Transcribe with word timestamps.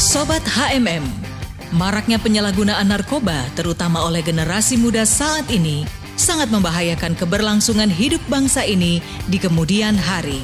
Sobat 0.00 0.40
HMM, 0.48 1.04
maraknya 1.76 2.16
penyalahgunaan 2.16 2.88
narkoba 2.88 3.52
terutama 3.52 4.00
oleh 4.00 4.24
generasi 4.24 4.80
muda 4.80 5.04
saat 5.04 5.44
ini 5.52 5.84
sangat 6.16 6.48
membahayakan 6.48 7.12
keberlangsungan 7.12 7.92
hidup 7.92 8.24
bangsa 8.32 8.64
ini 8.64 9.04
di 9.28 9.36
kemudian 9.36 9.92
hari. 9.92 10.40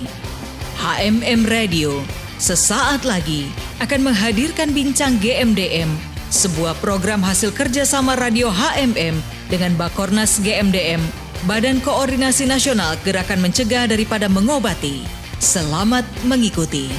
HMM 0.76 1.48
Radio 1.48 2.04
sesaat 2.38 3.02
lagi 3.02 3.50
akan 3.82 4.12
menghadirkan 4.12 4.70
bincang 4.70 5.18
GMDM, 5.18 5.90
sebuah 6.28 6.76
program 6.84 7.24
hasil 7.24 7.56
kerjasama 7.56 8.12
radio 8.12 8.52
HMM 8.52 9.16
dengan 9.48 9.72
Bakornas 9.80 10.36
GMDM, 10.44 11.00
Badan 11.48 11.80
Koordinasi 11.80 12.44
Nasional 12.44 13.00
Gerakan 13.00 13.40
Mencegah 13.40 13.88
Daripada 13.88 14.28
Mengobati. 14.28 15.08
Selamat 15.40 16.04
mengikuti. 16.28 16.92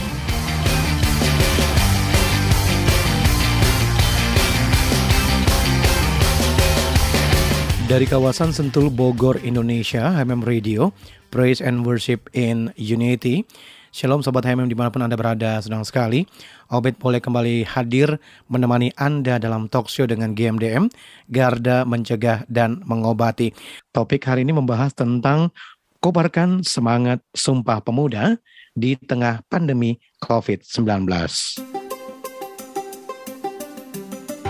Dari 7.89 8.05
kawasan 8.05 8.53
Sentul 8.53 8.93
Bogor, 8.93 9.41
Indonesia, 9.41 10.13
HMM 10.13 10.45
Radio, 10.45 10.93
Praise 11.33 11.57
and 11.57 11.85
Worship 11.85 12.29
in 12.37 12.69
Unity. 12.77 13.49
Shalom 13.89 14.21
Sobat 14.21 14.45
HMM 14.45 14.69
di 14.69 14.77
mana 14.77 14.93
pun 14.93 15.01
Anda 15.01 15.17
berada, 15.17 15.57
senang 15.65 15.81
sekali. 15.81 16.29
Obed 16.69 17.01
boleh 17.01 17.17
kembali 17.17 17.65
hadir 17.65 18.21
menemani 18.45 18.93
Anda 18.93 19.41
dalam 19.41 19.65
talk 19.65 19.89
show 19.89 20.05
dengan 20.05 20.37
GMDM, 20.37 20.93
Garda 21.25 21.89
Mencegah 21.89 22.45
dan 22.45 22.85
Mengobati. 22.85 23.49
Topik 23.89 24.29
hari 24.29 24.45
ini 24.45 24.53
membahas 24.53 24.93
tentang 24.93 25.49
kobarkan 25.97 26.61
semangat 26.61 27.25
Sumpah 27.33 27.81
Pemuda 27.81 28.37
di 28.77 28.93
tengah 28.93 29.41
pandemi 29.49 29.97
COVID-19. 30.21 31.78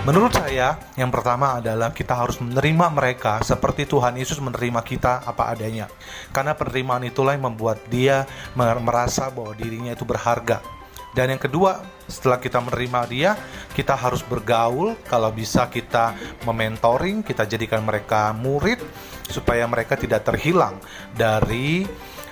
Menurut 0.00 0.32
saya, 0.32 0.80
yang 0.96 1.12
pertama 1.12 1.60
adalah 1.60 1.92
kita 1.92 2.16
harus 2.16 2.40
menerima 2.40 2.88
mereka 2.88 3.44
seperti 3.44 3.84
Tuhan 3.84 4.16
Yesus 4.16 4.40
menerima 4.40 4.80
kita 4.80 5.20
apa 5.28 5.52
adanya. 5.52 5.92
Karena 6.32 6.56
penerimaan 6.56 7.04
itulah 7.04 7.36
yang 7.36 7.52
membuat 7.52 7.84
dia 7.92 8.24
merasa 8.56 9.28
bahwa 9.28 9.52
dirinya 9.52 9.92
itu 9.92 10.08
berharga. 10.08 10.64
Dan 11.12 11.36
yang 11.36 11.42
kedua, 11.42 11.84
setelah 12.08 12.40
kita 12.40 12.64
menerima 12.64 13.00
dia, 13.12 13.30
kita 13.76 13.92
harus 13.92 14.24
bergaul. 14.24 14.96
Kalau 15.04 15.28
bisa 15.36 15.68
kita 15.68 16.16
mementoring, 16.48 17.20
kita 17.20 17.44
jadikan 17.44 17.84
mereka 17.84 18.32
murid 18.32 18.80
supaya 19.28 19.68
mereka 19.68 20.00
tidak 20.00 20.24
terhilang 20.24 20.80
dari 21.12 21.84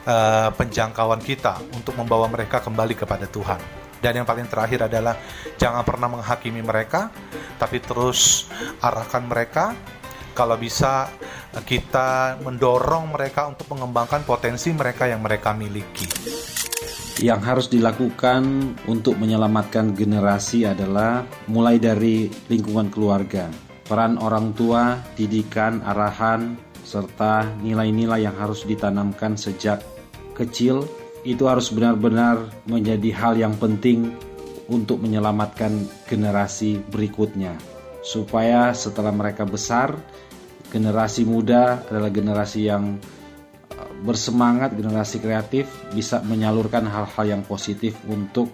uh, 0.08 0.48
penjangkauan 0.56 1.20
kita 1.20 1.60
untuk 1.76 2.00
membawa 2.00 2.32
mereka 2.32 2.64
kembali 2.64 2.96
kepada 2.96 3.28
Tuhan. 3.28 3.77
Dan 3.98 4.22
yang 4.22 4.26
paling 4.26 4.46
terakhir 4.46 4.86
adalah 4.86 5.18
jangan 5.58 5.82
pernah 5.82 6.06
menghakimi 6.06 6.62
mereka, 6.62 7.10
tapi 7.58 7.82
terus 7.82 8.46
arahkan 8.78 9.26
mereka. 9.26 9.74
Kalau 10.38 10.54
bisa 10.54 11.10
kita 11.66 12.38
mendorong 12.46 13.10
mereka 13.10 13.50
untuk 13.50 13.74
mengembangkan 13.74 14.22
potensi 14.22 14.70
mereka 14.70 15.10
yang 15.10 15.18
mereka 15.18 15.50
miliki. 15.50 16.06
Yang 17.18 17.40
harus 17.42 17.66
dilakukan 17.66 18.42
untuk 18.86 19.18
menyelamatkan 19.18 19.90
generasi 19.98 20.62
adalah 20.62 21.26
mulai 21.50 21.82
dari 21.82 22.30
lingkungan 22.46 22.86
keluarga, 22.94 23.50
peran 23.90 24.14
orang 24.22 24.54
tua, 24.54 24.94
didikan, 25.18 25.82
arahan, 25.82 26.54
serta 26.86 27.58
nilai-nilai 27.58 28.22
yang 28.22 28.38
harus 28.38 28.62
ditanamkan 28.62 29.34
sejak 29.34 29.82
kecil 30.38 30.86
itu 31.28 31.44
harus 31.44 31.68
benar-benar 31.68 32.48
menjadi 32.64 33.12
hal 33.12 33.34
yang 33.36 33.52
penting 33.60 34.16
untuk 34.72 35.04
menyelamatkan 35.04 35.84
generasi 36.08 36.80
berikutnya 36.88 37.56
supaya 38.00 38.72
setelah 38.72 39.12
mereka 39.12 39.44
besar 39.44 39.92
generasi 40.68 41.24
muda 41.24 41.84
adalah 41.88 42.12
generasi 42.12 42.68
yang 42.68 42.96
uh, 43.76 43.92
bersemangat, 44.04 44.76
generasi 44.76 45.20
kreatif 45.20 45.68
bisa 45.92 46.20
menyalurkan 46.24 46.84
hal-hal 46.88 47.24
yang 47.24 47.42
positif 47.44 47.96
untuk 48.08 48.52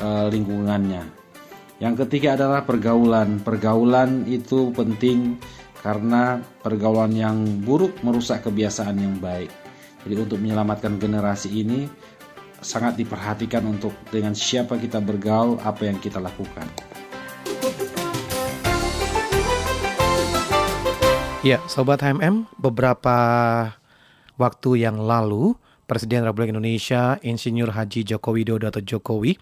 uh, 0.00 0.28
lingkungannya. 0.28 1.04
Yang 1.80 2.04
ketiga 2.04 2.36
adalah 2.36 2.64
pergaulan. 2.68 3.40
Pergaulan 3.40 4.28
itu 4.28 4.68
penting 4.76 5.40
karena 5.80 6.44
pergaulan 6.60 7.12
yang 7.16 7.36
buruk 7.64 8.04
merusak 8.04 8.44
kebiasaan 8.44 9.00
yang 9.00 9.16
baik. 9.16 9.48
Jadi 10.04 10.14
untuk 10.16 10.40
menyelamatkan 10.40 10.96
generasi 10.96 11.52
ini 11.52 11.84
sangat 12.60 12.96
diperhatikan 12.96 13.64
untuk 13.64 13.92
dengan 14.08 14.36
siapa 14.36 14.76
kita 14.76 15.00
bergaul, 15.00 15.60
apa 15.60 15.88
yang 15.88 15.96
kita 16.00 16.20
lakukan. 16.20 16.68
Ya, 21.40 21.56
Sobat 21.72 22.04
HMM, 22.04 22.52
beberapa 22.60 23.16
waktu 24.36 24.84
yang 24.84 25.00
lalu 25.00 25.56
Presiden 25.88 26.22
Republik 26.22 26.52
Indonesia 26.52 27.16
Insinyur 27.24 27.74
Haji 27.74 28.06
Joko 28.06 28.36
Widodo 28.36 28.68
atau 28.68 28.78
Jokowi 28.78 29.34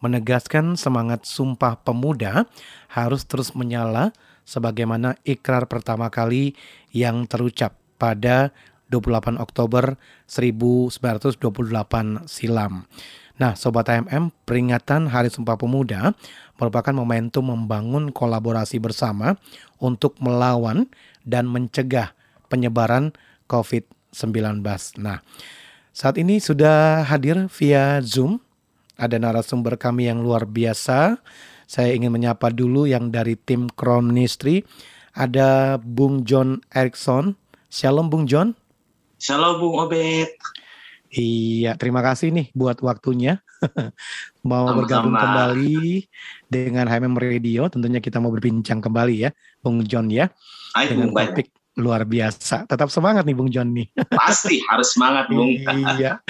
menegaskan 0.00 0.78
semangat 0.80 1.28
Sumpah 1.28 1.76
Pemuda 1.76 2.48
harus 2.88 3.28
terus 3.28 3.52
menyala 3.52 4.16
sebagaimana 4.48 5.20
ikrar 5.28 5.68
pertama 5.68 6.08
kali 6.08 6.56
yang 6.94 7.28
terucap 7.28 7.76
pada 8.00 8.54
28 8.90 9.38
Oktober 9.38 9.94
1928 10.26 11.38
silam. 12.26 12.90
Nah, 13.40 13.56
Sobat 13.56 13.88
AMM, 13.88 14.36
peringatan 14.44 15.08
Hari 15.08 15.32
Sumpah 15.32 15.56
Pemuda 15.56 16.12
merupakan 16.60 16.92
momentum 16.92 17.48
membangun 17.48 18.12
kolaborasi 18.12 18.76
bersama 18.76 19.40
untuk 19.80 20.20
melawan 20.20 20.92
dan 21.24 21.48
mencegah 21.48 22.12
penyebaran 22.52 23.16
COVID-19. 23.48 24.60
Nah, 25.00 25.24
saat 25.96 26.20
ini 26.20 26.36
sudah 26.36 27.08
hadir 27.08 27.48
via 27.48 28.04
Zoom, 28.04 28.44
ada 29.00 29.16
narasumber 29.16 29.80
kami 29.80 30.12
yang 30.12 30.20
luar 30.20 30.44
biasa. 30.44 31.16
Saya 31.64 31.96
ingin 31.96 32.12
menyapa 32.12 32.52
dulu 32.52 32.84
yang 32.84 33.08
dari 33.08 33.40
tim 33.40 33.72
Crown 33.72 34.12
Ministry, 34.12 34.68
ada 35.16 35.80
Bung 35.80 36.28
John 36.28 36.60
Erickson. 36.76 37.40
Shalom 37.72 38.12
Bung 38.12 38.28
John. 38.28 38.59
Shalom 39.20 39.60
Bung 39.60 39.76
Obed. 39.76 40.32
Iya, 41.12 41.76
terima 41.76 42.00
kasih 42.00 42.32
nih 42.32 42.48
buat 42.56 42.80
waktunya. 42.80 43.44
mau 44.48 44.64
Sama-sama. 44.64 44.78
bergabung 44.80 45.12
kembali 45.12 46.08
dengan 46.48 46.88
HMM 46.88 47.20
Radio. 47.20 47.68
Tentunya 47.68 48.00
kita 48.00 48.16
mau 48.16 48.32
berbincang 48.32 48.80
kembali 48.80 49.28
ya, 49.28 49.30
Bung 49.60 49.84
John 49.84 50.08
ya. 50.08 50.32
Hai, 50.72 50.88
dengan 50.88 51.12
Bung 51.12 51.20
topik 51.20 51.52
luar 51.76 52.08
biasa. 52.08 52.64
Tetap 52.64 52.88
semangat 52.88 53.28
nih 53.28 53.36
Bung 53.36 53.52
John 53.52 53.76
nih. 53.76 53.92
Pasti 54.24 54.64
harus 54.72 54.96
semangat 54.96 55.28
Bung. 55.28 55.52
iya. 56.00 56.24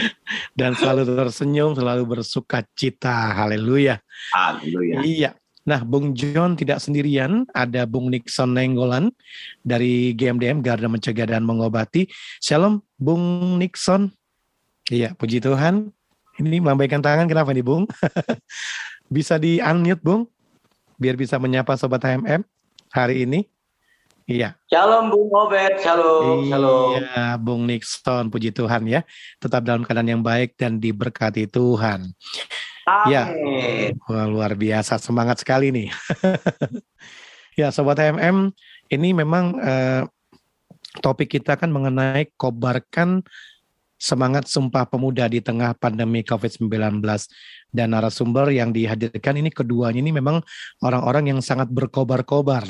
Dan 0.50 0.74
selalu 0.74 1.14
tersenyum, 1.14 1.78
selalu 1.78 2.18
bersuka 2.18 2.66
cita. 2.74 3.38
Haleluya. 3.38 4.02
Haleluya. 4.34 5.06
Iya. 5.06 5.30
Nah, 5.68 5.84
Bung 5.84 6.16
John 6.16 6.56
tidak 6.56 6.80
sendirian, 6.80 7.44
ada 7.52 7.84
Bung 7.84 8.08
Nixon 8.08 8.56
Nenggolan 8.56 9.12
dari 9.60 10.16
GMDM 10.16 10.64
Garda 10.64 10.88
Mencegah 10.88 11.28
dan 11.36 11.44
Mengobati. 11.44 12.08
Shalom, 12.40 12.80
Bung 12.96 13.56
Nixon. 13.60 14.08
Iya, 14.88 15.12
puji 15.12 15.44
Tuhan. 15.44 15.92
Ini 16.40 16.64
melambaikan 16.64 17.04
tangan, 17.04 17.28
kenapa 17.28 17.52
nih, 17.52 17.60
Bung? 17.60 17.84
bisa 19.14 19.36
di 19.36 19.60
unmute, 19.60 20.00
Bung? 20.00 20.24
Biar 20.96 21.20
bisa 21.20 21.36
menyapa 21.36 21.76
Sobat 21.76 22.00
HMM 22.00 22.40
hari 22.88 23.28
ini. 23.28 23.44
Iya. 24.30 24.54
Shalom 24.70 25.10
Bung 25.10 25.26
Obed, 25.34 25.82
shalom, 25.82 26.46
iya, 26.46 26.54
shalom. 26.54 26.90
Iya, 26.94 27.24
Bung 27.36 27.62
Nixon, 27.66 28.30
puji 28.30 28.54
Tuhan 28.54 28.86
ya. 28.86 29.02
Tetap 29.42 29.66
dalam 29.66 29.82
keadaan 29.82 30.06
yang 30.06 30.22
baik 30.22 30.54
dan 30.54 30.78
diberkati 30.78 31.50
Tuhan. 31.50 32.14
Ya, 32.86 33.30
Wah, 34.08 34.26
luar 34.26 34.56
biasa. 34.56 34.96
Semangat 34.98 35.42
sekali 35.44 35.70
nih. 35.70 35.88
ya, 37.60 37.70
sobat 37.70 38.00
HMM, 38.00 38.50
ini 38.90 39.08
memang 39.14 39.54
eh, 39.60 40.02
topik 40.98 41.38
kita 41.38 41.54
kan 41.54 41.70
mengenai 41.70 42.30
kobarkan 42.34 43.22
semangat 44.00 44.48
Sumpah 44.48 44.88
Pemuda 44.88 45.28
di 45.28 45.44
tengah 45.44 45.76
pandemi 45.76 46.24
COVID-19 46.24 47.04
dan 47.70 47.94
narasumber 47.94 48.50
yang 48.50 48.74
dihadirkan 48.74 49.38
ini 49.38 49.52
keduanya 49.52 50.02
ini 50.02 50.10
memang 50.10 50.42
orang-orang 50.82 51.36
yang 51.36 51.40
sangat 51.44 51.70
berkobar-kobar 51.70 52.66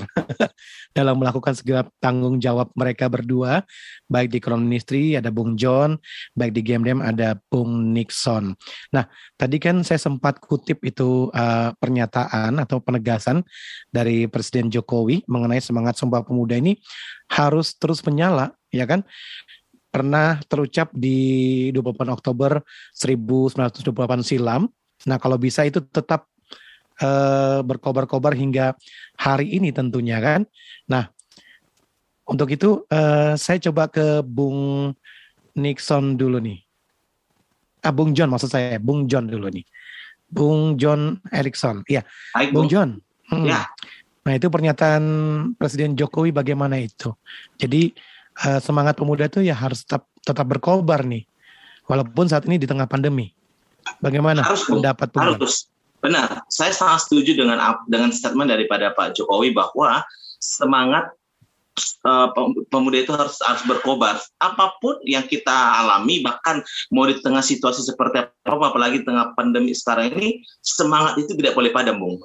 dalam 0.97 1.17
melakukan 1.17 1.57
segala 1.57 1.89
tanggung 2.03 2.37
jawab 2.43 2.69
mereka 2.77 3.09
berdua. 3.09 3.65
Baik 4.11 4.35
di 4.35 4.39
Ministry 4.51 5.15
ada 5.15 5.31
Bung 5.31 5.55
John 5.55 5.97
baik 6.35 6.53
di 6.53 6.63
Game 6.67 6.83
Dem 6.85 7.01
ada 7.01 7.39
Bung 7.49 7.95
Nixon. 7.95 8.53
Nah 8.93 9.07
tadi 9.39 9.57
kan 9.63 9.81
saya 9.87 10.03
sempat 10.03 10.43
kutip 10.43 10.83
itu 10.83 11.31
uh, 11.33 11.71
pernyataan 11.79 12.61
atau 12.61 12.83
penegasan 12.83 13.47
dari 13.89 14.27
Presiden 14.27 14.69
Jokowi 14.69 15.25
mengenai 15.31 15.63
semangat 15.63 15.97
Sumpah 15.97 16.27
Pemuda 16.27 16.59
ini 16.59 16.77
harus 17.31 17.79
terus 17.79 18.03
menyala 18.03 18.59
ya 18.71 18.87
kan 18.87 19.03
pernah 19.91 20.39
terucap 20.47 20.95
di 20.95 21.69
28 21.75 22.07
Oktober 22.15 22.63
1928 22.95 24.23
silam. 24.23 24.71
Nah, 25.07 25.19
kalau 25.19 25.37
bisa 25.37 25.67
itu 25.67 25.83
tetap 25.83 26.31
uh, 27.03 27.61
berkobar-kobar 27.67 28.33
hingga 28.39 28.79
hari 29.19 29.59
ini 29.59 29.75
tentunya 29.75 30.23
kan. 30.23 30.47
Nah, 30.87 31.11
untuk 32.31 32.47
itu 32.55 32.87
uh, 32.87 33.35
saya 33.35 33.59
coba 33.59 33.91
ke 33.91 34.23
Bung 34.23 34.95
Nixon 35.59 36.15
dulu 36.15 36.39
nih. 36.39 36.63
Ah, 37.83 37.91
Bung 37.91 38.15
John 38.15 38.31
maksud 38.31 38.53
saya, 38.53 38.79
Bung 38.79 39.11
John 39.11 39.27
dulu 39.27 39.51
nih. 39.51 39.67
Bung 40.31 40.79
John 40.79 41.19
Erickson. 41.35 41.83
Iya, 41.91 42.07
Bung 42.55 42.71
John. 42.71 43.03
Hmm. 43.27 43.43
Ya. 43.43 43.67
Nah, 44.21 44.37
itu 44.37 44.47
pernyataan 44.47 45.03
Presiden 45.57 45.97
Jokowi 45.99 46.31
bagaimana 46.31 46.79
itu? 46.79 47.11
Jadi 47.59 47.91
uh, 48.47 48.61
semangat 48.61 48.97
pemuda 48.97 49.29
itu 49.29 49.45
ya 49.45 49.57
harus 49.57 49.85
tetap 49.85 50.09
tetap 50.25 50.47
berkobar 50.49 51.05
nih, 51.05 51.25
walaupun 51.89 52.29
saat 52.29 52.45
ini 52.49 52.61
di 52.61 52.69
tengah 52.69 52.89
pandemi. 52.89 53.33
Bagaimana 53.99 54.45
harus, 54.45 54.69
pendapat 54.69 55.09
pemuda? 55.13 55.37
Harus. 55.41 55.69
Benar, 56.01 56.45
saya 56.49 56.73
sangat 56.73 57.09
setuju 57.09 57.37
dengan 57.37 57.61
dengan 57.89 58.09
statement 58.13 58.49
daripada 58.49 58.93
Pak 58.97 59.21
Jokowi 59.21 59.53
bahwa 59.53 60.01
semangat 60.41 61.13
uh, 62.09 62.33
pemuda 62.73 63.05
itu 63.05 63.13
harus 63.13 63.37
harus 63.45 63.63
berkobar. 63.69 64.17
Apa 64.41 64.81
pun 64.81 64.97
yang 65.05 65.29
kita 65.29 65.53
alami, 65.53 66.25
bahkan 66.25 66.65
mau 66.89 67.05
di 67.05 67.21
tengah 67.21 67.45
situasi 67.45 67.85
seperti 67.85 68.25
apa, 68.25 68.65
apalagi 68.73 69.05
di 69.05 69.07
tengah 69.09 69.37
pandemi 69.37 69.77
sekarang 69.77 70.17
ini, 70.17 70.41
semangat 70.65 71.21
itu 71.21 71.37
tidak 71.37 71.53
boleh 71.53 71.69
padam, 71.69 72.01
Bung 72.01 72.17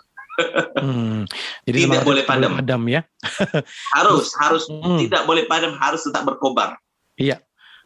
hmm, 0.81 1.27
jadi 1.65 1.77
tidak 1.87 2.03
boleh 2.05 2.23
padam. 2.27 2.51
padam 2.59 2.81
ya. 2.91 3.01
harus 3.97 4.31
harus 4.39 4.63
hmm. 4.71 4.99
tidak 5.07 5.23
boleh 5.23 5.43
padam, 5.47 5.75
harus 5.79 6.03
tetap 6.03 6.23
berkobar. 6.27 6.79
Iya. 7.15 7.39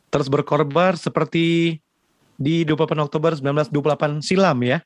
Terus 0.10 0.25
berkorbar 0.25 0.98
seperti 0.98 1.78
di 2.40 2.56
28 2.66 3.06
Oktober 3.06 3.31
1928 3.38 4.25
silam 4.25 4.57
ya. 4.66 4.81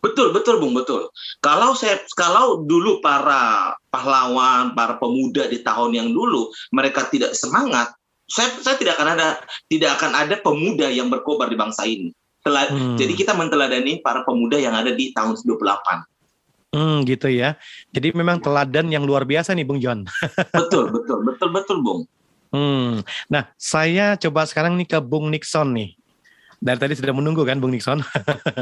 Betul, 0.00 0.32
betul, 0.32 0.56
Bung, 0.56 0.72
betul. 0.72 1.12
Kalau 1.44 1.76
saya 1.76 2.00
kalau 2.16 2.64
dulu 2.64 3.04
para 3.04 3.76
pahlawan, 3.92 4.72
para 4.72 4.96
pemuda 4.96 5.44
di 5.44 5.60
tahun 5.60 5.92
yang 5.92 6.08
dulu 6.08 6.48
mereka 6.72 7.04
tidak 7.12 7.36
semangat, 7.36 7.92
saya 8.24 8.48
saya 8.64 8.80
tidak 8.80 8.96
akan 8.96 9.20
ada 9.20 9.44
tidak 9.68 10.00
akan 10.00 10.12
ada 10.16 10.40
pemuda 10.40 10.88
yang 10.88 11.12
berkobar 11.12 11.52
di 11.52 11.58
bangsa 11.60 11.84
ini. 11.84 12.08
Telah, 12.40 12.72
hmm. 12.72 12.96
Jadi 12.96 13.12
kita 13.12 13.36
menteladani 13.36 14.00
para 14.00 14.24
pemuda 14.24 14.56
yang 14.56 14.72
ada 14.72 14.96
di 14.96 15.12
tahun 15.12 15.36
28. 15.36 15.60
Hmm, 16.70 17.02
gitu 17.02 17.26
ya. 17.26 17.58
Jadi 17.90 18.14
memang 18.14 18.38
teladan 18.38 18.86
yang 18.94 19.02
luar 19.02 19.26
biasa 19.26 19.58
nih 19.58 19.66
Bung 19.66 19.82
John. 19.82 20.06
betul, 20.58 20.86
betul, 20.94 21.18
betul, 21.26 21.48
betul, 21.50 21.78
Bung. 21.82 22.00
Hmm. 22.54 23.02
Nah, 23.26 23.50
saya 23.58 24.14
coba 24.14 24.46
sekarang 24.46 24.78
nih 24.78 24.86
ke 24.86 24.98
Bung 25.02 25.34
Nixon 25.34 25.74
nih. 25.74 25.98
Dari 26.62 26.78
tadi 26.78 26.94
sudah 26.94 27.10
menunggu 27.10 27.42
kan 27.42 27.58
Bung 27.58 27.74
Nixon. 27.74 27.98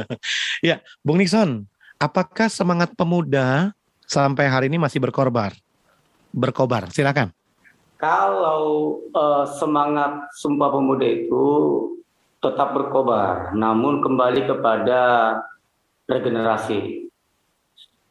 ya, 0.69 0.81
Bung 1.05 1.21
Nixon, 1.21 1.69
apakah 2.01 2.49
semangat 2.49 2.97
pemuda 2.97 3.77
sampai 4.09 4.49
hari 4.49 4.73
ini 4.73 4.81
masih 4.81 5.05
berkorbar? 5.05 5.53
Berkobar, 6.33 6.89
silakan. 6.89 7.29
Kalau 8.01 8.95
uh, 9.11 9.45
semangat 9.59 10.31
Sumpah 10.39 10.71
Pemuda 10.71 11.03
itu 11.03 11.47
tetap 12.39 12.71
berkobar, 12.71 13.51
namun 13.59 13.99
kembali 13.99 14.47
kepada 14.47 15.35
regenerasi 16.07 17.08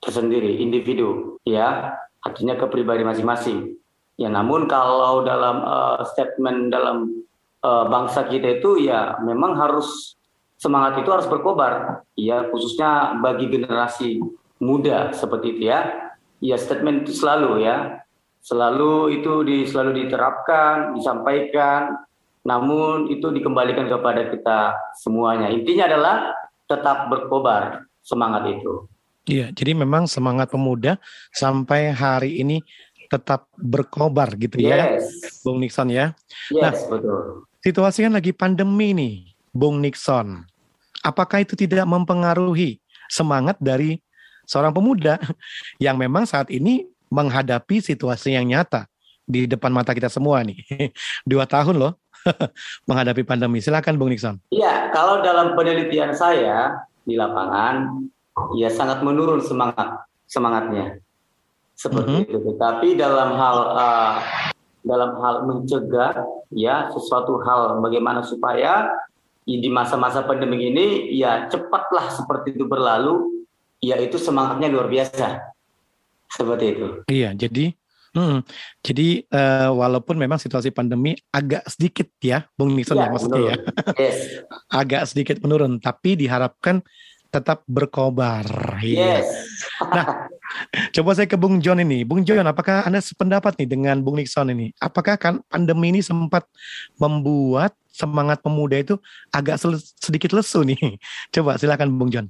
tersendiri, 0.01 0.61
individu, 0.61 1.41
ya, 1.43 1.97
artinya 2.21 2.57
ke 2.59 2.65
masing-masing. 3.03 3.77
Ya, 4.17 4.33
namun 4.33 4.65
kalau 4.65 5.21
dalam 5.21 5.61
uh, 5.61 6.01
statement 6.09 6.73
dalam 6.73 7.21
uh, 7.61 7.85
bangsa 7.85 8.25
kita 8.25 8.57
itu 8.57 8.81
ya 8.81 9.21
memang 9.21 9.53
harus 9.53 10.17
semangat 10.57 11.05
itu 11.05 11.09
harus 11.13 11.29
berkobar, 11.29 12.01
ya 12.17 12.49
khususnya 12.49 13.13
bagi 13.21 13.45
generasi 13.45 14.17
muda 14.57 15.13
seperti 15.13 15.57
itu 15.57 15.61
ya. 15.69 16.09
Ya 16.41 16.57
statement 16.57 17.05
itu 17.05 17.13
selalu 17.17 17.61
ya, 17.65 18.01
selalu 18.41 19.21
itu 19.21 19.41
di, 19.45 19.65
selalu 19.65 20.05
diterapkan, 20.05 20.97
disampaikan, 20.97 21.97
namun 22.45 23.09
itu 23.09 23.29
dikembalikan 23.33 23.85
kepada 23.85 24.33
kita 24.33 24.59
semuanya. 24.97 25.49
Intinya 25.53 25.89
adalah 25.89 26.15
tetap 26.65 27.09
berkobar 27.09 27.85
semangat 28.01 28.49
itu. 28.49 28.85
Iya, 29.27 29.51
jadi 29.51 29.75
memang 29.75 30.07
semangat 30.07 30.47
pemuda 30.55 30.95
sampai 31.35 31.91
hari 31.91 32.39
ini 32.39 32.63
tetap 33.11 33.51
berkobar 33.59 34.35
gitu 34.39 34.55
ya, 34.59 34.95
yes. 34.95 35.43
Bung 35.43 35.59
Nixon 35.59 35.91
ya. 35.91 36.15
Yes, 36.47 36.87
nah, 36.87 36.95
betul. 36.95 37.43
Situasi 37.59 38.07
kan 38.07 38.15
lagi 38.15 38.31
pandemi 38.31 38.95
nih, 38.95 39.15
Bung 39.51 39.83
Nixon. 39.83 40.47
Apakah 41.03 41.43
itu 41.43 41.59
tidak 41.59 41.83
mempengaruhi 41.83 42.79
semangat 43.11 43.59
dari 43.59 43.99
seorang 44.47 44.71
pemuda 44.71 45.19
yang 45.83 45.99
memang 45.99 46.23
saat 46.23 46.47
ini 46.47 46.87
menghadapi 47.11 47.83
situasi 47.83 48.35
yang 48.35 48.47
nyata 48.47 48.87
di 49.27 49.43
depan 49.43 49.75
mata 49.75 49.91
kita 49.91 50.07
semua 50.07 50.39
nih. 50.39 50.63
Dua 51.27 51.43
tahun 51.43 51.75
loh 51.75 51.99
menghadapi 52.87 53.27
pandemi. 53.27 53.59
Silakan 53.59 53.99
Bung 53.99 54.11
Nixon. 54.11 54.39
Iya, 54.55 54.91
kalau 54.95 55.19
dalam 55.19 55.51
penelitian 55.55 56.15
saya 56.15 56.87
di 57.03 57.19
lapangan 57.19 58.07
ya 58.57 58.69
sangat 58.71 59.01
menurun 59.01 59.41
semangat 59.43 60.03
semangatnya 60.27 60.99
seperti 61.77 62.11
mm 62.11 62.17
-hmm. 62.21 62.29
itu. 62.29 62.37
Tetapi 62.53 62.87
dalam 62.97 63.29
hal 63.37 63.57
uh, 63.73 64.15
dalam 64.81 65.11
hal 65.19 65.35
mencegah 65.45 66.25
ya 66.53 66.89
sesuatu 66.95 67.43
hal 67.43 67.83
bagaimana 67.83 68.23
supaya 68.23 68.89
ya, 69.47 69.57
di 69.59 69.69
masa-masa 69.71 70.23
pandemi 70.23 70.71
ini 70.71 71.15
ya 71.15 71.47
cepatlah 71.47 72.11
seperti 72.11 72.55
itu 72.59 72.67
berlalu, 72.67 73.45
ya 73.79 73.95
itu 73.99 74.19
semangatnya 74.19 74.67
luar 74.67 74.91
biasa 74.91 75.53
seperti 76.27 76.65
itu. 76.75 76.87
Iya, 77.07 77.31
jadi 77.37 77.71
Hmm, 78.17 78.41
jadi 78.81 79.29
uh, 79.29 79.77
walaupun 79.77 80.17
memang 80.17 80.41
situasi 80.41 80.73
pandemi 80.73 81.13
agak 81.29 81.69
sedikit 81.69 82.09
ya, 82.17 82.49
Bung 82.57 82.73
Nixon 82.73 82.97
ya, 82.97 83.05
ya 83.05 83.13
maksudnya 83.13 83.41
ya, 83.45 83.55
yes. 83.93 84.41
agak 84.81 85.05
sedikit 85.05 85.37
menurun, 85.37 85.77
tapi 85.77 86.17
diharapkan 86.17 86.81
tetap 87.37 87.61
berkobar. 87.69 88.45
Iya. 88.81 89.21
Yes. 89.21 89.29
Nah, 89.81 90.27
coba 90.93 91.09
saya 91.13 91.29
ke 91.29 91.37
Bung 91.37 91.61
John 91.61 91.77
ini. 91.77 92.01
Bung 92.01 92.25
John, 92.25 92.45
apakah 92.49 92.81
Anda 92.85 92.97
sependapat 92.97 93.61
nih 93.61 93.69
dengan 93.69 94.01
Bung 94.01 94.17
Nixon 94.17 94.49
ini? 94.49 94.73
Apakah 94.81 95.15
kan 95.21 95.45
pandemi 95.45 95.93
ini 95.93 96.01
sempat 96.01 96.49
membuat 96.97 97.77
semangat 97.93 98.41
pemuda 98.41 98.81
itu 98.81 98.97
agak 99.29 99.61
sedikit 100.01 100.33
lesu 100.33 100.65
nih? 100.65 100.77
Coba 101.33 101.61
silakan 101.61 101.93
Bung 101.93 102.09
John. 102.09 102.27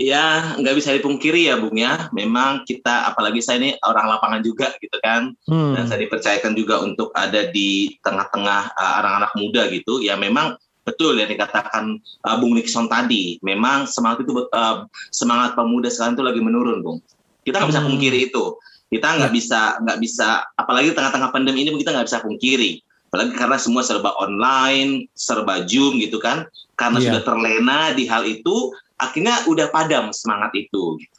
Ya, 0.00 0.56
nggak 0.56 0.80
bisa 0.80 0.96
dipungkiri 0.96 1.52
ya, 1.52 1.60
Bung 1.60 1.76
ya. 1.76 2.08
Memang 2.16 2.64
kita, 2.64 3.12
apalagi 3.12 3.44
saya 3.44 3.60
ini 3.60 3.70
orang 3.84 4.08
lapangan 4.08 4.40
juga 4.40 4.72
gitu 4.80 4.96
kan, 5.04 5.36
hmm. 5.44 5.76
dan 5.76 5.84
saya 5.84 6.00
dipercayakan 6.08 6.56
juga 6.56 6.80
untuk 6.80 7.12
ada 7.12 7.52
di 7.52 8.00
tengah-tengah 8.00 8.72
uh, 8.72 8.94
anak-anak 9.04 9.32
muda 9.36 9.68
gitu. 9.68 10.00
Ya, 10.00 10.16
memang 10.16 10.56
betul 10.90 11.14
yang 11.14 11.30
dikatakan 11.30 12.02
uh, 12.26 12.36
Bung 12.42 12.58
Nixon 12.58 12.90
tadi. 12.90 13.38
Memang 13.46 13.86
semangat 13.86 14.26
itu 14.26 14.34
uh, 14.34 14.84
semangat 15.14 15.54
pemuda 15.54 15.86
sekarang 15.86 16.18
itu 16.18 16.24
lagi 16.26 16.40
menurun, 16.42 16.82
Bung. 16.82 16.98
Kita 17.46 17.62
nggak 17.62 17.70
bisa 17.70 17.82
hmm. 17.82 17.88
pungkiri 17.88 18.18
itu. 18.26 18.44
Kita 18.90 19.06
nggak 19.16 19.30
ya. 19.30 19.36
bisa 19.38 19.60
nggak 19.86 19.98
bisa, 20.02 20.28
apalagi 20.58 20.90
tengah-tengah 20.90 21.30
pandemi 21.30 21.62
ini 21.62 21.70
kita 21.78 21.94
nggak 21.94 22.10
bisa 22.10 22.18
pungkiri. 22.20 22.82
Apalagi 23.10 23.32
karena 23.38 23.58
semua 23.58 23.82
serba 23.86 24.14
online, 24.18 25.06
serba 25.14 25.62
zoom 25.66 26.02
gitu 26.02 26.18
kan. 26.18 26.46
Karena 26.74 26.98
yeah. 26.98 27.06
sudah 27.10 27.22
terlena 27.22 27.80
di 27.94 28.06
hal 28.06 28.22
itu, 28.26 28.70
akhirnya 28.98 29.46
udah 29.50 29.70
padam 29.70 30.14
semangat 30.14 30.54
itu. 30.54 30.98
Gitu. 30.98 31.18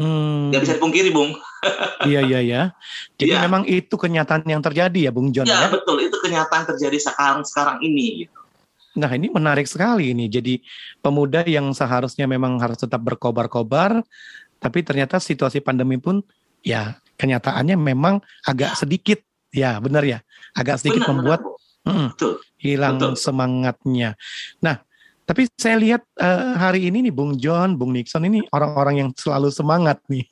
Hmm. 0.00 0.48
Gak 0.48 0.64
bisa 0.64 0.74
dipungkiri, 0.80 1.12
Bung. 1.12 1.36
iya, 2.08 2.24
iya, 2.24 2.40
iya. 2.40 2.62
Jadi 3.20 3.36
ya. 3.36 3.44
memang 3.44 3.68
itu 3.68 3.92
kenyataan 3.92 4.48
yang 4.48 4.64
terjadi 4.64 5.08
ya, 5.08 5.12
Bung 5.12 5.28
John. 5.28 5.44
Iya, 5.44 5.68
ya? 5.68 5.68
betul. 5.68 6.00
Itu 6.00 6.16
kenyataan 6.24 6.64
terjadi 6.64 6.96
sekarang 6.96 7.44
sekarang 7.44 7.84
ini. 7.84 8.24
Gitu. 8.24 8.39
Nah 8.98 9.10
ini 9.14 9.30
menarik 9.30 9.70
sekali 9.70 10.10
ini. 10.10 10.26
Jadi 10.26 10.58
pemuda 10.98 11.46
yang 11.46 11.70
seharusnya 11.70 12.26
memang 12.26 12.58
harus 12.58 12.80
tetap 12.80 12.98
berkobar-kobar, 13.06 14.02
tapi 14.58 14.82
ternyata 14.82 15.22
situasi 15.22 15.62
pandemi 15.62 16.00
pun 16.00 16.24
ya 16.64 16.98
kenyataannya 17.20 17.76
memang 17.78 18.18
agak 18.42 18.74
sedikit, 18.74 19.20
ya 19.54 19.78
benar 19.78 20.02
ya, 20.02 20.18
agak 20.56 20.82
sedikit 20.82 21.06
benar, 21.06 21.10
membuat 21.14 21.40
benar. 21.44 21.58
Hmm, 21.80 22.08
Betul. 22.12 22.34
Hilang 22.60 22.96
Betul. 23.00 23.12
semangatnya. 23.16 24.10
Nah, 24.60 24.84
tapi 25.24 25.46
saya 25.54 25.78
lihat 25.78 26.02
uh, 26.18 26.58
hari 26.58 26.90
ini 26.90 27.06
nih 27.06 27.14
Bung 27.14 27.38
John, 27.38 27.78
Bung 27.78 27.94
Nixon 27.94 28.26
ini 28.26 28.42
orang-orang 28.50 29.06
yang 29.06 29.08
selalu 29.14 29.48
semangat 29.54 30.02
nih. 30.10 30.26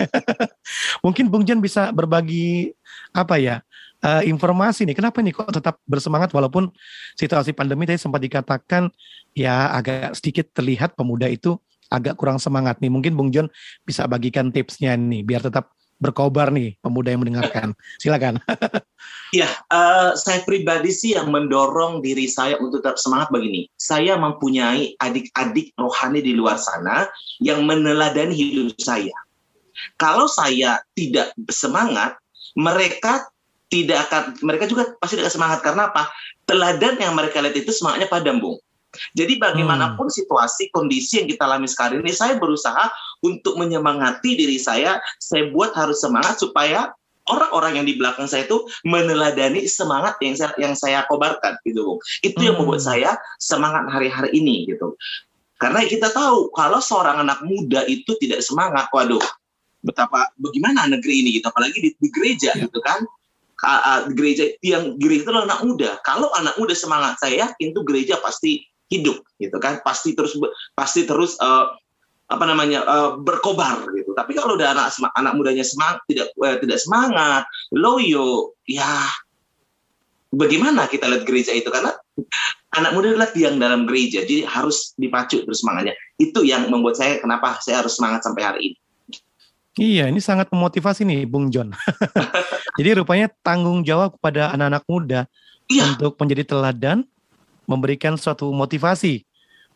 Mungkin 1.07 1.31
Bung 1.31 1.47
John 1.47 1.63
bisa 1.63 1.95
berbagi 1.95 2.75
apa 3.15 3.39
ya 3.39 3.63
uh, 4.05 4.23
informasi 4.23 4.87
nih. 4.87 4.97
Kenapa 4.97 5.23
nih 5.23 5.35
kok 5.35 5.51
tetap 5.51 5.81
bersemangat 5.89 6.31
walaupun 6.35 6.71
situasi 7.19 7.55
pandemi 7.55 7.89
tadi 7.89 7.99
sempat 7.99 8.23
dikatakan 8.23 8.91
ya 9.35 9.71
agak 9.75 10.19
sedikit 10.19 10.51
terlihat 10.55 10.95
pemuda 10.95 11.27
itu 11.31 11.59
agak 11.89 12.19
kurang 12.21 12.39
semangat 12.39 12.79
nih. 12.79 12.93
Mungkin 12.93 13.17
Bung 13.17 13.31
John 13.33 13.49
bisa 13.83 14.05
bagikan 14.07 14.53
tipsnya 14.53 14.95
nih 14.95 15.25
biar 15.25 15.43
tetap 15.43 15.73
berkobar 15.99 16.55
nih 16.55 16.79
pemuda 16.79 17.11
yang 17.11 17.27
mendengarkan. 17.27 17.75
Silakan. 17.99 18.39
ya, 19.39 19.51
uh, 19.69 20.15
saya 20.15 20.47
pribadi 20.47 20.95
sih 20.95 21.19
yang 21.19 21.35
mendorong 21.35 22.01
diri 22.01 22.31
saya 22.31 22.55
untuk 22.63 22.81
tetap 22.81 23.03
semangat 23.03 23.35
begini. 23.35 23.67
Saya 23.75 24.15
mempunyai 24.15 24.95
adik-adik 25.03 25.75
rohani 25.75 26.23
di 26.23 26.39
luar 26.39 26.57
sana 26.57 27.11
yang 27.43 27.67
meneladani 27.67 28.33
hidup 28.33 28.79
saya. 28.79 29.15
Kalau 29.99 30.31
saya 30.31 30.83
tidak 30.95 31.35
semangat, 31.51 32.19
mereka 32.55 33.27
tidak 33.69 34.09
akan 34.09 34.23
mereka 34.45 34.65
juga 34.65 34.97
pasti 34.97 35.21
tidak 35.21 35.33
semangat 35.33 35.61
karena 35.61 35.93
apa? 35.93 36.09
Teladan 36.49 36.97
yang 36.97 37.13
mereka 37.13 37.45
lihat 37.45 37.57
itu 37.57 37.73
semangatnya 37.73 38.09
padam, 38.09 38.41
Bung. 38.41 38.57
Jadi 39.13 39.37
bagaimanapun 39.37 40.09
hmm. 40.09 40.17
situasi 40.17 40.73
kondisi 40.73 41.21
yang 41.21 41.29
kita 41.29 41.45
alami 41.45 41.69
sekarang 41.69 42.01
ini, 42.01 42.13
saya 42.17 42.41
berusaha 42.41 42.89
untuk 43.21 43.61
menyemangati 43.61 44.35
diri 44.35 44.57
saya. 44.57 44.97
Saya 45.21 45.53
buat 45.53 45.77
harus 45.77 46.01
semangat 46.01 46.41
supaya 46.41 46.89
orang-orang 47.29 47.85
yang 47.85 47.87
di 47.87 48.01
belakang 48.01 48.25
saya 48.25 48.49
itu 48.49 48.65
meneladani 48.89 49.69
semangat 49.69 50.17
yang 50.25 50.33
saya 50.33 50.53
yang 50.57 50.73
saya 50.73 51.05
kobarkan 51.05 51.61
gitu 51.69 51.85
Bung. 51.85 52.01
Itu 52.25 52.41
yang 52.41 52.57
membuat 52.57 52.81
hmm. 52.81 52.89
saya 52.89 53.11
semangat 53.37 53.93
hari-hari 53.93 54.33
ini 54.33 54.65
gitu. 54.73 54.97
Karena 55.59 55.85
kita 55.85 56.09
tahu 56.15 56.55
kalau 56.55 56.79
seorang 56.79 57.21
anak 57.27 57.43
muda 57.43 57.83
itu 57.91 58.15
tidak 58.23 58.47
semangat, 58.47 58.87
waduh, 58.95 59.21
betapa 59.83 60.31
bagaimana 60.39 60.87
negeri 60.87 61.23
ini 61.23 61.29
gitu 61.39 61.51
apalagi 61.51 61.79
di, 61.83 61.91
di 61.99 62.09
gereja 62.15 62.55
ya. 62.55 62.65
gitu 62.67 62.79
kan. 62.81 63.05
Gereja 64.15 64.55
yang 64.63 64.95
gereja 65.03 65.27
itu 65.27 65.33
anak 65.35 65.61
muda. 65.67 65.99
Kalau 66.07 66.31
anak 66.39 66.55
muda 66.57 66.79
semangat, 66.79 67.19
saya 67.19 67.51
yakin 67.51 67.75
tuh 67.75 67.83
gereja 67.83 68.15
pasti 68.23 68.63
hidup 68.87 69.19
gitu 69.43 69.59
kan? 69.59 69.83
Pasti 69.83 70.15
terus 70.15 70.39
pasti 70.79 71.05
terus 71.05 71.35
uh, 71.43 71.75
apa 72.29 72.45
namanya 72.45 72.85
uh, 72.85 73.11
berkobar 73.19 73.89
gitu. 73.97 74.15
Tapi 74.15 74.37
kalau 74.37 74.55
udah 74.55 74.77
anak 74.77 74.95
anak 75.17 75.33
mudanya 75.35 75.65
semangat 75.67 76.05
tidak 76.07 76.29
uh, 76.39 76.57
tidak 76.61 76.79
semangat 76.79 77.45
loyo 77.75 78.55
ya 78.69 79.09
bagaimana 80.33 80.87
kita 80.87 81.09
lihat 81.09 81.25
gereja 81.25 81.57
itu? 81.57 81.73
Karena 81.73 81.93
anak 82.77 82.93
muda 82.93 83.17
adalah 83.17 83.31
tiang 83.33 83.57
dalam 83.57 83.89
gereja 83.89 84.23
jadi 84.23 84.45
harus 84.45 84.93
dipacu 85.01 85.43
terus 85.43 85.65
semangatnya. 85.65 85.97
Itu 86.21 86.45
yang 86.45 86.69
membuat 86.69 87.01
saya 87.01 87.17
kenapa 87.19 87.57
saya 87.65 87.81
harus 87.85 87.97
semangat 87.97 88.23
sampai 88.23 88.43
hari 88.45 88.61
ini. 88.73 88.79
Iya, 89.79 90.11
ini 90.11 90.19
sangat 90.19 90.51
memotivasi 90.51 91.07
nih, 91.07 91.23
Bung 91.23 91.55
John. 91.55 91.71
Jadi 92.79 93.03
rupanya 93.03 93.27
tanggung 93.43 93.83
jawab 93.83 94.15
kepada 94.15 94.55
anak-anak 94.55 94.85
muda 94.87 95.21
iya. 95.67 95.91
untuk 95.91 96.15
menjadi 96.15 96.47
teladan, 96.47 97.03
memberikan 97.67 98.15
suatu 98.15 98.47
motivasi. 98.55 99.27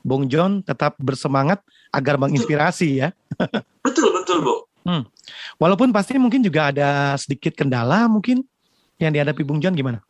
Bung 0.03 0.27
John 0.27 0.63
tetap 0.63 0.95
bersemangat 0.99 1.63
agar 1.91 2.19
menginspirasi 2.19 3.03
ya. 3.03 3.09
betul 3.87 4.15
betul 4.15 4.39
bu. 4.43 4.55
Hmm. 4.83 5.03
Walaupun 5.59 5.95
pasti 5.95 6.19
mungkin 6.19 6.43
juga 6.43 6.75
ada 6.75 7.15
sedikit 7.19 7.55
kendala 7.55 8.11
mungkin 8.11 8.43
yang 8.99 9.15
dihadapi 9.15 9.43
Bung 9.47 9.63
John 9.63 9.75
gimana? 9.75 10.03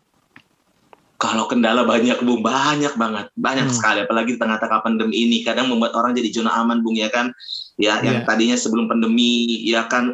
Kalau 1.22 1.46
kendala 1.46 1.86
banyak 1.86 2.18
Bung, 2.26 2.42
banyak 2.42 2.98
banget, 2.98 3.30
banyak 3.38 3.70
hmm. 3.70 3.76
sekali. 3.78 4.02
Apalagi 4.02 4.34
di 4.34 4.40
tengah-tengah 4.42 4.82
pandemi 4.82 5.22
ini, 5.22 5.46
kadang 5.46 5.70
membuat 5.70 5.94
orang 5.94 6.18
jadi 6.18 6.34
zona 6.34 6.50
aman 6.58 6.82
Bung 6.82 6.98
ya 6.98 7.06
kan. 7.14 7.30
Ya, 7.78 8.02
yeah. 8.02 8.10
yang 8.10 8.18
iya. 8.20 8.26
tadinya 8.26 8.56
sebelum 8.58 8.90
pandemi 8.90 9.62
ya 9.62 9.86
kan 9.86 10.12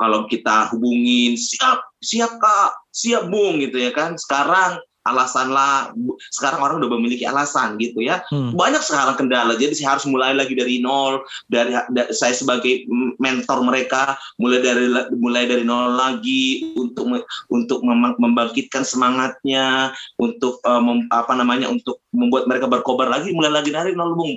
kalau 0.00 0.24
kita 0.24 0.72
hubungin 0.72 1.36
siap, 1.36 1.84
siap 2.00 2.40
kak, 2.40 2.72
siap 2.88 3.28
Bung 3.28 3.60
gitu 3.60 3.76
ya 3.76 3.92
kan. 3.92 4.16
Sekarang 4.16 4.80
alasan 5.14 5.52
lah 5.52 5.92
sekarang 6.32 6.60
orang 6.60 6.76
udah 6.84 6.90
memiliki 6.98 7.24
alasan 7.24 7.80
gitu 7.80 8.04
ya. 8.04 8.20
Hmm. 8.28 8.52
banyak 8.52 8.82
sekarang 8.84 9.16
kendala 9.16 9.54
jadi 9.56 9.72
saya 9.72 9.96
harus 9.96 10.04
mulai 10.08 10.34
lagi 10.36 10.52
dari 10.52 10.80
nol 10.82 11.22
dari 11.48 11.72
da, 11.94 12.10
saya 12.12 12.34
sebagai 12.34 12.84
mentor 13.18 13.64
mereka 13.64 14.18
mulai 14.36 14.60
dari 14.60 14.86
mulai 15.16 15.44
dari 15.48 15.64
nol 15.64 15.96
lagi 15.96 16.74
untuk 16.76 17.24
untuk 17.48 17.80
membangkitkan 18.18 18.84
semangatnya 18.84 19.92
untuk 20.20 20.60
uh, 20.64 20.80
mem, 20.82 21.08
apa 21.10 21.32
namanya 21.34 21.70
untuk 21.70 22.02
membuat 22.12 22.48
mereka 22.48 22.66
berkobar 22.66 23.08
lagi 23.08 23.32
mulai 23.32 23.52
lagi 23.52 23.70
dari 23.72 23.92
nol 23.92 24.16
bung. 24.16 24.34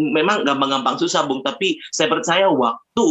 Memang 0.00 0.44
gampang-gampang 0.44 0.96
susah 1.00 1.24
bung 1.28 1.44
tapi 1.44 1.78
saya 1.92 2.08
percaya 2.10 2.48
waktu 2.48 3.08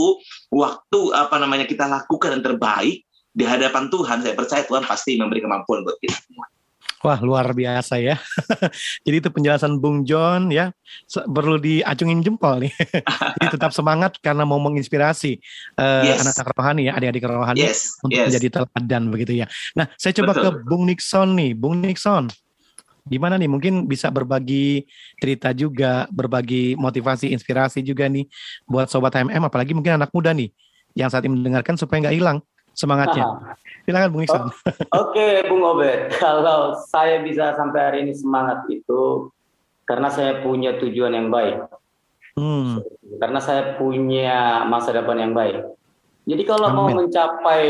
waktu 0.54 1.00
apa 1.14 1.36
namanya 1.38 1.66
kita 1.70 1.86
lakukan 1.86 2.40
yang 2.40 2.44
terbaik 2.44 3.06
di 3.34 3.44
hadapan 3.44 3.90
Tuhan 3.90 4.22
saya 4.22 4.38
percaya 4.38 4.62
Tuhan 4.62 4.86
pasti 4.86 5.18
memberi 5.18 5.42
kemampuan 5.42 5.82
buat 5.82 5.98
kita 5.98 6.14
semua 6.14 6.46
Wah 7.04 7.20
luar 7.20 7.52
biasa 7.52 8.00
ya. 8.00 8.16
Jadi 9.06 9.16
itu 9.20 9.28
penjelasan 9.28 9.76
Bung 9.76 10.08
John 10.08 10.48
ya 10.48 10.72
perlu 11.12 11.60
diacungin 11.60 12.24
jempol 12.24 12.64
nih. 12.64 12.74
Jadi 13.38 13.48
tetap 13.60 13.76
semangat 13.76 14.16
karena 14.24 14.48
mau 14.48 14.56
menginspirasi 14.64 15.36
uh, 15.76 16.08
yes. 16.08 16.24
anak-anak 16.24 16.56
rohani 16.56 16.82
ya, 16.88 16.92
adik-adik 16.96 17.28
rohani 17.28 17.60
yes. 17.60 18.00
untuk 18.00 18.16
yes. 18.16 18.32
menjadi 18.32 18.48
teladan 18.56 19.04
begitu 19.12 19.44
ya. 19.44 19.52
Nah 19.76 19.92
saya 20.00 20.16
coba 20.16 20.32
Betul. 20.32 20.44
ke 20.44 20.50
Bung 20.64 20.84
Nixon 20.88 21.30
nih, 21.36 21.52
Bung 21.52 21.84
Nixon. 21.84 22.32
Gimana 23.04 23.36
nih 23.36 23.52
mungkin 23.52 23.84
bisa 23.84 24.08
berbagi 24.08 24.88
cerita 25.20 25.52
juga, 25.52 26.08
berbagi 26.08 26.80
motivasi, 26.80 27.36
inspirasi 27.36 27.84
juga 27.84 28.08
nih 28.08 28.32
buat 28.64 28.88
sobat 28.88 29.20
HMM 29.20 29.44
apalagi 29.44 29.76
mungkin 29.76 30.00
anak 30.00 30.08
muda 30.16 30.32
nih 30.32 30.56
yang 30.96 31.12
saat 31.12 31.28
ini 31.28 31.36
mendengarkan 31.36 31.76
supaya 31.76 32.08
nggak 32.08 32.16
hilang 32.16 32.40
semangatnya. 32.74 33.58
Silakan 33.84 34.10
Bung 34.12 34.24
Iksan. 34.24 34.44
Oke, 34.48 34.54
okay, 34.92 35.34
Bung 35.48 35.64
Obed. 35.64 36.12
Kalau 36.24 36.78
saya 36.90 37.22
bisa 37.22 37.54
sampai 37.56 37.80
hari 37.80 37.98
ini 38.08 38.14
semangat 38.16 38.66
itu 38.72 39.30
karena 39.84 40.08
saya 40.08 40.40
punya 40.40 40.80
tujuan 40.80 41.14
yang 41.14 41.28
baik. 41.28 41.68
Hmm. 42.40 42.82
Karena 43.20 43.40
saya 43.44 43.76
punya 43.78 44.64
masa 44.66 44.96
depan 44.96 45.20
yang 45.20 45.36
baik. 45.36 45.70
Jadi 46.24 46.44
kalau 46.48 46.72
Amin. 46.72 46.78
mau 46.80 46.88
mencapai 47.04 47.66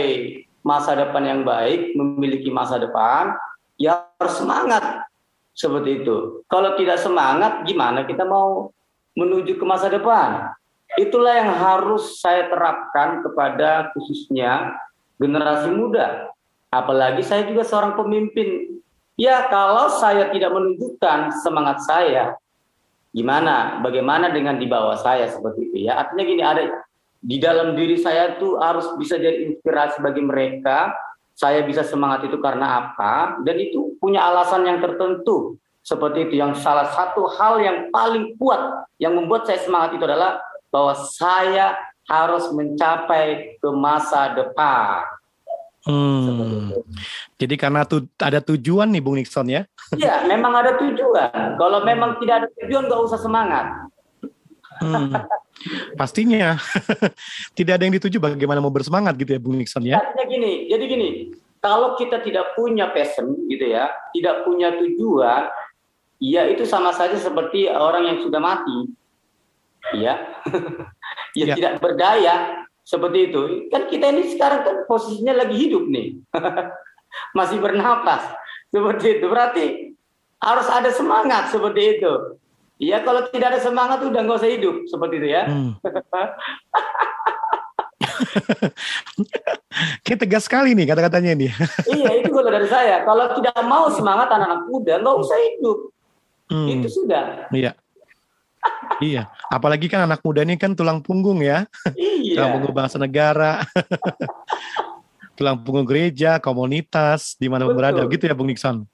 masa 0.61 0.93
depan 0.93 1.25
yang 1.25 1.41
baik, 1.41 1.97
memiliki 1.97 2.53
masa 2.53 2.77
depan, 2.77 3.33
ya 3.81 4.05
harus 4.21 4.37
semangat 4.37 5.09
seperti 5.57 6.05
itu. 6.05 6.45
Kalau 6.47 6.77
tidak 6.77 7.01
semangat, 7.01 7.65
gimana 7.65 8.05
kita 8.05 8.23
mau 8.23 8.69
menuju 9.17 9.57
ke 9.57 9.65
masa 9.65 9.89
depan? 9.89 10.53
Itulah 10.93 11.33
yang 11.33 11.51
harus 11.57 12.21
saya 12.21 12.47
terapkan 12.53 13.25
kepada 13.25 13.89
khususnya 13.97 14.77
generasi 15.21 15.69
muda. 15.73 16.33
Apalagi 16.73 17.21
saya 17.21 17.45
juga 17.45 17.61
seorang 17.61 17.93
pemimpin. 17.93 18.79
Ya, 19.13 19.45
kalau 19.45 19.93
saya 20.01 20.33
tidak 20.33 20.49
menunjukkan 20.49 21.37
semangat 21.45 21.85
saya, 21.85 22.33
gimana? 23.13 23.77
Bagaimana 23.85 24.33
dengan 24.33 24.57
di 24.57 24.65
bawah 24.65 24.97
saya 24.97 25.29
seperti 25.29 25.69
itu 25.69 25.77
ya? 25.85 26.01
Artinya 26.01 26.23
gini, 26.25 26.41
ada 26.41 26.63
di 27.21 27.37
dalam 27.37 27.77
diri 27.77 28.01
saya 28.01 28.41
tuh 28.41 28.57
harus 28.57 28.89
bisa 28.97 29.21
jadi 29.21 29.53
inspirasi 29.53 30.01
bagi 30.01 30.25
mereka. 30.25 30.91
Saya 31.33 31.65
bisa 31.65 31.81
semangat 31.81 32.25
itu 32.29 32.37
karena 32.41 32.89
apa? 32.89 33.41
Dan 33.41 33.57
itu 33.57 33.97
punya 33.97 34.21
alasan 34.25 34.65
yang 34.65 34.81
tertentu. 34.81 35.57
Seperti 35.81 36.29
itu 36.29 36.39
yang 36.39 36.55
salah 36.55 36.89
satu 36.93 37.25
hal 37.37 37.59
yang 37.59 37.77
paling 37.89 38.37
kuat 38.39 38.87
yang 39.01 39.17
membuat 39.17 39.49
saya 39.49 39.59
semangat 39.61 39.97
itu 39.97 40.05
adalah 40.05 40.39
bahwa 40.71 40.93
saya 40.95 41.75
harus 42.07 42.51
mencapai 42.51 43.57
ke 43.59 43.69
masa 43.71 44.35
depan. 44.35 45.03
Hmm. 45.83 46.71
Jadi 47.35 47.55
karena 47.59 47.83
tu, 47.83 48.07
ada 48.15 48.39
tujuan 48.39 48.87
nih 48.87 49.03
Bung 49.03 49.19
Nixon 49.19 49.51
ya? 49.51 49.67
Iya, 49.91 50.23
memang 50.31 50.55
ada 50.55 50.79
tujuan. 50.79 51.59
Kalau 51.59 51.83
memang 51.83 52.15
tidak 52.23 52.35
ada 52.43 52.47
tujuan, 52.63 52.87
nggak 52.87 53.01
usah 53.03 53.19
semangat. 53.19 53.91
Hmm. 54.79 55.11
Pastinya 55.99 56.57
tidak 57.57 57.79
ada 57.79 57.83
yang 57.83 57.95
dituju 57.95 58.17
bagaimana 58.19 58.63
mau 58.63 58.73
bersemangat 58.73 59.15
gitu 59.19 59.35
ya 59.35 59.41
Bung 59.43 59.59
Nixon 59.59 59.83
ya? 59.83 59.99
Artinya 59.99 60.25
gini, 60.27 60.71
jadi 60.71 60.83
gini, 60.87 61.09
kalau 61.59 61.95
kita 61.99 62.19
tidak 62.23 62.55
punya 62.55 62.91
passion 62.91 63.35
gitu 63.47 63.71
ya, 63.71 63.91
tidak 64.15 64.43
punya 64.47 64.75
tujuan, 64.75 65.51
ya 66.19 66.47
itu 66.47 66.63
sama 66.67 66.91
saja 66.95 67.15
seperti 67.19 67.67
orang 67.71 68.07
yang 68.07 68.17
sudah 68.23 68.39
mati. 68.39 68.91
Ya, 69.99 70.15
ya, 71.37 71.45
ya 71.51 71.55
tidak 71.57 71.73
berdaya 71.81 72.65
seperti 72.83 73.31
itu. 73.31 73.41
Kan 73.71 73.87
kita 73.87 74.05
ini 74.11 74.23
sekarang 74.33 74.61
kan 74.65 74.75
posisinya 74.85 75.33
lagi 75.45 75.55
hidup 75.57 75.83
nih. 75.89 76.19
Masih 77.37 77.57
bernapas. 77.61 78.25
Seperti 78.73 79.19
itu. 79.19 79.25
Berarti 79.29 79.65
harus 80.43 80.67
ada 80.67 80.89
semangat 80.91 81.49
seperti 81.49 81.99
itu. 81.99 82.13
Ya 82.81 82.99
kalau 83.05 83.29
tidak 83.31 83.55
ada 83.55 83.61
semangat 83.63 84.03
udah 84.03 84.19
nggak 84.25 84.39
usah 84.43 84.51
hidup 84.51 84.75
seperti 84.89 85.15
itu 85.23 85.27
ya. 85.31 85.47
Hmm. 85.47 85.77
Kayak 90.03 90.19
tegas 90.27 90.43
sekali 90.45 90.75
nih 90.75 90.85
kata-katanya 90.89 91.31
ini. 91.33 91.47
iya, 91.97 92.09
itu 92.19 92.29
kalau 92.29 92.49
dari 92.51 92.67
saya. 92.67 93.01
Kalau 93.07 93.25
tidak 93.39 93.55
mau 93.65 93.89
semangat 93.89 94.29
anak-anak 94.29 94.67
muda, 94.69 94.99
nggak 94.99 95.17
usah 95.17 95.37
hidup. 95.39 95.77
Hmm. 96.51 96.67
Itu 96.69 96.87
sudah. 96.91 97.47
Iya. 97.49 97.71
Iya, 99.01 99.31
apalagi 99.49 99.89
kan 99.89 100.05
anak 100.05 100.21
muda 100.21 100.43
ini 100.45 100.59
kan 100.59 100.75
tulang 100.77 101.01
punggung 101.01 101.41
ya. 101.41 101.65
Iya. 101.95 102.37
tulang 102.37 102.49
punggung 102.59 102.75
bangsa 102.75 102.97
negara. 103.01 103.63
tulang 105.37 105.57
punggung 105.65 105.87
gereja, 105.87 106.37
komunitas, 106.37 107.33
di 107.41 107.49
mana 107.49 107.65
berada 107.65 108.05
gitu 108.05 108.23
ya 108.29 108.37
Bung 108.37 108.53
Nixon. 108.53 108.85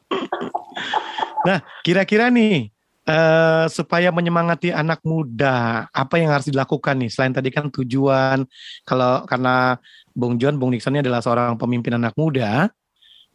nah, 1.47 1.59
kira-kira 1.83 2.31
nih 2.31 2.71
uh, 3.03 3.65
supaya 3.67 4.09
menyemangati 4.13 4.71
anak 4.71 5.03
muda, 5.03 5.87
apa 5.91 6.15
yang 6.15 6.31
harus 6.31 6.47
dilakukan 6.47 6.95
nih? 6.95 7.11
Selain 7.11 7.35
tadi 7.35 7.51
kan 7.51 7.67
tujuan, 7.67 8.47
kalau 8.87 9.27
karena 9.27 9.75
Bung 10.15 10.39
John, 10.39 10.55
Bung 10.55 10.71
Nixon 10.71 10.95
ini 10.95 11.03
adalah 11.03 11.19
seorang 11.19 11.59
pemimpin 11.59 11.99
anak 11.99 12.15
muda, 12.15 12.71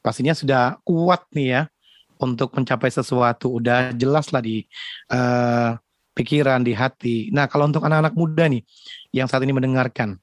pastinya 0.00 0.33
sudah 0.33 0.80
kuat 0.85 1.28
nih 1.37 1.49
ya 1.61 1.62
untuk 2.16 2.56
mencapai 2.56 2.88
sesuatu, 2.88 3.61
udah 3.61 3.92
jelas 3.92 4.33
lah 4.33 4.40
di 4.40 4.64
uh, 5.12 5.76
pikiran, 6.14 6.62
di 6.62 6.73
hati. 6.73 7.28
Nah, 7.35 7.50
kalau 7.50 7.66
untuk 7.66 7.83
anak-anak 7.83 8.14
muda 8.14 8.47
nih 8.47 8.62
yang 9.11 9.26
saat 9.26 9.42
ini 9.42 9.50
mendengarkan, 9.50 10.16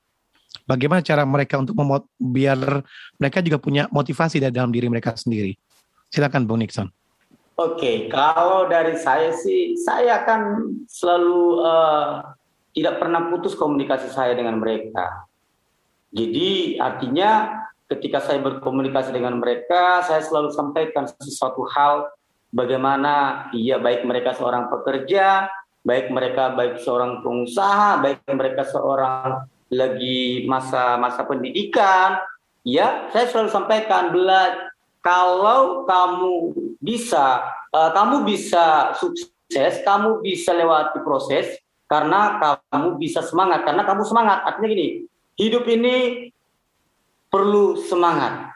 bagaimana 0.64 1.04
cara 1.04 1.28
mereka 1.28 1.60
untuk 1.60 1.76
memot 1.76 2.08
biar 2.18 2.82
mereka 3.20 3.44
juga 3.44 3.60
punya 3.60 3.92
motivasi 3.92 4.40
dari 4.40 4.56
dalam 4.56 4.72
diri 4.72 4.88
mereka 4.88 5.14
sendiri? 5.14 5.54
Silakan, 6.08 6.48
Bung 6.48 6.64
Nixon. 6.64 6.88
Oke, 7.60 8.10
kalau 8.10 8.66
dari 8.72 8.98
saya 8.98 9.36
sih, 9.36 9.78
saya 9.78 10.24
akan 10.26 10.42
selalu 10.90 11.62
uh, 11.62 12.26
tidak 12.72 12.98
pernah 12.98 13.28
putus 13.28 13.54
komunikasi 13.54 14.10
saya 14.10 14.34
dengan 14.34 14.58
mereka. 14.58 15.28
Jadi 16.12 16.80
artinya 16.80 17.62
ketika 17.92 18.24
saya 18.24 18.40
berkomunikasi 18.40 19.12
dengan 19.12 19.38
mereka, 19.40 20.04
saya 20.08 20.24
selalu 20.24 20.52
sampaikan 20.56 21.08
sesuatu 21.08 21.68
hal 21.76 22.08
bagaimana 22.52 23.48
iya 23.56 23.80
baik 23.80 24.08
mereka 24.08 24.36
seorang 24.36 24.72
pekerja, 24.72 25.48
baik 25.82 26.14
mereka 26.14 26.54
baik 26.54 26.82
seorang 26.82 27.26
pengusaha, 27.26 28.02
baik 28.02 28.26
mereka 28.30 28.64
seorang 28.66 29.46
lagi 29.72 30.46
masa-masa 30.46 31.24
pendidikan, 31.26 32.20
ya 32.62 33.10
saya 33.10 33.26
selalu 33.32 33.50
sampaikan 33.50 34.12
bela 34.12 34.72
kalau 35.02 35.88
kamu 35.90 36.54
bisa 36.78 37.42
uh, 37.74 37.90
kamu 37.96 38.28
bisa 38.28 38.94
sukses, 39.00 39.82
kamu 39.82 40.22
bisa 40.22 40.54
lewati 40.54 41.02
proses 41.02 41.58
karena 41.90 42.40
kamu 42.70 43.02
bisa 43.02 43.26
semangat 43.26 43.66
karena 43.66 43.84
kamu 43.84 44.04
semangat. 44.06 44.46
Artinya 44.46 44.70
gini, 44.70 44.88
hidup 45.40 45.66
ini 45.68 46.30
perlu 47.32 47.80
semangat. 47.80 48.54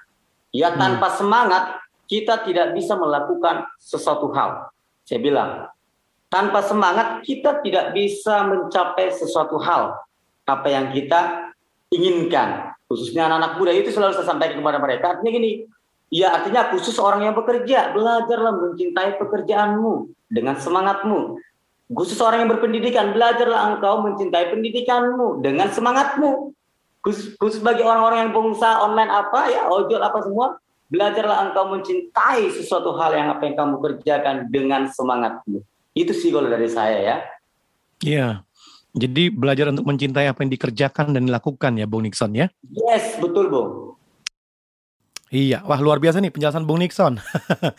Ya 0.54 0.72
hmm. 0.72 0.80
tanpa 0.80 1.08
semangat 1.16 1.64
kita 2.06 2.46
tidak 2.46 2.78
bisa 2.78 2.94
melakukan 2.96 3.66
sesuatu 3.82 4.30
hal. 4.32 4.70
Saya 5.06 5.20
bilang, 5.22 5.68
tanpa 6.36 6.60
semangat 6.68 7.24
kita 7.24 7.64
tidak 7.64 7.96
bisa 7.96 8.44
mencapai 8.44 9.08
sesuatu 9.16 9.56
hal 9.64 9.96
apa 10.44 10.68
yang 10.68 10.92
kita 10.92 11.48
inginkan. 11.96 12.76
Khususnya 12.92 13.32
anak-anak 13.32 13.56
muda 13.56 13.72
itu 13.72 13.88
selalu 13.96 14.20
saya 14.20 14.28
sampaikan 14.28 14.60
kepada 14.60 14.78
mereka. 14.84 15.16
Artinya 15.16 15.32
gini, 15.32 15.52
Ya 16.14 16.38
artinya 16.38 16.70
khusus 16.70 17.02
orang 17.02 17.26
yang 17.26 17.34
bekerja, 17.34 17.92
belajarlah 17.98 18.54
mencintai 18.54 19.18
pekerjaanmu 19.18 20.14
dengan 20.30 20.54
semangatmu. 20.56 21.42
Khusus 21.92 22.22
orang 22.22 22.46
yang 22.46 22.52
berpendidikan, 22.56 23.14
belajarlah 23.14 23.74
engkau 23.74 24.06
mencintai 24.06 24.54
pendidikanmu 24.54 25.42
dengan 25.42 25.74
semangatmu. 25.74 26.54
Khusus, 27.02 27.34
khusus 27.42 27.62
bagi 27.62 27.82
orang-orang 27.82 28.30
yang 28.30 28.34
pengusaha 28.38 28.86
online 28.86 29.10
apa 29.10 29.50
ya, 29.50 29.62
ojol 29.70 30.02
apa 30.02 30.20
semua, 30.22 30.58
belajarlah 30.94 31.50
engkau 31.50 31.74
mencintai 31.74 32.54
sesuatu 32.54 32.94
hal 32.98 33.14
yang 33.18 33.28
apa 33.34 33.42
yang 33.50 33.56
kamu 33.58 33.76
kerjakan 33.82 34.50
dengan 34.54 34.90
semangatmu. 34.90 35.62
Itu 35.96 36.12
sih 36.12 36.30
kalau 36.30 36.52
dari 36.52 36.68
saya 36.68 36.98
ya. 37.00 37.16
Iya. 38.04 38.28
Jadi 38.96 39.32
belajar 39.32 39.72
untuk 39.72 39.88
mencintai 39.88 40.28
apa 40.28 40.44
yang 40.44 40.52
dikerjakan 40.52 41.16
dan 41.16 41.28
dilakukan 41.28 41.76
ya 41.76 41.88
Bung 41.88 42.04
Nixon 42.04 42.32
ya? 42.36 42.48
Yes, 42.72 43.20
betul 43.20 43.48
Bung. 43.52 43.96
Iya, 45.32 45.64
wah 45.68 45.80
luar 45.84 46.00
biasa 46.00 46.24
nih 46.24 46.32
penjelasan 46.32 46.64
Bung 46.64 46.80
Nixon. 46.80 47.20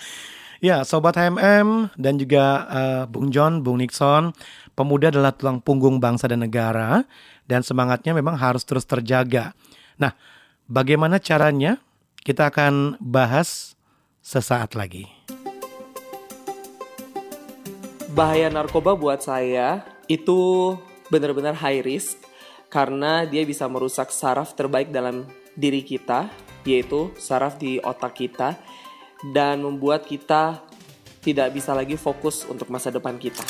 ya, 0.66 0.84
Sobat 0.84 1.16
HMM 1.16 1.96
dan 1.96 2.20
juga 2.20 2.68
uh, 2.68 3.04
Bung 3.08 3.32
John, 3.32 3.64
Bung 3.64 3.80
Nixon, 3.80 4.36
pemuda 4.76 5.08
adalah 5.08 5.32
tulang 5.32 5.64
punggung 5.64 5.96
bangsa 5.96 6.28
dan 6.28 6.44
negara 6.44 7.08
dan 7.48 7.64
semangatnya 7.64 8.12
memang 8.12 8.36
harus 8.36 8.60
terus 8.68 8.84
terjaga. 8.84 9.56
Nah, 9.96 10.12
bagaimana 10.68 11.16
caranya? 11.16 11.80
Kita 12.20 12.50
akan 12.50 12.98
bahas 12.98 13.78
sesaat 14.20 14.74
lagi. 14.74 15.15
Bahaya 18.16 18.48
narkoba 18.48 18.96
buat 18.96 19.20
saya 19.20 19.84
itu 20.08 20.72
benar-benar 21.12 21.52
high 21.52 21.84
risk 21.84 22.16
karena 22.72 23.28
dia 23.28 23.44
bisa 23.44 23.68
merusak 23.68 24.08
saraf 24.08 24.56
terbaik 24.56 24.88
dalam 24.88 25.28
diri 25.52 25.84
kita 25.84 26.32
yaitu 26.64 27.12
saraf 27.20 27.60
di 27.60 27.76
otak 27.76 28.16
kita 28.16 28.56
dan 29.36 29.60
membuat 29.60 30.08
kita 30.08 30.64
tidak 31.20 31.60
bisa 31.60 31.76
lagi 31.76 32.00
fokus 32.00 32.48
untuk 32.48 32.72
masa 32.72 32.88
depan 32.88 33.20
kita. 33.20 33.44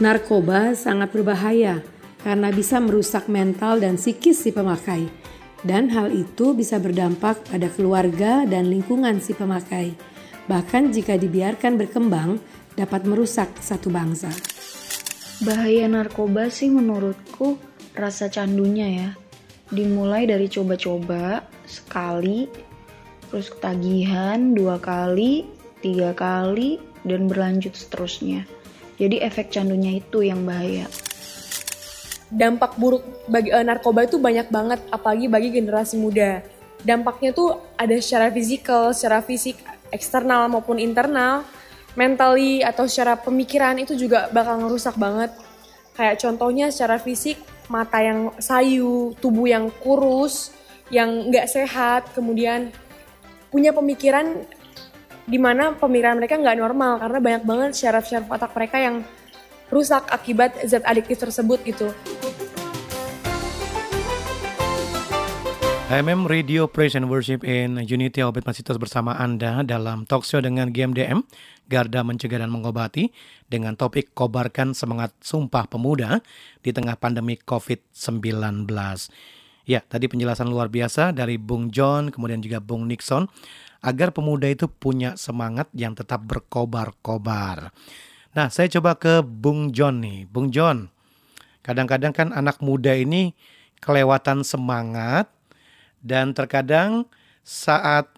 Narkoba 0.00 0.72
sangat 0.72 1.12
berbahaya 1.12 1.84
karena 2.24 2.48
bisa 2.48 2.80
merusak 2.80 3.28
mental 3.28 3.84
dan 3.84 4.00
psikis 4.00 4.48
si 4.48 4.48
pemakai. 4.48 5.12
Dan 5.60 5.92
hal 5.92 6.08
itu 6.08 6.56
bisa 6.56 6.80
berdampak 6.80 7.44
pada 7.52 7.68
keluarga 7.68 8.48
dan 8.48 8.72
lingkungan 8.72 9.20
si 9.20 9.36
pemakai. 9.36 9.92
Bahkan 10.48 10.94
jika 10.94 11.20
dibiarkan 11.20 11.74
berkembang, 11.76 12.38
dapat 12.76 13.08
merusak 13.08 13.48
satu 13.58 13.88
bangsa. 13.88 14.28
Bahaya 15.42 15.88
narkoba 15.88 16.48
sih 16.52 16.68
menurutku 16.72 17.56
rasa 17.96 18.28
candunya 18.28 18.88
ya. 18.88 19.10
Dimulai 19.72 20.30
dari 20.30 20.46
coba-coba, 20.46 21.42
sekali, 21.66 22.46
terus 23.26 23.50
ketagihan 23.50 24.54
dua 24.54 24.78
kali, 24.78 25.44
tiga 25.82 26.14
kali, 26.14 26.78
dan 27.02 27.26
berlanjut 27.26 27.74
seterusnya. 27.74 28.46
Jadi 28.96 29.20
efek 29.20 29.50
candunya 29.52 29.98
itu 29.98 30.22
yang 30.22 30.46
bahaya. 30.46 30.86
Dampak 32.32 32.78
buruk 32.80 33.04
bagi 33.28 33.50
uh, 33.52 33.62
narkoba 33.62 34.06
itu 34.06 34.16
banyak 34.22 34.48
banget, 34.48 34.80
apalagi 34.88 35.26
bagi 35.26 35.50
generasi 35.52 35.98
muda. 35.98 36.40
Dampaknya 36.80 37.34
tuh 37.34 37.58
ada 37.76 37.94
secara 37.98 38.30
fisikal, 38.30 38.94
secara 38.94 39.20
fisik, 39.20 39.58
eksternal 39.90 40.46
maupun 40.50 40.78
internal, 40.78 41.42
mentally 41.96 42.60
atau 42.60 42.84
secara 42.84 43.16
pemikiran 43.16 43.80
itu 43.80 43.96
juga 43.96 44.28
bakal 44.30 44.62
ngerusak 44.62 44.94
banget. 45.00 45.32
Kayak 45.96 46.20
contohnya 46.20 46.68
secara 46.68 47.00
fisik, 47.00 47.40
mata 47.72 47.98
yang 48.04 48.30
sayu, 48.36 49.16
tubuh 49.18 49.48
yang 49.48 49.72
kurus, 49.80 50.52
yang 50.92 51.32
nggak 51.32 51.48
sehat, 51.48 52.12
kemudian 52.12 52.70
punya 53.48 53.72
pemikiran 53.72 54.44
di 55.26 55.40
mana 55.40 55.74
pemikiran 55.74 56.20
mereka 56.20 56.38
nggak 56.38 56.60
normal 56.60 57.02
karena 57.02 57.18
banyak 57.18 57.42
banget 57.42 57.70
syaraf-syaraf 57.74 58.30
otak 58.30 58.52
mereka 58.54 58.76
yang 58.78 58.96
rusak 59.72 60.06
akibat 60.14 60.54
zat 60.68 60.86
adiktif 60.86 61.18
tersebut 61.18 61.58
gitu. 61.66 61.90
HMM 65.86 66.26
Radio 66.26 66.66
Praise 66.66 66.98
and 66.98 67.06
Worship 67.06 67.46
in 67.46 67.78
Unity 67.78 68.18
Obet 68.18 68.42
masih 68.42 68.66
terus 68.66 68.74
bersama 68.74 69.14
Anda 69.22 69.62
dalam 69.62 70.02
talk 70.02 70.26
show 70.26 70.42
dengan 70.42 70.74
GMDM, 70.74 71.22
Garda 71.66 72.02
Mencegah 72.06 72.42
dan 72.42 72.50
Mengobati, 72.50 73.10
dengan 73.50 73.74
topik 73.74 74.14
Kobarkan 74.14 74.72
Semangat 74.72 75.14
Sumpah 75.22 75.66
Pemuda 75.66 76.22
di 76.62 76.70
tengah 76.70 76.94
pandemi 76.98 77.36
COVID-19. 77.36 78.66
Ya, 79.66 79.82
tadi 79.82 80.06
penjelasan 80.06 80.46
luar 80.46 80.70
biasa 80.70 81.10
dari 81.10 81.42
Bung 81.42 81.74
John, 81.74 82.14
kemudian 82.14 82.38
juga 82.38 82.62
Bung 82.62 82.86
Nixon, 82.86 83.26
agar 83.82 84.14
pemuda 84.14 84.46
itu 84.46 84.70
punya 84.70 85.18
semangat 85.18 85.66
yang 85.74 85.98
tetap 85.98 86.22
berkobar-kobar. 86.22 87.74
Nah, 88.34 88.46
saya 88.50 88.70
coba 88.78 88.94
ke 88.94 89.26
Bung 89.26 89.74
John 89.74 90.02
nih. 90.02 90.26
Bung 90.30 90.54
John, 90.54 90.90
kadang-kadang 91.66 92.14
kan 92.14 92.28
anak 92.30 92.62
muda 92.62 92.94
ini 92.94 93.34
kelewatan 93.82 94.46
semangat 94.46 95.30
dan 96.02 96.30
terkadang 96.30 97.10
saat 97.46 98.15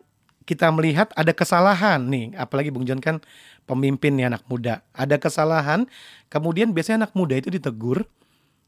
kita 0.48 0.72
melihat 0.72 1.12
ada 1.12 1.36
kesalahan 1.36 2.00
nih, 2.00 2.32
apalagi 2.40 2.72
Bung 2.72 2.88
John 2.88 3.04
kan 3.04 3.20
pemimpin 3.68 4.16
nih 4.16 4.32
anak 4.32 4.48
muda. 4.48 4.80
Ada 4.96 5.20
kesalahan, 5.20 5.84
kemudian 6.32 6.72
biasanya 6.72 7.04
anak 7.04 7.12
muda 7.12 7.36
itu 7.36 7.52
ditegur. 7.52 8.08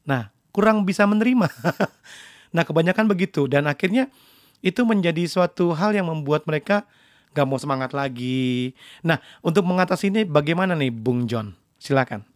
Nah, 0.05 0.29
kurang 0.53 0.85
bisa 0.85 1.09
menerima. 1.09 1.49
Nah 2.51 2.67
kebanyakan 2.67 3.07
begitu 3.07 3.47
dan 3.47 3.65
akhirnya 3.65 4.11
itu 4.59 4.83
menjadi 4.83 5.25
suatu 5.25 5.73
hal 5.73 5.95
yang 5.95 6.11
membuat 6.11 6.45
mereka 6.45 6.85
gak 7.31 7.47
mau 7.47 7.57
semangat 7.57 7.95
lagi. 7.95 8.75
Nah 9.01 9.23
untuk 9.39 9.63
mengatasi 9.65 10.11
ini 10.11 10.21
bagaimana 10.27 10.75
nih 10.75 10.91
Bung 10.91 11.25
John? 11.25 11.55
Silakan. 11.81 12.27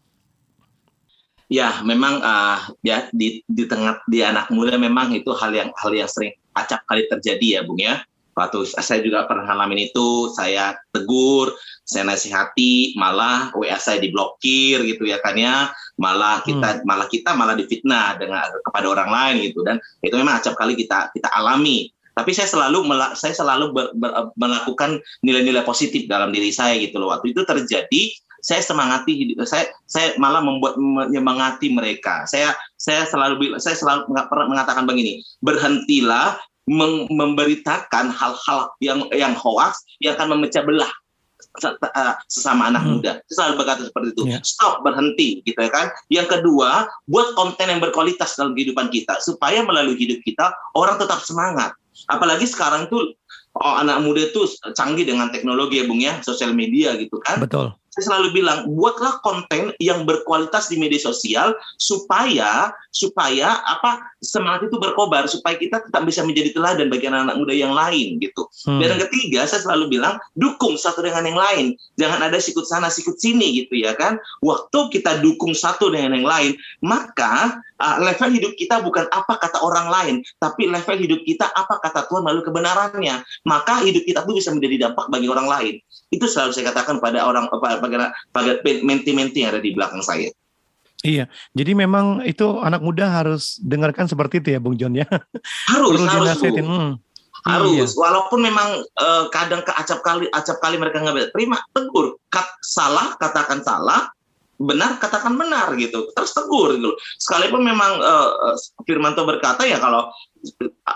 Ya, 1.45 1.77
memang 1.85 2.25
uh, 2.25 2.57
ya 2.81 3.05
di 3.13 3.45
di 3.45 3.69
tengah 3.69 4.01
di 4.09 4.25
anak 4.25 4.49
muda 4.49 4.81
memang 4.81 5.13
itu 5.13 5.29
hal 5.29 5.53
yang 5.53 5.69
hal 5.77 5.93
yang 5.93 6.09
sering 6.09 6.33
acap 6.57 6.81
kali 6.89 7.05
terjadi 7.05 7.45
ya, 7.45 7.61
Bung 7.61 7.77
ya. 7.77 8.01
Waktu 8.35 8.67
saya 8.67 8.99
juga 8.99 9.23
pernah 9.31 9.47
ngalamin 9.47 9.87
itu, 9.87 10.27
saya 10.35 10.75
tegur, 10.91 11.55
saya 11.87 12.03
nasihati, 12.03 12.91
malah 12.99 13.55
WA 13.55 13.79
saya 13.79 14.03
diblokir 14.03 14.83
gitu 14.83 15.07
ya 15.07 15.23
kan 15.23 15.39
ya, 15.39 15.71
malah 15.95 16.43
kita 16.43 16.81
hmm. 16.81 16.83
malah 16.83 17.07
kita 17.07 17.31
malah 17.31 17.55
difitnah 17.55 18.19
dengan 18.19 18.43
kepada 18.59 18.91
orang 18.91 19.07
lain 19.07 19.35
gitu 19.47 19.63
dan 19.63 19.79
itu 20.03 20.19
memang 20.19 20.43
acap 20.43 20.59
kali 20.59 20.75
kita 20.75 21.15
kita 21.15 21.31
alami. 21.31 21.87
Tapi 22.15 22.31
saya 22.31 22.47
selalu 22.47 22.83
saya 23.15 23.31
selalu 23.35 23.75
ber, 23.75 23.87
ber, 23.95 24.31
melakukan 24.35 24.99
nilai-nilai 25.23 25.63
positif 25.63 26.07
dalam 26.07 26.31
diri 26.35 26.51
saya 26.51 26.75
gitu 26.79 26.99
loh. 26.99 27.15
Waktu 27.15 27.31
itu 27.31 27.43
terjadi 27.47 28.03
saya 28.45 28.61
semangati 28.61 29.35
saya 29.47 29.71
saya 29.89 30.13
malah 30.19 30.43
membuat 30.43 30.75
menyemangati 30.75 31.71
mereka. 31.71 32.27
Saya 32.27 32.51
saya 32.75 33.07
selalu 33.07 33.59
saya 33.63 33.75
selalu 33.79 34.11
mengatakan 34.47 34.83
begini, 34.83 35.23
berhentilah 35.39 36.39
memberitakan 36.65 38.09
hal-hal 38.09 38.73
yang 38.81 39.05
yang 39.13 39.37
hoax 39.37 39.85
yang 40.01 40.17
akan 40.17 40.37
memecah 40.37 40.65
belah 40.65 40.89
eh, 41.61 42.13
sesama 42.25 42.73
anak 42.73 42.83
hmm. 42.83 42.91
muda. 42.97 43.11
Saya 43.29 43.33
selalu 43.53 43.53
berkata 43.61 43.81
seperti 43.85 44.07
itu. 44.17 44.23
Yeah. 44.25 44.41
Stop, 44.41 44.81
berhenti, 44.81 45.45
gitu 45.45 45.59
ya 45.61 45.69
kan. 45.69 45.87
Yang 46.09 46.27
kedua, 46.39 46.89
buat 47.05 47.37
konten 47.37 47.69
yang 47.69 47.79
berkualitas 47.79 48.33
dalam 48.35 48.57
kehidupan 48.57 48.89
kita 48.89 49.21
supaya 49.21 49.61
melalui 49.61 49.95
hidup 49.95 50.19
kita 50.25 50.51
orang 50.73 50.97
tetap 50.97 51.21
semangat. 51.21 51.77
Apalagi 52.11 52.49
sekarang 52.49 52.91
tuh 52.91 53.15
oh, 53.61 53.75
anak 53.79 54.03
muda 54.03 54.27
itu 54.27 54.49
canggih 54.75 55.07
dengan 55.07 55.31
teknologi 55.31 55.79
ya 55.79 55.85
Bung 55.87 56.01
ya, 56.01 56.19
sosial 56.25 56.51
media 56.51 56.97
gitu 56.97 57.21
kan. 57.21 57.39
Betul 57.39 57.71
saya 57.95 58.11
selalu 58.11 58.43
bilang 58.43 58.67
buatlah 58.75 59.23
konten 59.23 59.71
yang 59.79 60.03
berkualitas 60.03 60.67
di 60.67 60.75
media 60.75 60.99
sosial 60.99 61.55
supaya 61.79 62.75
supaya 62.91 63.63
apa 63.63 64.03
semangat 64.19 64.67
itu 64.67 64.75
berkobar 64.75 65.31
supaya 65.31 65.55
kita 65.55 65.79
tetap 65.79 66.03
bisa 66.03 66.27
menjadi 66.27 66.51
teladan 66.51 66.91
bagi 66.91 67.07
anak-anak 67.07 67.39
muda 67.39 67.55
yang 67.55 67.71
lain 67.71 68.19
gitu. 68.19 68.51
Hmm. 68.67 68.83
Dan 68.83 68.99
yang 68.99 69.01
ketiga 69.07 69.47
saya 69.47 69.63
selalu 69.63 69.95
bilang 69.95 70.19
dukung 70.35 70.75
satu 70.75 71.07
dengan 71.07 71.23
yang 71.23 71.39
lain. 71.39 71.65
Jangan 71.95 72.19
ada 72.27 72.35
sikut 72.35 72.67
sana 72.67 72.91
sikut 72.91 73.15
sini 73.15 73.63
gitu 73.63 73.79
ya 73.79 73.95
kan. 73.95 74.19
Waktu 74.43 74.91
kita 74.91 75.23
dukung 75.23 75.55
satu 75.55 75.87
dengan 75.87 76.19
yang 76.19 76.27
lain, 76.27 76.51
maka 76.83 77.63
uh, 77.81 77.97
level 77.99 78.29
hidup 78.31 78.53
kita 78.55 78.79
bukan 78.83 79.05
apa 79.11 79.39
kata 79.39 79.59
orang 79.63 79.87
lain, 79.91 80.15
tapi 80.39 80.67
level 80.67 80.97
hidup 80.99 81.21
kita 81.23 81.47
apa 81.51 81.79
kata 81.81 82.07
Tuhan 82.07 82.23
melalui 82.23 82.45
kebenarannya. 82.45 83.23
Maka 83.47 83.83
hidup 83.83 84.03
kita 84.07 84.23
itu 84.23 84.33
bisa 84.39 84.49
menjadi 84.55 84.89
dampak 84.89 85.07
bagi 85.11 85.27
orang 85.27 85.47
lain. 85.47 85.75
Itu 86.11 86.29
selalu 86.29 86.55
saya 86.55 86.71
katakan 86.71 87.03
pada 87.03 87.23
orang 87.25 87.51
pada, 87.51 88.11
pada 88.31 88.51
menti-menti 88.83 89.43
yang 89.43 89.55
ada 89.55 89.61
di 89.61 89.75
belakang 89.75 90.03
saya. 90.03 90.31
Iya, 91.05 91.29
jadi 91.53 91.77
memang 91.77 92.25
itu 92.25 92.57
anak 92.65 92.81
muda 92.81 93.05
harus 93.05 93.61
dengarkan 93.61 94.09
seperti 94.09 94.41
itu 94.41 94.57
ya, 94.57 94.59
Bung 94.63 94.73
John 94.73 94.97
ya. 94.97 95.05
Harus, 95.69 96.01
harus. 96.01 96.41
Hmm. 96.41 96.97
Harus, 97.45 97.93
iya. 97.93 98.01
walaupun 98.01 98.41
memang 98.41 98.81
uh, 98.97 99.29
kadang 99.29 99.61
keacap 99.61 100.01
kali, 100.01 100.25
acap 100.33 100.57
kali 100.65 100.81
mereka 100.81 101.05
nggak 101.05 101.13
bisa 101.13 101.29
terima, 101.29 101.61
tegur. 101.77 102.17
Kat, 102.33 102.49
salah, 102.65 103.13
katakan 103.21 103.61
salah, 103.61 104.09
benar 104.55 104.97
katakan 104.97 105.35
benar 105.35 105.73
gitu. 105.75 106.11
Terus 106.15 106.31
tegur 106.31 106.75
gitu 106.75 106.95
sekalipun 107.19 107.61
memang 107.63 107.99
uh, 107.99 108.55
Firmanto 108.87 109.27
berkata 109.27 109.67
ya 109.67 109.79
kalau 109.79 110.07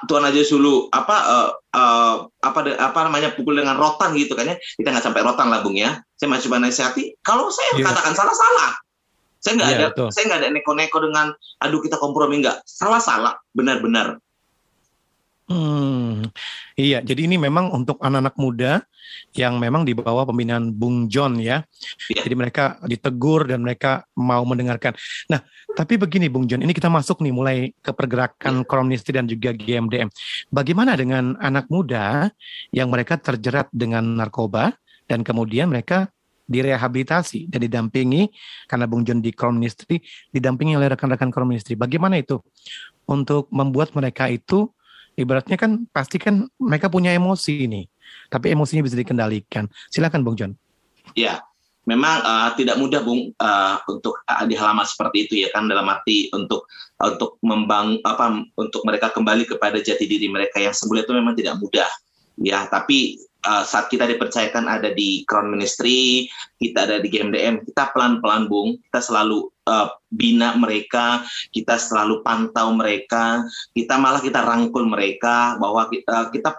Tuhan 0.06 0.24
aja 0.30 0.46
dulu 0.46 0.88
apa 0.94 1.16
uh, 1.26 1.50
uh, 1.74 2.16
apa 2.46 2.60
apa 2.78 3.00
namanya 3.10 3.34
pukul 3.34 3.58
dengan 3.58 3.76
rotan 3.76 4.16
gitu 4.16 4.38
kan 4.38 4.54
ya. 4.54 4.56
Kita 4.58 4.94
nggak 4.94 5.06
sampai 5.06 5.22
rotan 5.26 5.52
lah 5.52 5.60
bung 5.66 5.76
ya. 5.76 6.00
Saya 6.16 6.28
masih 6.32 6.52
coba 6.52 6.68
nasihati 6.68 7.04
kalau 7.24 7.50
saya 7.50 7.80
yeah. 7.80 7.88
katakan 7.90 8.14
salah 8.16 8.36
salah 8.36 8.72
saya 9.40 9.56
nggak 9.56 9.70
yeah, 9.72 9.80
ada 9.80 9.88
betul. 9.96 10.08
saya 10.12 10.24
nggak 10.28 10.40
ada 10.44 10.50
neko-neko 10.52 10.98
dengan 11.00 11.28
aduh 11.64 11.80
kita 11.80 11.96
kompromi 11.96 12.44
nggak. 12.44 12.64
Salah 12.68 13.00
salah 13.00 13.34
benar-benar 13.56 14.20
Hmm, 15.50 16.30
iya. 16.78 17.02
Jadi 17.02 17.26
ini 17.26 17.42
memang 17.42 17.74
untuk 17.74 17.98
anak-anak 17.98 18.38
muda 18.38 18.86
yang 19.34 19.58
memang 19.58 19.82
di 19.82 19.98
bawah 19.98 20.22
pembinaan 20.30 20.70
Bung 20.70 21.10
John 21.10 21.42
ya. 21.42 21.66
ya. 22.14 22.22
Jadi 22.22 22.36
mereka 22.38 22.78
ditegur 22.86 23.50
dan 23.50 23.66
mereka 23.66 24.06
mau 24.14 24.46
mendengarkan. 24.46 24.94
Nah, 25.26 25.42
tapi 25.74 25.98
begini 25.98 26.30
Bung 26.30 26.46
John, 26.46 26.62
ini 26.62 26.70
kita 26.70 26.86
masuk 26.86 27.26
nih 27.26 27.34
mulai 27.34 27.58
ke 27.82 27.90
pergerakan 27.90 28.62
Kromnisti 28.62 29.10
dan 29.10 29.26
juga 29.26 29.50
GMDM. 29.50 30.14
Bagaimana 30.54 30.94
dengan 30.94 31.34
anak 31.42 31.66
muda 31.74 32.30
yang 32.70 32.94
mereka 32.94 33.18
terjerat 33.18 33.74
dengan 33.74 34.06
narkoba 34.06 34.78
dan 35.10 35.26
kemudian 35.26 35.74
mereka 35.74 36.14
direhabilitasi 36.46 37.50
dan 37.50 37.66
didampingi 37.66 38.30
karena 38.70 38.86
Bung 38.86 39.02
John 39.02 39.22
di 39.22 39.34
Kromnisti 39.34 39.98
didampingi 40.30 40.78
oleh 40.78 40.94
rekan-rekan 40.94 41.34
Kromnisti. 41.34 41.74
Bagaimana 41.74 42.22
itu 42.22 42.38
untuk 43.10 43.50
membuat 43.50 43.98
mereka 43.98 44.30
itu 44.30 44.70
ibaratnya 45.20 45.60
kan 45.60 45.84
pasti 45.92 46.16
kan 46.16 46.48
mereka 46.56 46.88
punya 46.88 47.12
emosi 47.12 47.68
ini, 47.68 47.86
tapi 48.32 48.56
emosinya 48.56 48.88
bisa 48.88 48.96
dikendalikan. 48.96 49.68
Silakan 49.92 50.24
Bung 50.24 50.40
John. 50.40 50.56
Ya, 51.14 51.44
memang 51.84 52.24
uh, 52.24 52.50
tidak 52.56 52.80
mudah 52.80 53.04
Bung 53.04 53.36
uh, 53.36 53.76
untuk 53.92 54.18
uh, 54.26 54.46
di 54.48 54.56
halaman 54.56 54.88
seperti 54.88 55.28
itu 55.28 55.34
ya 55.44 55.50
kan 55.52 55.68
dalam 55.68 55.90
arti 55.92 56.32
untuk 56.32 56.70
untuk 57.02 57.36
membang 57.44 58.00
apa 58.08 58.46
untuk 58.56 58.82
mereka 58.88 59.12
kembali 59.12 59.44
kepada 59.50 59.82
jati 59.84 60.08
diri 60.08 60.32
mereka 60.32 60.64
yang 60.64 60.72
semula 60.72 61.04
itu 61.04 61.12
memang 61.12 61.36
tidak 61.36 61.60
mudah. 61.60 61.90
Ya, 62.40 62.64
tapi 62.72 63.20
uh, 63.46 63.64
saat 63.64 63.88
kita 63.88 64.10
dipercayakan 64.10 64.68
ada 64.68 64.92
di 64.92 65.24
Crown 65.30 65.52
Ministry, 65.52 66.28
kita 66.60 66.90
ada 66.90 66.98
di 67.00 67.08
GMDM, 67.08 67.64
kita 67.64 67.94
pelan-pelan 67.96 68.52
bung, 68.52 68.80
kita 68.90 69.00
selalu 69.00 69.48
uh, 69.70 69.88
bina 70.12 70.58
mereka, 70.60 71.24
kita 71.54 71.80
selalu 71.80 72.20
pantau 72.26 72.76
mereka, 72.76 73.46
kita 73.72 73.96
malah 73.96 74.20
kita 74.20 74.44
rangkul 74.44 74.88
mereka 74.90 75.56
bahwa 75.62 75.88
kita 75.88 76.34
kita 76.34 76.50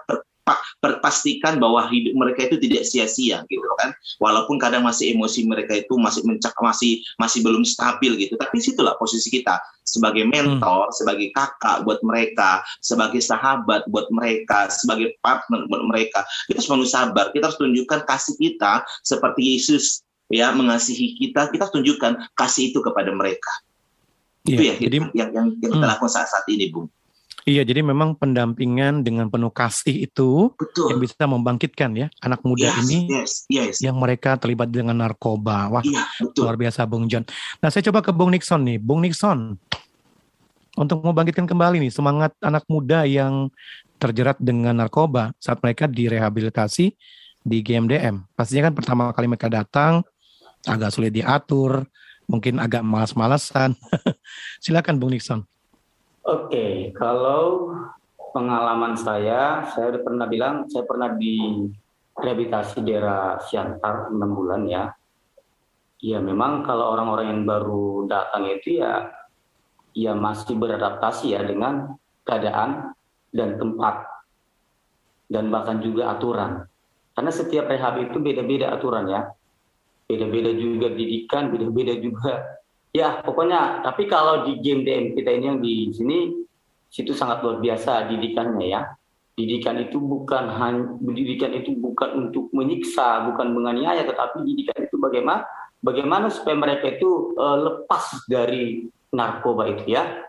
pastikan 1.01 1.57
bahwa 1.57 1.85
hidup 1.89 2.13
mereka 2.17 2.49
itu 2.49 2.57
tidak 2.61 2.83
sia-sia 2.87 3.43
gitu 3.47 3.65
kan. 3.77 3.93
Walaupun 4.17 4.57
kadang 4.57 4.85
masih 4.85 5.13
emosi 5.15 5.45
mereka 5.45 5.77
itu 5.77 5.93
masih 5.97 6.25
mencak 6.25 6.53
masih 6.59 7.01
masih 7.17 7.39
belum 7.43 7.63
stabil 7.65 8.17
gitu. 8.17 8.39
Tapi 8.39 8.57
situlah 8.61 8.95
posisi 8.97 9.29
kita. 9.29 9.59
Sebagai 9.81 10.23
mentor 10.29 10.93
hmm. 10.93 10.95
sebagai 10.95 11.27
kakak 11.33 11.83
buat 11.83 11.99
mereka 12.05 12.61
sebagai 12.79 13.19
sahabat 13.19 13.83
buat 13.89 14.07
mereka 14.13 14.69
sebagai 14.69 15.17
partner 15.25 15.65
buat 15.67 15.83
mereka 15.89 16.21
kita 16.47 16.61
harus 16.61 16.67
selalu 16.69 16.87
sabar. 16.87 17.25
Kita 17.33 17.49
harus 17.49 17.59
tunjukkan 17.59 17.99
kasih 18.07 18.35
kita 18.37 18.85
seperti 19.01 19.57
Yesus 19.57 20.05
ya 20.29 20.53
mengasihi 20.53 21.17
kita. 21.17 21.49
Kita 21.49 21.73
tunjukkan 21.73 22.37
kasih 22.37 22.71
itu 22.71 22.79
kepada 22.79 23.09
mereka. 23.11 23.51
Ya, 24.41 24.57
itu 24.57 24.61
ya 24.65 24.75
jadi, 24.81 24.95
yang 24.97 25.09
yang, 25.13 25.29
yang 25.33 25.47
kita 25.61 25.75
hmm. 25.77 25.91
lakukan 25.97 26.13
saat 26.13 26.29
saat 26.29 26.45
ini 26.49 26.73
bung 26.73 26.89
Iya, 27.41 27.65
jadi 27.65 27.81
memang 27.81 28.13
pendampingan 28.13 29.01
dengan 29.01 29.25
penuh 29.25 29.49
kasih 29.49 30.05
itu 30.05 30.53
betul. 30.53 30.93
yang 30.93 30.99
bisa 31.01 31.25
membangkitkan 31.25 31.89
ya 31.97 32.07
anak 32.21 32.45
muda 32.45 32.69
yes, 32.69 32.77
ini 32.85 32.99
yes, 33.09 33.31
yes. 33.49 33.75
yang 33.81 33.97
mereka 33.97 34.37
terlibat 34.37 34.69
dengan 34.69 34.93
narkoba. 35.01 35.73
Wah, 35.73 35.83
iya, 35.85 36.05
betul. 36.21 36.45
luar 36.45 36.55
biasa 36.57 36.85
Bung 36.85 37.09
John. 37.09 37.25
Nah, 37.57 37.73
saya 37.73 37.81
coba 37.89 38.05
ke 38.05 38.13
Bung 38.13 38.29
Nixon 38.29 38.61
nih. 38.61 38.77
Bung 38.77 39.01
Nixon, 39.01 39.57
untuk 40.79 41.03
membangkitkan 41.03 41.49
kembali 41.49 41.83
nih 41.83 41.91
semangat 41.91 42.31
anak 42.39 42.63
muda 42.71 43.03
yang 43.03 43.51
terjerat 43.99 44.39
dengan 44.39 44.77
narkoba 44.77 45.35
saat 45.37 45.59
mereka 45.59 45.85
direhabilitasi 45.85 46.85
di 47.41 47.57
GMDM. 47.65 48.23
Pastinya 48.37 48.69
kan 48.69 48.75
pertama 48.77 49.03
kali 49.11 49.27
mereka 49.27 49.49
datang 49.49 50.05
agak 50.65 50.93
sulit 50.93 51.11
diatur, 51.11 51.89
mungkin 52.29 52.61
agak 52.61 52.85
malas-malasan. 52.85 53.75
Silakan 54.63 55.01
Bung 55.01 55.11
Nixon. 55.11 55.43
Oke, 56.21 56.93
kalau 56.93 57.73
pengalaman 58.29 58.93
saya, 58.93 59.65
saya 59.73 59.89
pernah 59.97 60.29
bilang, 60.29 60.69
saya 60.69 60.85
pernah 60.85 61.17
di 61.17 61.65
rehabilitasi 62.13 62.85
daerah 62.85 63.41
Siantar 63.41 64.13
6 64.13 64.21
bulan 64.29 64.61
ya. 64.69 64.93
Ya 65.97 66.21
memang 66.21 66.61
kalau 66.61 66.93
orang-orang 66.93 67.33
yang 67.33 67.43
baru 67.49 68.05
datang 68.05 68.53
itu 68.53 68.85
ya, 68.85 69.09
ya 69.97 70.13
masih 70.13 70.61
beradaptasi 70.61 71.33
ya 71.33 71.41
dengan 71.41 71.97
keadaan 72.21 72.93
dan 73.33 73.57
tempat 73.57 74.05
dan 75.25 75.49
bahkan 75.49 75.81
juga 75.81 76.13
aturan. 76.13 76.69
Karena 77.17 77.31
setiap 77.33 77.65
rehab 77.65 77.97
itu 77.97 78.21
beda-beda 78.21 78.77
aturan 78.77 79.09
ya. 79.09 79.25
Beda-beda 80.05 80.53
juga 80.53 80.93
didikan, 80.93 81.49
beda-beda 81.49 81.97
juga 81.97 82.60
Ya, 82.91 83.23
pokoknya 83.23 83.87
tapi 83.87 84.03
kalau 84.03 84.43
di 84.43 84.59
game 84.59 84.83
DM 84.83 85.15
kita 85.15 85.31
ini 85.31 85.45
yang 85.47 85.59
di 85.63 85.75
sini 85.95 86.43
situ 86.91 87.15
sangat 87.15 87.39
luar 87.39 87.63
biasa 87.63 88.11
didikannya 88.11 88.67
ya. 88.67 88.81
Didikan 89.31 89.79
itu 89.79 89.95
bukan 89.95 90.51
hanya 90.59 90.91
didikan 90.99 91.55
itu 91.55 91.71
bukan 91.79 92.27
untuk 92.27 92.51
menyiksa, 92.51 93.31
bukan 93.31 93.55
menganiaya, 93.55 94.03
tetapi 94.03 94.43
didikan 94.43 94.75
itu 94.83 94.99
bagaimana 94.99 95.47
bagaimana 95.79 96.27
supaya 96.27 96.59
mereka 96.59 96.99
itu 96.99 97.31
uh, 97.39 97.57
lepas 97.63 98.27
dari 98.27 98.91
narkoba 99.15 99.71
itu 99.71 99.95
ya 99.95 100.27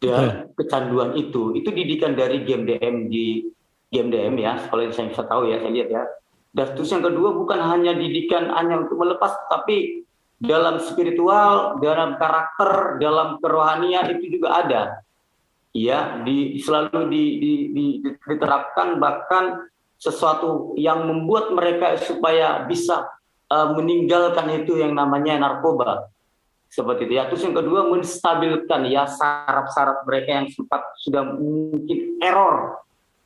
dan 0.00 0.48
kecanduan 0.56 1.14
itu. 1.20 1.52
Itu 1.52 1.68
didikan 1.68 2.16
dari 2.16 2.42
game 2.48 2.64
DM 2.64 3.12
di 3.12 3.44
game 3.92 4.08
DM 4.08 4.34
ya, 4.40 4.56
kalau 4.72 4.88
saya 4.88 5.12
bisa 5.12 5.28
tahu 5.28 5.52
ya, 5.52 5.60
saya 5.60 5.72
lihat 5.76 5.88
ya. 5.92 6.02
Dan 6.50 6.66
terus 6.74 6.90
yang 6.90 7.04
kedua 7.04 7.36
bukan 7.36 7.60
hanya 7.60 7.92
didikan 7.94 8.50
hanya 8.56 8.82
untuk 8.82 8.98
melepas, 8.98 9.36
tapi 9.52 10.02
dalam 10.40 10.80
spiritual, 10.80 11.76
dalam 11.84 12.16
karakter, 12.16 12.96
dalam 12.96 13.36
kerohanian 13.44 14.08
itu 14.16 14.40
juga 14.40 14.64
ada. 14.64 14.82
Ya, 15.70 16.18
di 16.24 16.58
selalu 16.58 17.12
di, 17.12 17.24
di, 17.38 17.52
di, 17.70 17.86
diterapkan 18.02 18.98
bahkan 18.98 19.70
sesuatu 20.00 20.74
yang 20.80 21.04
membuat 21.06 21.52
mereka 21.52 21.94
supaya 22.00 22.64
bisa 22.64 23.06
uh, 23.52 23.76
meninggalkan 23.76 24.64
itu 24.64 24.80
yang 24.80 24.96
namanya 24.96 25.36
narkoba. 25.36 26.08
Seperti 26.72 27.06
itu 27.06 27.14
ya. 27.20 27.28
Terus 27.28 27.44
yang 27.44 27.54
kedua 27.54 27.86
menstabilkan. 27.92 28.88
Ya 28.88 29.04
saraf-saraf 29.04 30.08
mereka 30.08 30.40
yang 30.40 30.48
sempat 30.48 30.82
sudah 31.04 31.36
mungkin 31.36 32.16
error. 32.24 32.80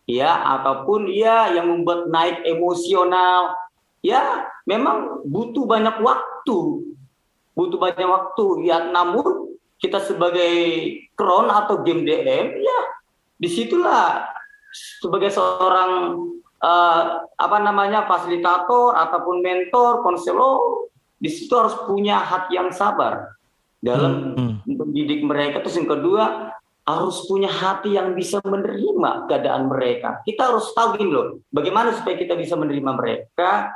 Ya 0.05 0.35
ataupun 0.59 1.09
ya 1.09 1.55
yang 1.55 1.71
membuat 1.71 2.11
naik 2.11 2.43
emosional. 2.45 3.55
Ya 4.05 4.51
memang 4.69 5.25
butuh 5.25 5.65
banyak 5.65 5.97
waktu 6.03 6.94
butuh 7.55 7.79
banyak 7.79 8.07
waktu 8.07 8.67
ya 8.67 8.91
namun 8.91 9.57
kita 9.79 10.03
sebagai 10.03 10.55
kron 11.15 11.51
atau 11.51 11.83
game 11.87 12.03
DM 12.03 12.47
ya 12.63 12.81
di 13.39 13.49
situlah 13.51 14.27
sebagai 14.75 15.31
seorang 15.31 16.19
uh, 16.59 17.03
apa 17.39 17.59
namanya 17.63 18.07
fasilitator 18.11 18.95
ataupun 18.99 19.45
mentor 19.45 20.03
konselor 20.03 20.91
di 21.21 21.31
situ 21.31 21.53
harus 21.55 21.75
punya 21.87 22.21
hati 22.21 22.59
yang 22.59 22.75
sabar 22.75 23.35
dalam 23.85 24.33
hmm. 24.33 24.55
mendidik 24.65 25.21
mereka. 25.21 25.61
Terus 25.61 25.77
yang 25.77 25.89
kedua 25.89 26.25
harus 26.85 27.25
punya 27.25 27.49
hati 27.49 27.97
yang 27.97 28.13
bisa 28.13 28.41
menerima 28.45 29.29
keadaan 29.29 29.73
mereka. 29.73 30.21
Kita 30.25 30.53
harus 30.53 30.69
tahu 30.77 31.01
gini 31.01 31.13
loh, 31.13 31.41
bagaimana 31.49 31.97
supaya 31.97 32.17
kita 32.17 32.37
bisa 32.37 32.57
menerima 32.57 32.93
mereka. 32.97 33.73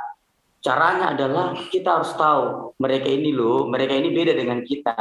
Caranya 0.59 1.15
adalah 1.15 1.55
kita 1.71 2.03
harus 2.03 2.11
tahu 2.19 2.75
mereka 2.83 3.07
ini 3.07 3.31
loh, 3.31 3.71
mereka 3.71 3.95
ini 3.95 4.11
beda 4.11 4.35
dengan 4.35 4.59
kita. 4.59 4.95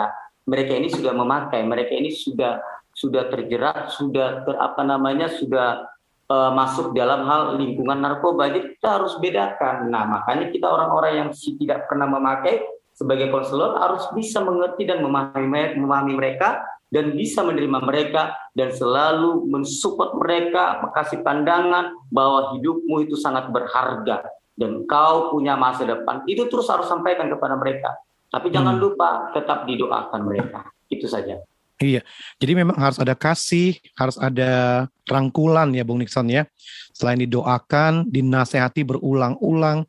Mereka 0.47 0.73
ini 0.79 0.88
sudah 0.88 1.12
memakai, 1.12 1.66
mereka 1.66 1.99
ini 1.99 2.14
sudah 2.14 2.62
sudah 2.94 3.27
terjerat, 3.27 3.90
sudah 3.94 4.47
ter, 4.47 4.55
apa 4.55 4.83
namanya 4.87 5.27
sudah 5.27 5.83
uh, 6.31 6.51
masuk 6.55 6.94
dalam 6.94 7.27
hal 7.27 7.59
lingkungan 7.59 7.99
narkoba. 7.99 8.55
Jadi 8.55 8.79
kita 8.79 9.03
harus 9.03 9.18
bedakan. 9.18 9.90
Nah, 9.90 10.07
makanya 10.07 10.47
kita 10.55 10.66
orang-orang 10.71 11.27
yang 11.27 11.29
tidak 11.35 11.90
pernah 11.90 12.07
memakai 12.07 12.62
sebagai 12.94 13.31
konselor 13.31 13.83
harus 13.83 14.07
bisa 14.14 14.38
mengerti 14.42 14.87
dan 14.87 15.03
memahami, 15.03 15.75
memahami 15.75 16.14
mereka 16.14 16.62
dan 16.90 17.18
bisa 17.18 17.42
menerima 17.42 17.83
mereka 17.83 18.31
dan 18.55 18.71
selalu 18.71 19.47
mensupport 19.51 20.16
mereka, 20.23 20.87
kasih 20.94 21.21
pandangan 21.21 21.92
bahwa 22.14 22.57
hidupmu 22.57 23.05
itu 23.05 23.14
sangat 23.18 23.51
berharga 23.53 24.23
dan 24.59 24.83
kau 24.90 25.31
punya 25.31 25.55
masa 25.55 25.87
depan. 25.87 26.27
Itu 26.27 26.51
terus 26.51 26.66
harus 26.66 26.90
sampaikan 26.90 27.31
kepada 27.31 27.55
mereka. 27.55 27.94
Tapi 28.29 28.51
jangan 28.51 28.77
hmm. 28.77 28.83
lupa 28.83 29.31
tetap 29.33 29.64
didoakan 29.64 30.21
mereka. 30.27 30.66
Itu 30.90 31.07
saja. 31.07 31.38
Iya, 31.79 32.03
jadi 32.42 32.59
memang 32.59 32.75
harus 32.75 32.99
ada 32.99 33.14
kasih, 33.14 33.79
harus 33.94 34.18
ada 34.18 34.85
rangkulan 35.07 35.71
ya 35.71 35.87
Bung 35.87 36.03
Nixon 36.03 36.27
ya. 36.27 36.42
Selain 36.90 37.23
didoakan, 37.23 38.11
dinasehati 38.11 38.83
berulang-ulang. 38.83 39.87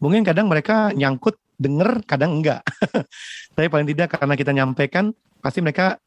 Mungkin 0.00 0.24
kadang 0.24 0.48
mereka 0.48 0.88
nyangkut 0.96 1.36
denger, 1.60 2.00
kadang 2.08 2.40
enggak. 2.40 2.64
Tapi 3.54 3.68
paling 3.68 3.84
tidak 3.92 4.16
karena 4.16 4.34
kita 4.40 4.56
nyampaikan, 4.56 5.12
pasti 5.44 5.60
mereka 5.60 6.00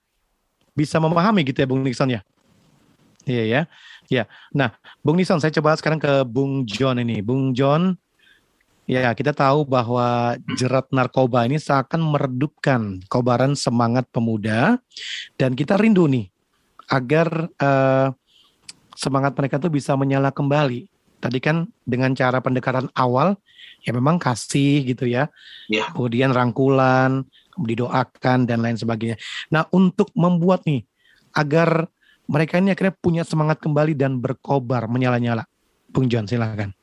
bisa 0.73 0.97
memahami 0.97 1.45
gitu 1.45 1.61
ya 1.61 1.69
Bung 1.69 1.85
Nixon 1.85 2.17
ya. 2.17 2.25
Iya 3.25 3.43
ya. 3.43 3.61
Ya. 4.05 4.23
Nah, 4.53 4.77
Bung 5.01 5.17
Nixon 5.17 5.41
saya 5.41 5.49
coba 5.53 5.73
sekarang 5.75 5.97
ke 5.97 6.21
Bung 6.25 6.63
John 6.69 7.01
ini. 7.01 7.25
Bung 7.25 7.57
John, 7.57 7.97
Ya, 8.85 9.09
kita 9.17 9.33
tahu 9.33 9.65
bahwa 9.65 10.37
jerat 10.53 10.85
narkoba 10.93 11.41
ini 11.49 11.57
seakan 11.57 12.05
meredupkan 12.05 13.01
kobaran 13.09 13.57
semangat 13.57 14.05
pemuda 14.13 14.77
dan 15.41 15.57
kita 15.57 15.73
rindu 15.73 16.05
nih 16.05 16.29
agar 16.85 17.49
uh, 17.57 18.13
semangat 18.93 19.33
mereka 19.33 19.57
tuh 19.57 19.73
bisa 19.73 19.97
menyala 19.97 20.29
kembali. 20.29 20.85
Tadi 21.17 21.41
kan 21.41 21.65
dengan 21.81 22.13
cara 22.13 22.37
pendekatan 22.37 22.93
awal 22.93 23.33
ya 23.81 23.89
memang 23.89 24.21
kasih 24.21 24.85
gitu 24.85 25.09
ya. 25.09 25.33
ya. 25.65 25.89
Kemudian 25.89 26.29
rangkulan, 26.29 27.25
didoakan 27.57 28.45
dan 28.45 28.61
lain 28.61 28.77
sebagainya. 28.77 29.17
Nah, 29.49 29.65
untuk 29.73 30.13
membuat 30.13 30.61
nih 30.69 30.85
agar 31.33 31.89
mereka 32.25 32.57
ini 32.57 32.73
akhirnya 32.73 32.95
punya 32.97 33.23
semangat 33.25 33.61
kembali 33.61 33.93
dan 33.93 34.17
berkobar 34.17 34.89
menyala-nyala. 34.89 35.45
Bung 35.89 36.11
John 36.11 36.27
silakan. 36.27 36.75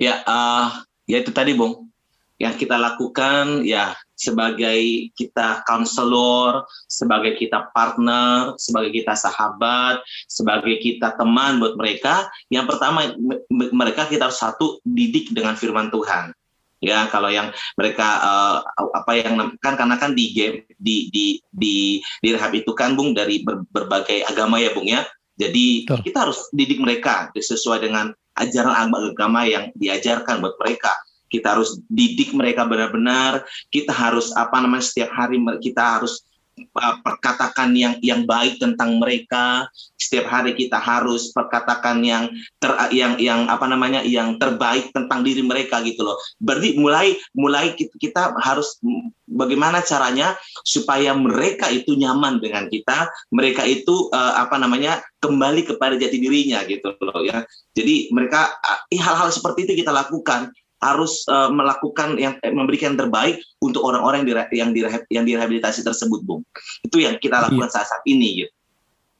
Ya, 0.00 0.24
uh, 0.26 0.82
ya 1.06 1.22
itu 1.22 1.30
tadi, 1.30 1.54
Bung. 1.54 1.86
Yang 2.34 2.66
kita 2.66 2.74
lakukan 2.74 3.62
ya 3.62 3.94
sebagai 4.18 5.10
kita 5.14 5.62
konselor, 5.62 6.66
sebagai 6.90 7.38
kita 7.38 7.70
partner, 7.70 8.58
sebagai 8.58 8.90
kita 8.90 9.14
sahabat, 9.14 10.02
sebagai 10.26 10.82
kita 10.82 11.14
teman 11.14 11.62
buat 11.62 11.78
mereka. 11.78 12.26
Yang 12.50 12.74
pertama 12.74 13.14
mereka 13.50 14.10
kita 14.10 14.30
harus 14.30 14.42
satu 14.42 14.82
didik 14.82 15.30
dengan 15.30 15.54
firman 15.54 15.94
Tuhan. 15.94 16.34
Ya, 16.84 17.08
kalau 17.08 17.32
yang 17.32 17.48
mereka 17.80 18.20
uh, 18.20 18.56
apa 18.92 19.12
yang 19.16 19.56
kan 19.64 19.74
karena 19.80 19.96
kan 19.96 20.12
di 20.12 20.36
game 20.36 20.68
di 20.76 21.08
di 21.08 21.40
di 21.48 22.04
di 22.20 22.28
rehab 22.36 22.52
itu 22.52 22.76
kan 22.76 22.92
Bung 22.92 23.16
dari 23.16 23.40
ber, 23.40 23.64
berbagai 23.72 24.28
agama 24.28 24.60
ya 24.60 24.70
Bung 24.76 24.84
ya. 24.84 25.02
Jadi 25.34 25.88
Betul. 25.88 26.04
kita 26.04 26.18
harus 26.28 26.38
didik 26.52 26.78
mereka 26.78 27.32
sesuai 27.34 27.82
dengan 27.82 28.12
ajaran 28.38 28.92
agama 28.92 29.48
yang 29.48 29.72
diajarkan 29.74 30.44
buat 30.44 30.54
mereka. 30.60 30.92
Kita 31.32 31.58
harus 31.58 31.82
didik 31.90 32.30
mereka 32.30 32.62
benar-benar. 32.62 33.42
Kita 33.72 33.90
harus 33.90 34.30
apa 34.38 34.62
namanya 34.62 34.86
setiap 34.86 35.10
hari 35.10 35.42
kita 35.58 35.98
harus 35.98 36.22
uh, 36.58 36.96
perkatakan 37.02 37.74
yang 37.74 37.98
yang 38.00 38.24
baik 38.24 38.58
tentang 38.62 38.98
mereka. 38.98 39.66
Setiap 39.94 40.28
hari 40.28 40.52
kita 40.52 40.76
harus 40.76 41.32
perkatakan 41.32 42.04
yang 42.04 42.28
ter, 42.60 42.70
yang 42.92 43.16
yang 43.16 43.48
apa 43.48 43.64
namanya 43.64 44.04
yang 44.04 44.36
terbaik 44.36 44.92
tentang 44.92 45.24
diri 45.24 45.40
mereka 45.40 45.80
gitu 45.80 46.04
loh. 46.04 46.18
Berarti 46.38 46.76
mulai 46.76 47.16
mulai 47.32 47.72
kita, 47.74 48.36
harus 48.42 48.78
bagaimana 49.24 49.80
caranya 49.80 50.36
supaya 50.62 51.16
mereka 51.16 51.72
itu 51.72 51.96
nyaman 51.96 52.38
dengan 52.38 52.68
kita, 52.68 53.08
mereka 53.32 53.64
itu 53.64 54.12
uh, 54.12 54.34
apa 54.38 54.60
namanya 54.60 55.00
kembali 55.24 55.64
kepada 55.64 55.96
jati 55.96 56.20
dirinya 56.20 56.60
gitu 56.68 56.92
loh 57.00 57.24
ya. 57.24 57.42
Jadi 57.72 58.12
mereka 58.12 58.60
uh, 58.60 58.80
hal-hal 58.92 59.32
seperti 59.32 59.64
itu 59.64 59.80
kita 59.80 59.90
lakukan 59.90 60.52
harus 60.84 61.24
uh, 61.32 61.48
melakukan 61.48 62.20
yang 62.20 62.36
eh, 62.44 62.52
memberikan 62.52 62.92
yang 62.92 63.08
terbaik 63.08 63.40
untuk 63.64 63.80
orang-orang 63.80 64.28
yang 64.28 64.28
di 64.28 64.80
yang, 64.84 65.00
yang 65.08 65.24
direhabilitasi 65.24 65.80
tersebut, 65.80 66.20
Bung. 66.20 66.44
Itu 66.84 67.00
yang 67.00 67.16
kita 67.16 67.40
lakukan 67.40 67.72
iya. 67.72 67.74
saat, 67.74 67.88
saat 67.88 68.04
ini 68.04 68.44
gitu. 68.44 68.52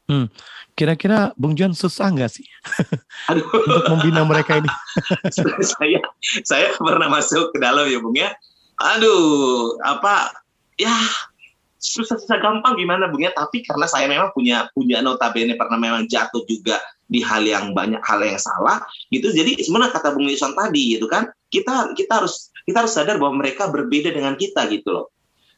Hmm. 0.05 0.29
Kira-kira 0.75 1.31
Bung 1.39 1.55
John 1.55 1.71
susah 1.73 2.11
nggak 2.11 2.31
sih 2.35 2.45
untuk 3.65 3.85
membina 3.89 4.27
mereka 4.27 4.59
ini? 4.59 4.71
saya 5.73 6.01
saya 6.45 6.67
pernah 6.77 7.09
masuk 7.09 7.55
ke 7.55 7.59
dalam 7.63 7.89
ya 7.89 7.99
Bung 8.03 8.19
ya. 8.19 8.35
Aduh, 8.75 9.79
apa 9.87 10.35
ya 10.75 10.93
susah-susah 11.79 12.43
gampang 12.43 12.75
gimana 12.75 13.07
Bung 13.07 13.23
ya, 13.23 13.31
tapi 13.31 13.63
karena 13.63 13.87
saya 13.87 14.11
memang 14.11 14.35
punya 14.35 14.67
punya 14.75 14.99
notabene 14.99 15.55
pernah 15.55 15.79
memang 15.79 16.11
jatuh 16.11 16.43
juga 16.45 16.83
di 17.05 17.21
hal 17.21 17.45
yang 17.45 17.77
banyak 17.77 18.01
hal 18.03 18.19
yang 18.25 18.41
salah 18.41 18.83
gitu. 19.15 19.31
Jadi 19.31 19.63
sebenarnya 19.63 19.95
kata 19.95 20.17
Bung 20.17 20.27
Wilson 20.27 20.59
tadi 20.59 20.99
gitu 20.99 21.07
kan, 21.07 21.31
kita 21.55 21.95
kita 21.95 22.13
harus 22.19 22.51
kita 22.67 22.83
harus 22.83 22.93
sadar 22.93 23.23
bahwa 23.23 23.39
mereka 23.39 23.71
berbeda 23.71 24.11
dengan 24.11 24.35
kita 24.35 24.67
gitu 24.67 24.91
loh. 24.91 25.07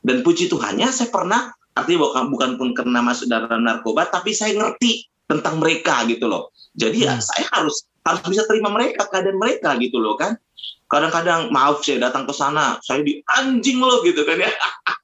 Dan 0.04 0.20
puji 0.20 0.52
Tuhannya 0.52 0.92
saya 0.92 1.08
pernah 1.08 1.48
artinya 1.72 2.04
bukan 2.04 2.24
bukan 2.28 2.50
pun 2.60 2.68
kena 2.76 3.00
masuk 3.00 3.32
dalam 3.32 3.64
narkoba 3.64 4.08
tapi 4.12 4.36
saya 4.36 4.52
ngerti 4.52 5.08
tentang 5.24 5.56
mereka 5.56 6.04
gitu 6.04 6.28
loh. 6.28 6.52
Jadi 6.76 7.08
ya 7.08 7.16
hmm. 7.16 7.24
saya 7.24 7.46
harus 7.56 7.88
harus 8.04 8.22
bisa 8.28 8.44
terima 8.44 8.68
mereka 8.68 9.08
keadaan 9.08 9.40
mereka 9.40 9.74
gitu 9.80 9.96
loh 9.96 10.20
kan. 10.20 10.36
Kadang-kadang 10.86 11.50
maaf 11.50 11.82
saya 11.82 11.98
datang 11.98 12.30
ke 12.30 12.34
sana, 12.36 12.78
saya 12.78 13.02
di 13.02 13.18
anjing 13.34 13.82
loh 13.82 14.06
gitu 14.06 14.22
kan 14.22 14.38
ya. 14.38 14.52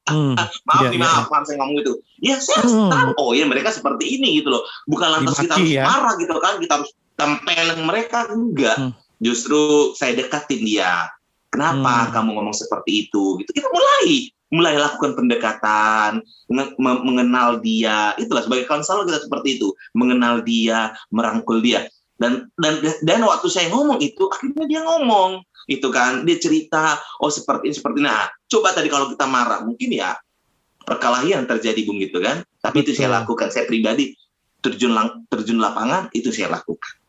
Hmm, 0.07 0.39
maaf 0.71 0.87
iya, 0.87 0.95
nih, 0.95 0.99
iya. 1.03 1.11
maaf, 1.27 1.27
saya 1.27 1.59
ngomong 1.59 1.83
itu. 1.83 1.93
Ya 2.23 2.37
saya 2.39 2.63
harus 2.63 2.75
hmm. 2.79 2.91
tahu, 2.95 3.11
oh 3.19 3.31
ya 3.35 3.45
mereka 3.51 3.75
seperti 3.75 4.15
ini 4.15 4.39
gitu 4.39 4.55
loh. 4.55 4.63
Bukan 4.87 5.09
lantas 5.11 5.35
Dimaki, 5.35 5.43
kita 5.43 5.55
harus 5.59 5.73
ya. 5.75 5.83
marah 5.83 6.15
gitu 6.23 6.37
kan, 6.39 6.55
kita 6.63 6.73
harus 6.79 6.91
tempelin 7.19 7.81
mereka 7.83 8.19
enggak. 8.31 8.79
Hmm 8.79 9.02
justru 9.23 9.95
saya 9.95 10.19
dekatin 10.19 10.67
dia. 10.67 11.09
Kenapa 11.49 12.09
hmm. 12.09 12.11
kamu 12.11 12.31
ngomong 12.35 12.57
seperti 12.57 13.07
itu? 13.09 13.39
Gitu 13.41 13.51
kita 13.55 13.71
mulai 13.71 14.29
mulai 14.53 14.77
lakukan 14.77 15.17
pendekatan, 15.17 16.21
mengenal 16.77 17.57
dia. 17.65 18.13
Itulah 18.21 18.45
sebagai 18.45 18.69
konselor 18.69 19.09
kita 19.09 19.25
seperti 19.25 19.57
itu, 19.57 19.73
mengenal 19.97 20.45
dia, 20.45 20.93
merangkul 21.09 21.65
dia. 21.65 21.89
Dan 22.21 22.53
dan 22.61 22.85
dan 23.01 23.25
waktu 23.25 23.49
saya 23.49 23.73
ngomong 23.73 24.05
itu 24.05 24.29
akhirnya 24.29 24.69
dia 24.69 24.85
ngomong 24.85 25.41
itu 25.71 25.89
kan 25.95 26.27
dia 26.27 26.39
cerita 26.39 26.99
oh 27.23 27.31
seperti 27.31 27.71
ini 27.71 27.75
seperti 27.79 27.99
ini. 28.03 28.07
nah 28.11 28.27
coba 28.51 28.75
tadi 28.75 28.91
kalau 28.91 29.11
kita 29.15 29.27
marah 29.31 29.63
mungkin 29.63 29.95
ya 29.95 30.19
perkelahian 30.83 31.47
terjadi 31.47 31.87
bung 31.87 32.03
gitu 32.03 32.19
kan 32.19 32.43
tapi 32.59 32.83
Betul. 32.83 32.91
itu 32.95 32.99
saya 32.99 33.23
lakukan 33.23 33.49
saya 33.55 33.65
pribadi 33.71 34.19
terjun 34.63 34.95
lang 34.95 35.23
terjun 35.31 35.63
lapangan 35.63 36.11
itu 36.15 36.35
saya 36.35 36.51
lakukan 36.51 37.02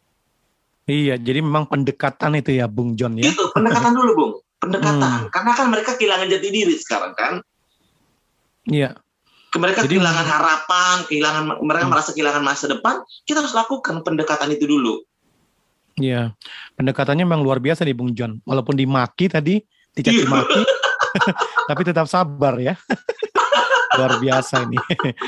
Iya, 0.84 1.15
jadi 1.15 1.39
memang 1.39 1.72
pendekatan 1.72 2.36
itu 2.36 2.60
ya 2.60 2.67
Bung 2.67 3.00
John 3.00 3.15
ya. 3.15 3.32
Itu 3.32 3.52
pendekatan 3.56 3.96
dulu 3.96 4.12
Bung. 4.15 4.34
pendekatan. 4.63 5.28
Hmm. 5.28 5.32
Karena 5.32 5.52
kan 5.60 5.67
mereka 5.67 6.00
kehilangan 6.00 6.28
jati 6.32 6.48
diri 6.48 6.76
sekarang 6.80 7.12
kan. 7.19 7.34
Iya. 8.63 8.96
Mereka 9.54 9.84
Jadi, 9.84 10.00
kehilangan 10.00 10.28
harapan, 10.28 10.96
kehilangan 11.12 11.43
mereka 11.60 11.86
hmm. 11.86 11.91
merasa 11.91 12.10
kehilangan 12.15 12.43
masa 12.43 12.65
depan. 12.72 13.04
Kita 13.28 13.43
harus 13.43 13.52
lakukan 13.52 14.08
pendekatan 14.08 14.56
itu 14.56 14.63
dulu. 14.63 15.04
Iya, 16.00 16.34
pendekatannya 16.80 17.28
memang 17.28 17.46
luar 17.46 17.62
biasa 17.62 17.86
nih 17.86 17.93
Bung 17.93 18.15
John. 18.17 18.41
Walaupun 18.48 18.74
dimaki 18.74 19.30
tadi, 19.30 19.62
dicaci 19.93 20.26
iya. 20.26 20.32
maki, 20.32 20.62
tapi 21.69 21.82
tetap 21.86 22.08
sabar 22.10 22.58
ya. 22.58 22.74
luar 23.97 24.13
biasa 24.19 24.67
ini. 24.67 24.77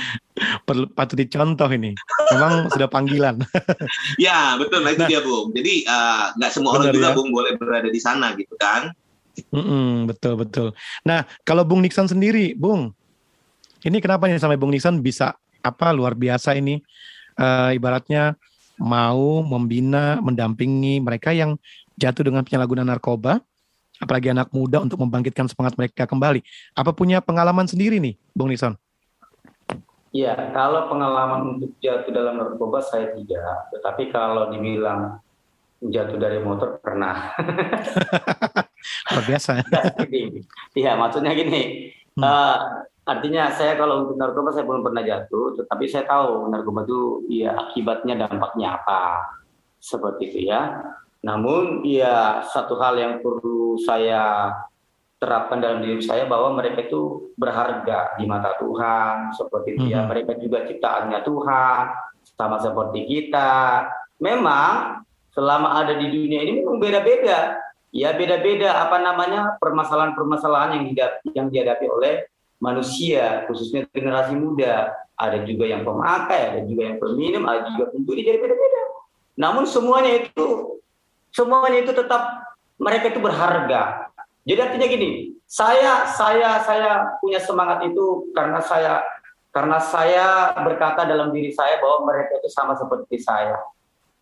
Perlu 0.67 0.85
patut 0.91 1.17
dicontoh 1.19 1.69
ini. 1.71 1.95
Memang 2.35 2.69
sudah 2.71 2.87
panggilan. 2.89 3.39
ya 4.25 4.59
betul, 4.59 4.83
nah 4.83 4.91
itu 4.91 5.03
nah, 5.05 5.09
dia 5.09 5.21
Bung. 5.23 5.53
Jadi 5.55 5.73
uh, 5.87 6.35
nggak 6.35 6.51
semua 6.51 6.71
orang 6.79 6.91
juga 6.91 7.09
ya? 7.11 7.15
Bung 7.15 7.29
boleh 7.31 7.55
berada 7.55 7.89
di 7.89 8.01
sana 8.01 8.33
gitu 8.35 8.55
kan. 8.59 8.91
Mm 9.51 9.63
-mm, 9.63 9.89
betul 10.07 10.33
betul. 10.39 10.67
Nah 11.03 11.27
kalau 11.43 11.67
Bung 11.67 11.83
Nixon 11.83 12.07
sendiri, 12.07 12.55
Bung, 12.55 12.91
ini 13.83 13.97
kenapa 13.99 14.27
nih 14.27 14.39
sampai 14.39 14.57
Bung 14.59 14.71
Nixon 14.71 15.03
bisa 15.03 15.35
apa 15.63 15.91
luar 15.91 16.15
biasa 16.15 16.55
ini? 16.55 16.79
Uh, 17.35 17.75
ibaratnya 17.75 18.39
mau 18.79 19.43
membina, 19.43 20.19
mendampingi 20.23 21.03
mereka 21.03 21.35
yang 21.35 21.59
jatuh 21.99 22.27
dengan 22.27 22.43
penyalahgunaan 22.43 22.91
narkoba, 22.91 23.43
apalagi 24.01 24.31
anak 24.31 24.49
muda 24.51 24.81
untuk 24.81 24.99
membangkitkan 25.01 25.47
semangat 25.51 25.75
mereka 25.79 26.03
kembali. 26.09 26.41
Apa 26.75 26.91
punya 26.91 27.19
pengalaman 27.19 27.67
sendiri 27.69 27.99
nih, 27.99 28.15
Bung 28.35 28.51
Nison? 28.51 28.75
Iya, 30.15 30.55
kalau 30.55 30.87
pengalaman 30.87 31.59
untuk 31.59 31.75
jatuh 31.83 32.11
dalam 32.15 32.39
narkoba 32.39 32.79
saya 32.79 33.11
tidak, 33.15 33.67
tetapi 33.75 34.15
kalau 34.15 34.47
dibilang 34.47 35.19
jatuh 35.83 36.15
dari 36.15 36.39
motor 36.39 36.79
pernah. 36.79 37.35
Luar 39.11 39.25
biasa. 39.27 39.59
Iya, 40.79 40.95
maksudnya 40.95 41.31
gini. 41.35 41.91
Hmm. 42.15 42.23
Uh, 42.23 42.57
Artinya 43.05 43.53
saya 43.53 43.77
kalau 43.77 44.01
untuk 44.01 44.17
narkoba 44.17 44.49
saya 44.49 44.65
belum 44.65 44.81
pernah 44.81 45.05
jatuh, 45.05 45.61
tetapi 45.61 45.85
saya 45.85 46.09
tahu 46.09 46.49
narkoba 46.49 46.89
itu 46.89 47.21
ya 47.29 47.53
akibatnya 47.53 48.17
dampaknya 48.17 48.81
apa. 48.81 49.29
Seperti 49.77 50.33
itu 50.33 50.39
ya. 50.49 50.81
Namun 51.25 51.81
ya 51.81 52.45
satu 52.45 52.77
hal 52.77 53.01
yang 53.01 53.13
perlu 53.25 53.81
saya 53.81 54.53
terapkan 55.17 55.57
dalam 55.57 55.81
diri 55.81 56.05
saya 56.05 56.29
bahwa 56.29 56.53
mereka 56.53 56.85
itu 56.85 57.33
berharga 57.33 58.13
di 58.21 58.29
mata 58.29 58.53
Tuhan, 58.61 59.33
seperti 59.33 59.67
itu 59.73 59.85
ya. 59.89 60.05
Mhm. 60.05 60.07
Mereka 60.13 60.31
juga 60.37 60.69
ciptaannya 60.69 61.19
Tuhan, 61.25 61.83
sama 62.37 62.61
seperti 62.61 63.09
kita. 63.09 63.89
Memang 64.21 65.01
selama 65.33 65.81
ada 65.81 65.97
di 65.97 66.07
dunia 66.13 66.45
ini 66.45 66.61
memang 66.61 66.77
beda-beda. 66.77 67.57
Ya 67.95 68.11
beda-beda 68.11 68.85
apa 68.85 68.99
namanya 69.01 69.55
permasalahan-permasalahan 69.57 70.77
yang 70.77 70.85
yang 71.31 71.47
dihadapi 71.47 71.87
oleh 71.89 72.27
manusia, 72.59 73.47
khususnya 73.49 73.87
generasi 73.89 74.35
muda. 74.35 74.93
Ada 75.15 75.47
juga 75.47 75.63
yang 75.63 75.87
pemakai, 75.87 76.53
ada 76.53 76.61
juga 76.67 76.91
yang 76.91 76.97
peminum, 76.99 77.47
ada 77.47 77.71
juga 77.71 77.87
pencuri, 77.87 78.19
jadi 78.27 78.35
beda-beda. 78.35 78.81
Namun 79.39 79.63
semuanya 79.63 80.27
itu, 80.27 80.75
semuanya 81.35 81.83
itu 81.83 81.91
tetap 81.91 82.55
mereka 82.79 83.11
itu 83.11 83.19
berharga. 83.19 84.07
Jadi 84.47 84.59
artinya 84.63 84.87
gini, 84.87 85.09
saya 85.43 86.07
saya 86.07 86.63
saya 86.63 87.19
punya 87.19 87.43
semangat 87.43 87.83
itu 87.91 88.31
karena 88.31 88.63
saya 88.63 89.03
karena 89.51 89.79
saya 89.83 90.55
berkata 90.63 91.03
dalam 91.03 91.35
diri 91.35 91.51
saya 91.51 91.79
bahwa 91.83 92.07
mereka 92.07 92.39
itu 92.39 92.47
sama 92.51 92.79
seperti 92.79 93.19
saya. 93.19 93.59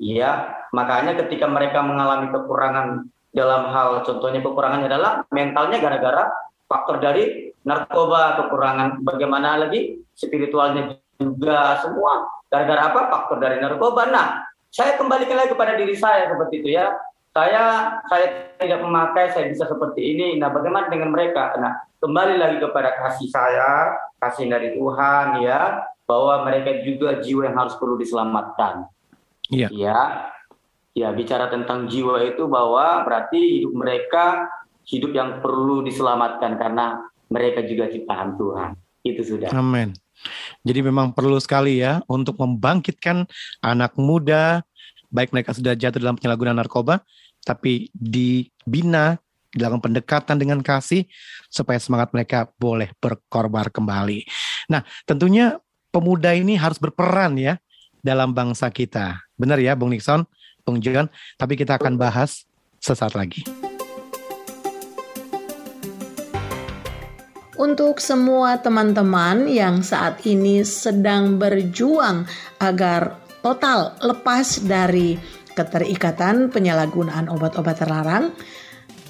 Iya, 0.02 0.66
makanya 0.74 1.14
ketika 1.22 1.46
mereka 1.46 1.86
mengalami 1.86 2.34
kekurangan 2.34 3.08
dalam 3.34 3.70
hal 3.70 4.02
contohnya 4.06 4.42
kekurangannya 4.42 4.90
adalah 4.90 5.12
mentalnya 5.30 5.78
gara-gara 5.82 6.30
faktor 6.66 6.98
dari 7.02 7.54
narkoba, 7.66 8.42
kekurangan 8.42 9.02
bagaimana 9.06 9.58
lagi 9.62 10.02
spiritualnya 10.18 10.98
juga 11.18 11.82
semua. 11.82 12.30
Gara-gara 12.50 12.94
apa? 12.94 13.00
Faktor 13.10 13.38
dari 13.42 13.58
narkoba. 13.58 14.06
Nah, 14.10 14.53
saya 14.74 14.98
kembalikan 14.98 15.38
lagi 15.38 15.54
kepada 15.54 15.78
diri 15.78 15.94
saya 15.94 16.26
seperti 16.26 16.66
itu 16.66 16.70
ya. 16.74 16.90
Saya 17.34 17.98
saya 18.10 18.54
tidak 18.58 18.82
memakai, 18.82 19.30
saya 19.34 19.50
bisa 19.50 19.66
seperti 19.70 20.02
ini. 20.02 20.38
Nah, 20.38 20.54
bagaimana 20.54 20.90
dengan 20.90 21.14
mereka? 21.14 21.54
Nah, 21.58 21.82
kembali 22.02 22.38
lagi 22.38 22.58
kepada 22.62 22.94
kasih 22.94 23.30
saya, 23.30 23.94
kasih 24.22 24.50
dari 24.50 24.74
Tuhan 24.78 25.42
ya, 25.42 25.82
bahwa 26.06 26.46
mereka 26.46 26.82
juga 26.86 27.22
jiwa 27.22 27.50
yang 27.50 27.58
harus 27.58 27.74
perlu 27.78 27.98
diselamatkan. 27.98 28.86
Iya. 29.50 29.70
Ya. 29.74 30.02
Ya, 30.94 31.10
bicara 31.10 31.50
tentang 31.50 31.90
jiwa 31.90 32.22
itu 32.22 32.46
bahwa 32.46 33.02
berarti 33.02 33.66
hidup 33.66 33.74
mereka 33.74 34.46
hidup 34.86 35.10
yang 35.18 35.42
perlu 35.42 35.82
diselamatkan 35.82 36.54
karena 36.54 37.02
mereka 37.34 37.66
juga 37.66 37.90
ciptaan 37.90 38.38
Tuhan. 38.38 38.78
Itu 39.04 39.22
sudah. 39.36 39.52
Amin. 39.52 39.92
Jadi 40.64 40.80
memang 40.80 41.12
perlu 41.12 41.36
sekali 41.38 41.84
ya 41.84 42.00
untuk 42.08 42.40
membangkitkan 42.40 43.28
anak 43.60 44.00
muda, 44.00 44.64
baik 45.12 45.36
mereka 45.36 45.52
sudah 45.52 45.76
jatuh 45.76 46.00
dalam 46.00 46.16
penyalahgunaan 46.16 46.64
narkoba, 46.64 47.04
tapi 47.44 47.92
dibina, 47.92 49.20
dilakukan 49.52 49.84
pendekatan 49.84 50.40
dengan 50.40 50.64
kasih 50.64 51.06
supaya 51.52 51.78
semangat 51.78 52.16
mereka 52.16 52.48
boleh 52.56 52.90
berkorban 52.98 53.68
kembali. 53.68 54.24
Nah, 54.72 54.82
tentunya 55.04 55.60
pemuda 55.92 56.32
ini 56.34 56.56
harus 56.56 56.80
berperan 56.80 57.36
ya 57.36 57.60
dalam 58.00 58.32
bangsa 58.32 58.72
kita. 58.72 59.22
Benar 59.36 59.60
ya, 59.60 59.76
Bung 59.76 59.92
Nixon, 59.92 60.24
Bung 60.64 60.80
John. 60.80 61.12
Tapi 61.36 61.60
kita 61.60 61.76
akan 61.76 62.00
bahas 62.00 62.48
sesaat 62.80 63.14
lagi. 63.14 63.44
Untuk 67.58 68.02
semua 68.02 68.58
teman-teman 68.58 69.46
yang 69.46 69.86
saat 69.86 70.26
ini 70.26 70.66
sedang 70.66 71.38
berjuang 71.38 72.26
agar 72.58 73.22
total 73.46 73.94
lepas 74.02 74.64
dari 74.66 75.20
keterikatan 75.54 76.50
penyalahgunaan 76.50 77.30
obat-obat 77.30 77.78
terlarang. 77.78 78.34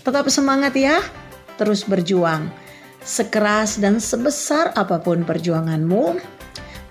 Tetap 0.03 0.27
semangat 0.27 0.75
ya, 0.75 0.99
terus 1.55 1.87
berjuang. 1.87 2.51
Sekeras 3.03 3.79
dan 3.79 3.99
sebesar 3.99 4.75
apa 4.75 4.99
pun 4.99 5.23
perjuanganmu, 5.23 6.19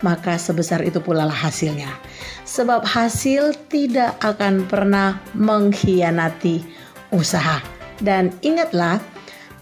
maka 0.05 0.37
sebesar 0.37 0.85
itu 0.85 1.01
pula 1.01 1.29
lah 1.29 1.37
hasilnya. 1.37 1.88
Sebab 2.49 2.85
hasil 2.85 3.57
tidak 3.69 4.17
akan 4.25 4.69
pernah 4.69 5.21
mengkhianati 5.37 6.65
usaha. 7.12 7.61
Dan 8.01 8.35
ingatlah, 8.43 8.99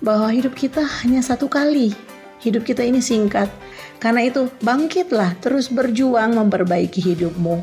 bahwa 0.01 0.33
hidup 0.33 0.57
kita 0.57 0.85
hanya 1.05 1.21
satu 1.21 1.47
kali. 1.47 1.93
Hidup 2.41 2.65
kita 2.65 2.81
ini 2.81 3.05
singkat. 3.05 3.53
Karena 4.01 4.25
itu, 4.25 4.49
bangkitlah, 4.65 5.37
terus 5.45 5.69
berjuang 5.69 6.41
memperbaiki 6.41 7.05
hidupmu. 7.05 7.61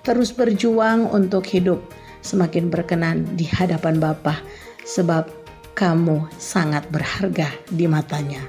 Terus 0.00 0.32
berjuang 0.32 1.12
untuk 1.12 1.44
hidup 1.44 1.84
semakin 2.24 2.72
berkenan 2.72 3.28
di 3.36 3.44
hadapan 3.44 4.00
Bapa, 4.00 4.40
sebab 4.88 5.28
kamu 5.76 6.24
sangat 6.40 6.88
berharga 6.88 7.52
di 7.68 7.84
matanya. 7.84 8.40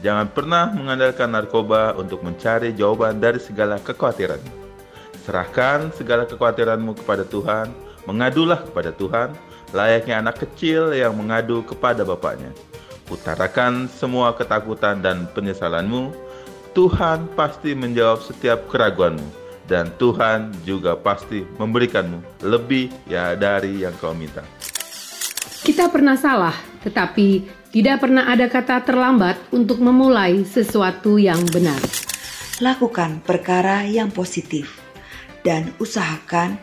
Jangan 0.00 0.32
pernah 0.32 0.72
mengandalkan 0.72 1.28
narkoba 1.32 1.92
untuk 1.96 2.24
mencari 2.24 2.72
jawaban 2.72 3.20
dari 3.20 3.36
segala 3.36 3.76
kekhawatiran. 3.80 4.40
Serahkan 5.24 5.92
segala 5.92 6.24
kekhawatiranmu 6.24 6.96
kepada 7.04 7.24
Tuhan, 7.28 7.68
mengadulah 8.08 8.64
kepada 8.64 8.96
Tuhan, 8.96 9.36
layaknya 9.74 10.22
anak 10.22 10.42
kecil 10.46 10.94
yang 10.94 11.14
mengadu 11.14 11.62
kepada 11.62 12.02
bapaknya. 12.06 12.50
Utarakan 13.10 13.90
semua 13.90 14.34
ketakutan 14.38 15.02
dan 15.02 15.26
penyesalanmu, 15.34 16.14
Tuhan 16.70 17.26
pasti 17.34 17.74
menjawab 17.74 18.22
setiap 18.22 18.70
keraguanmu, 18.70 19.26
dan 19.66 19.90
Tuhan 19.98 20.54
juga 20.62 20.94
pasti 20.94 21.42
memberikanmu 21.58 22.46
lebih 22.46 22.94
ya 23.10 23.34
dari 23.34 23.82
yang 23.82 23.94
kau 23.98 24.14
minta. 24.14 24.46
Kita 25.66 25.90
pernah 25.90 26.14
salah, 26.14 26.54
tetapi 26.86 27.60
tidak 27.74 28.02
pernah 28.02 28.30
ada 28.30 28.46
kata 28.50 28.82
terlambat 28.82 29.38
untuk 29.54 29.82
memulai 29.82 30.42
sesuatu 30.46 31.18
yang 31.18 31.38
benar. 31.50 31.78
Lakukan 32.62 33.22
perkara 33.22 33.86
yang 33.86 34.10
positif 34.10 34.78
dan 35.46 35.70
usahakan 35.78 36.58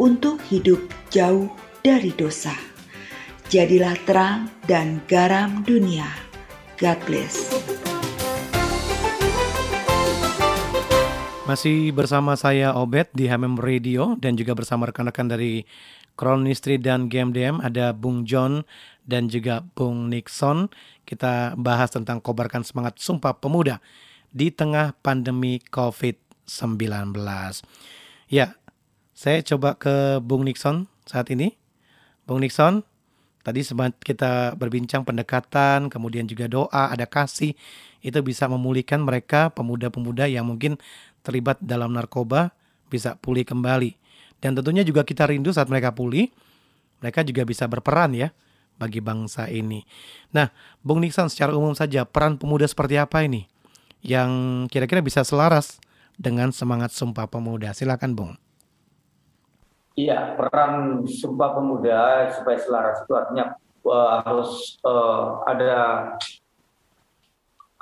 untuk 0.00 0.40
hidup 0.48 0.80
jauh 1.12 1.48
dari 1.80 2.12
dosa. 2.12 2.52
Jadilah 3.48 3.96
terang 4.04 4.52
dan 4.68 5.00
garam 5.08 5.64
dunia. 5.64 6.06
God 6.76 7.00
bless. 7.08 7.50
Masih 11.48 11.90
bersama 11.90 12.38
saya 12.38 12.76
Obed 12.78 13.10
di 13.10 13.26
HMM 13.26 13.58
Radio 13.58 14.14
dan 14.22 14.38
juga 14.38 14.54
bersama 14.54 14.86
rekan-rekan 14.86 15.26
dari 15.26 15.66
Kronistri 16.14 16.78
dan 16.78 17.10
GMDM 17.10 17.58
ada 17.64 17.90
Bung 17.96 18.22
John 18.28 18.62
dan 19.02 19.26
juga 19.26 19.66
Bung 19.74 20.12
Nixon. 20.12 20.70
Kita 21.02 21.58
bahas 21.58 21.90
tentang 21.90 22.22
kobarkan 22.22 22.62
semangat 22.62 23.02
Sumpah 23.02 23.34
Pemuda 23.40 23.82
di 24.30 24.54
tengah 24.54 24.94
pandemi 25.02 25.58
COVID-19. 25.74 27.18
Ya, 28.30 28.54
saya 29.10 29.42
coba 29.42 29.74
ke 29.74 30.22
Bung 30.22 30.46
Nixon 30.46 30.86
saat 31.02 31.34
ini. 31.34 31.58
Bung 32.30 32.46
Nixon, 32.46 32.86
tadi 33.42 33.66
kita 34.06 34.54
berbincang 34.54 35.02
pendekatan, 35.02 35.90
kemudian 35.90 36.30
juga 36.30 36.46
doa, 36.46 36.94
ada 36.94 37.02
kasih, 37.02 37.58
itu 38.06 38.18
bisa 38.22 38.46
memulihkan 38.46 39.02
mereka 39.02 39.50
pemuda-pemuda 39.50 40.30
yang 40.30 40.46
mungkin 40.46 40.78
terlibat 41.26 41.58
dalam 41.58 41.90
narkoba 41.90 42.54
bisa 42.86 43.18
pulih 43.18 43.42
kembali. 43.42 43.98
Dan 44.38 44.54
tentunya 44.54 44.86
juga 44.86 45.02
kita 45.02 45.26
rindu 45.26 45.50
saat 45.50 45.66
mereka 45.66 45.90
pulih, 45.90 46.30
mereka 47.02 47.26
juga 47.26 47.42
bisa 47.42 47.66
berperan 47.66 48.14
ya 48.14 48.30
bagi 48.78 49.02
bangsa 49.02 49.50
ini. 49.50 49.82
Nah, 50.30 50.54
Bung 50.86 51.02
Nixon 51.02 51.34
secara 51.34 51.50
umum 51.50 51.74
saja 51.74 52.06
peran 52.06 52.38
pemuda 52.38 52.70
seperti 52.70 52.94
apa 52.94 53.26
ini 53.26 53.50
yang 54.06 54.64
kira-kira 54.70 55.02
bisa 55.02 55.26
selaras 55.26 55.82
dengan 56.14 56.54
semangat 56.54 56.94
Sumpah 56.94 57.26
Pemuda? 57.26 57.74
Silakan, 57.74 58.14
Bung. 58.14 58.32
Iya, 59.98 60.38
peran 60.38 61.04
Sumpah 61.04 61.50
Pemuda 61.58 62.30
supaya 62.32 62.58
selaras 62.62 63.02
itu 63.02 63.12
artinya 63.12 63.58
uh, 63.84 64.22
harus 64.22 64.78
uh, 64.86 65.42
ada 65.44 65.72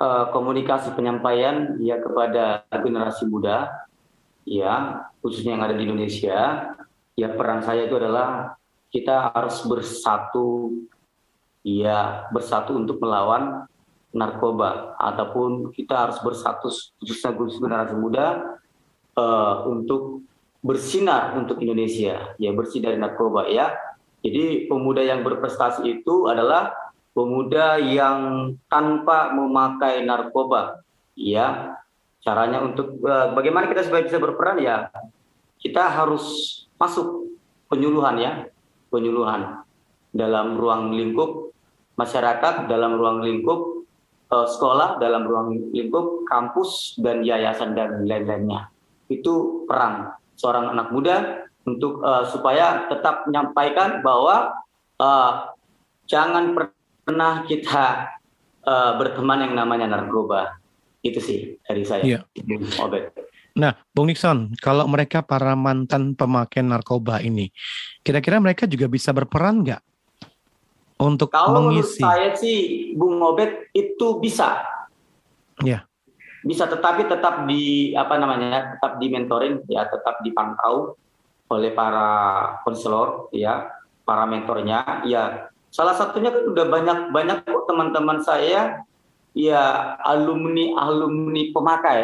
uh, 0.01 0.25
komunikasi 0.33 0.91
penyampaian 0.97 1.77
ya 1.77 2.01
kepada 2.01 2.65
generasi 2.71 3.29
muda, 3.29 3.69
ya 4.43 5.05
khususnya 5.21 5.53
yang 5.55 5.63
ada 5.63 5.75
di 5.77 5.85
Indonesia. 5.85 6.73
Ya 7.19 7.35
peran 7.35 7.59
saya 7.61 7.83
itu 7.83 7.99
adalah 7.99 8.55
kita 8.89 9.35
harus 9.35 9.59
bersatu, 9.67 10.71
ya 11.61 12.25
bersatu 12.31 12.79
untuk 12.79 12.97
melawan 13.03 13.67
narkoba 14.09 14.97
ataupun 14.97 15.69
kita 15.69 16.09
harus 16.09 16.17
bersatu 16.25 16.73
khususnya 16.97 17.35
generasi 17.35 17.93
muda 17.93 18.57
uh, 19.13 19.69
untuk 19.69 20.25
bersinar 20.59 21.39
untuk 21.39 21.63
Indonesia, 21.63 22.35
ya 22.35 22.51
bersih 22.51 22.83
dari 22.83 22.99
narkoba 22.99 23.47
ya. 23.47 23.71
Jadi 24.19 24.67
pemuda 24.67 24.99
yang 24.99 25.23
berprestasi 25.23 25.87
itu 25.87 26.27
adalah 26.27 26.75
pemuda 27.15 27.79
yang 27.79 28.51
tanpa 28.67 29.31
memakai 29.31 30.03
narkoba, 30.03 30.83
ya. 31.15 31.79
Caranya 32.19 32.59
untuk 32.59 32.99
uh, 33.07 33.31
bagaimana 33.31 33.71
kita 33.71 33.87
supaya 33.87 34.03
bisa 34.03 34.19
berperan 34.19 34.59
ya, 34.59 34.91
kita 35.63 35.87
harus 35.87 36.23
masuk 36.75 37.31
penyuluhan 37.71 38.19
ya, 38.19 38.31
penyuluhan 38.91 39.63
dalam 40.11 40.59
ruang 40.59 40.91
lingkup 40.91 41.55
masyarakat, 41.95 42.67
dalam 42.67 42.99
ruang 42.99 43.23
lingkup 43.23 43.87
uh, 44.35 44.47
sekolah, 44.51 44.99
dalam 44.99 45.23
ruang 45.23 45.71
lingkup 45.71 46.27
kampus 46.27 46.99
dan 46.99 47.23
yayasan 47.23 47.71
dan 47.71 48.03
lain-lainnya. 48.03 48.67
Itu 49.07 49.63
peran 49.63 50.11
seorang 50.39 50.71
anak 50.71 50.87
muda 50.95 51.43
untuk 51.67 51.99
uh, 51.99 52.23
supaya 52.31 52.87
tetap 52.87 53.27
menyampaikan 53.27 53.99
bahwa 53.99 54.55
uh, 54.95 55.51
jangan 56.07 56.55
pernah 57.03 57.43
kita 57.43 58.15
uh, 58.63 58.95
berteman 58.95 59.43
yang 59.43 59.53
namanya 59.59 59.91
narkoba. 59.91 60.55
Itu 61.03 61.19
sih 61.19 61.59
dari 61.67 61.83
saya. 61.83 62.03
Iya. 62.03 62.19
Obet. 62.79 63.11
Nah, 63.59 63.75
Bung 63.91 64.07
Nixon, 64.07 64.55
kalau 64.63 64.87
mereka 64.87 65.19
para 65.19 65.51
mantan 65.59 66.15
pemakai 66.15 66.63
narkoba 66.63 67.19
ini, 67.19 67.51
kira-kira 67.99 68.39
mereka 68.39 68.63
juga 68.63 68.87
bisa 68.87 69.11
berperan 69.11 69.67
nggak 69.67 69.83
untuk 71.03 71.27
kalau 71.31 71.67
mengisi? 71.67 71.99
Kalau 71.99 72.07
saya 72.15 72.29
sih, 72.39 72.59
Bung 72.95 73.19
Obet 73.19 73.67
itu 73.75 74.19
bisa. 74.23 74.63
Ya 75.59 75.88
bisa 76.43 76.67
tetapi 76.67 77.07
tetap 77.07 77.43
di 77.47 77.91
apa 77.95 78.15
namanya 78.15 78.75
tetap 78.75 78.95
di 78.99 79.07
mentoring 79.11 79.63
ya 79.67 79.83
tetap 79.87 80.23
dipantau 80.23 80.95
oleh 81.49 81.73
para 81.73 82.09
konselor 82.63 83.27
ya 83.35 83.67
para 84.07 84.23
mentornya. 84.29 85.03
Ya 85.03 85.51
salah 85.69 85.93
satunya 85.97 86.31
kan 86.31 86.43
udah 86.49 86.65
banyak 86.65 86.99
banyak 87.13 87.37
kok 87.45 87.65
teman-teman 87.69 88.23
saya 88.23 88.85
ya 89.35 89.95
alumni 90.05 90.77
alumni 90.79 91.43
pemakai. 91.51 91.99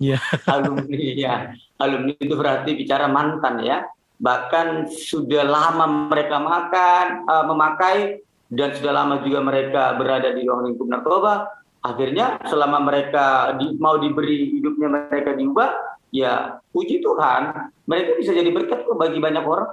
Yeah. 0.00 0.22
alumni 0.54 1.04
ya 1.14 1.34
alumni 1.78 2.14
itu 2.16 2.34
berarti 2.34 2.70
bicara 2.78 3.10
mantan 3.10 3.60
ya. 3.60 3.84
Bahkan 4.14 4.88
sudah 4.88 5.42
lama 5.42 6.08
mereka 6.08 6.38
makan 6.38 7.26
uh, 7.26 7.44
memakai 7.50 8.22
dan 8.48 8.70
sudah 8.72 8.92
lama 8.94 9.20
juga 9.26 9.42
mereka 9.42 9.98
berada 9.98 10.30
di 10.30 10.46
ruang 10.46 10.70
lingkup 10.70 10.86
narkoba 10.86 11.63
akhirnya 11.84 12.40
selama 12.48 12.80
mereka 12.80 13.52
di, 13.60 13.76
mau 13.76 14.00
diberi 14.00 14.56
hidupnya 14.56 14.88
mereka 14.88 15.36
diubah 15.36 15.70
ya 16.08 16.56
puji 16.72 17.04
Tuhan 17.04 17.74
mereka 17.84 18.16
bisa 18.16 18.32
jadi 18.32 18.48
berkat 18.48 18.88
kok 18.88 18.96
bagi 18.96 19.20
banyak 19.20 19.44
orang. 19.44 19.70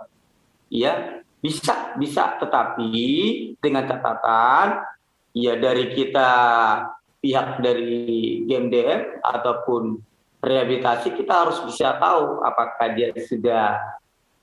Ya 0.71 1.23
bisa 1.39 1.95
bisa. 1.95 2.35
Tetapi 2.39 2.91
dengan 3.63 3.87
catatan 3.87 4.83
ya 5.31 5.55
dari 5.55 5.95
kita 5.95 6.29
pihak 7.23 7.63
dari 7.63 8.43
GMDM 8.49 9.23
ataupun 9.23 10.01
rehabilitasi 10.41 11.15
kita 11.15 11.47
harus 11.47 11.61
bisa 11.63 11.95
tahu 12.01 12.41
apakah 12.41 12.97
dia 12.97 13.15
sudah 13.15 13.79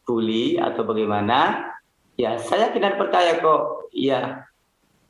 pulih 0.09 0.61
atau 0.61 0.85
bagaimana. 0.89 1.73
Ya 2.19 2.35
saya 2.41 2.75
tidak 2.75 2.99
percaya 2.99 3.39
kok 3.39 3.93
ya 3.95 4.43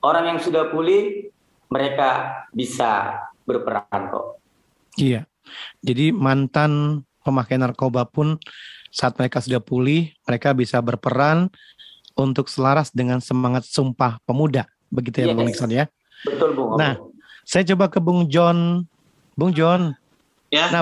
orang 0.05 0.35
yang 0.35 0.39
sudah 0.43 0.69
pulih 0.69 1.33
mereka 1.69 2.43
bisa 2.53 3.23
berperan 3.45 4.13
kok. 4.13 4.27
Iya. 4.97 5.25
Jadi 5.81 6.13
mantan 6.13 7.05
pemakai 7.25 7.57
narkoba 7.57 8.05
pun 8.05 8.37
saat 8.89 9.17
mereka 9.17 9.41
sudah 9.41 9.61
pulih, 9.61 10.13
mereka 10.25 10.53
bisa 10.57 10.81
berperan 10.81 11.49
untuk 12.17 12.49
selaras 12.51 12.91
dengan 12.91 13.21
semangat 13.21 13.69
sumpah 13.69 14.21
pemuda. 14.25 14.67
Begitu 14.89 15.25
ya 15.25 15.27
yes. 15.33 15.37
Bung 15.37 15.47
Nixon 15.49 15.71
ya? 15.73 15.85
Betul 16.25 16.51
Bung. 16.57 16.77
Nah, 16.81 16.99
saya 17.45 17.63
coba 17.69 17.87
ke 17.93 18.01
Bung 18.01 18.27
John. 18.27 18.85
Bung 19.39 19.53
John. 19.55 19.95
Ya, 20.49 20.73
nah, 20.73 20.81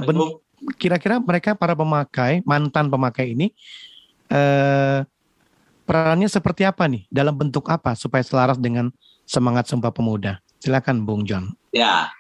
kira-kira 0.78 1.18
mereka 1.18 1.58
para 1.58 1.74
pemakai, 1.74 2.40
mantan 2.46 2.86
pemakai 2.86 3.34
ini 3.34 3.50
eh, 4.30 5.02
perannya 5.84 6.30
seperti 6.30 6.62
apa 6.62 6.86
nih? 6.86 7.04
Dalam 7.10 7.34
bentuk 7.34 7.66
apa 7.68 7.94
supaya 7.98 8.22
selaras 8.22 8.56
dengan 8.56 8.90
semangat 9.26 9.66
sumpah 9.70 9.90
pemuda? 9.90 10.38
Silakan 10.60 11.04
Bung 11.04 11.28
John. 11.28 11.52
Ya, 11.70 12.10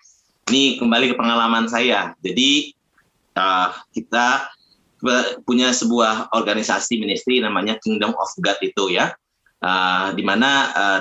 ini 0.50 0.78
kembali 0.78 1.12
ke 1.12 1.16
pengalaman 1.16 1.66
saya. 1.66 2.14
Jadi 2.22 2.76
uh, 3.34 3.72
kita 3.92 4.52
punya 5.44 5.70
sebuah 5.70 6.32
organisasi 6.34 6.98
ministry 6.98 7.38
namanya 7.38 7.78
Kingdom 7.82 8.16
of 8.16 8.30
God 8.40 8.58
itu 8.64 8.96
ya, 8.96 9.12
uh, 9.62 10.10
di 10.16 10.22
mana 10.24 10.50
uh, 10.72 11.00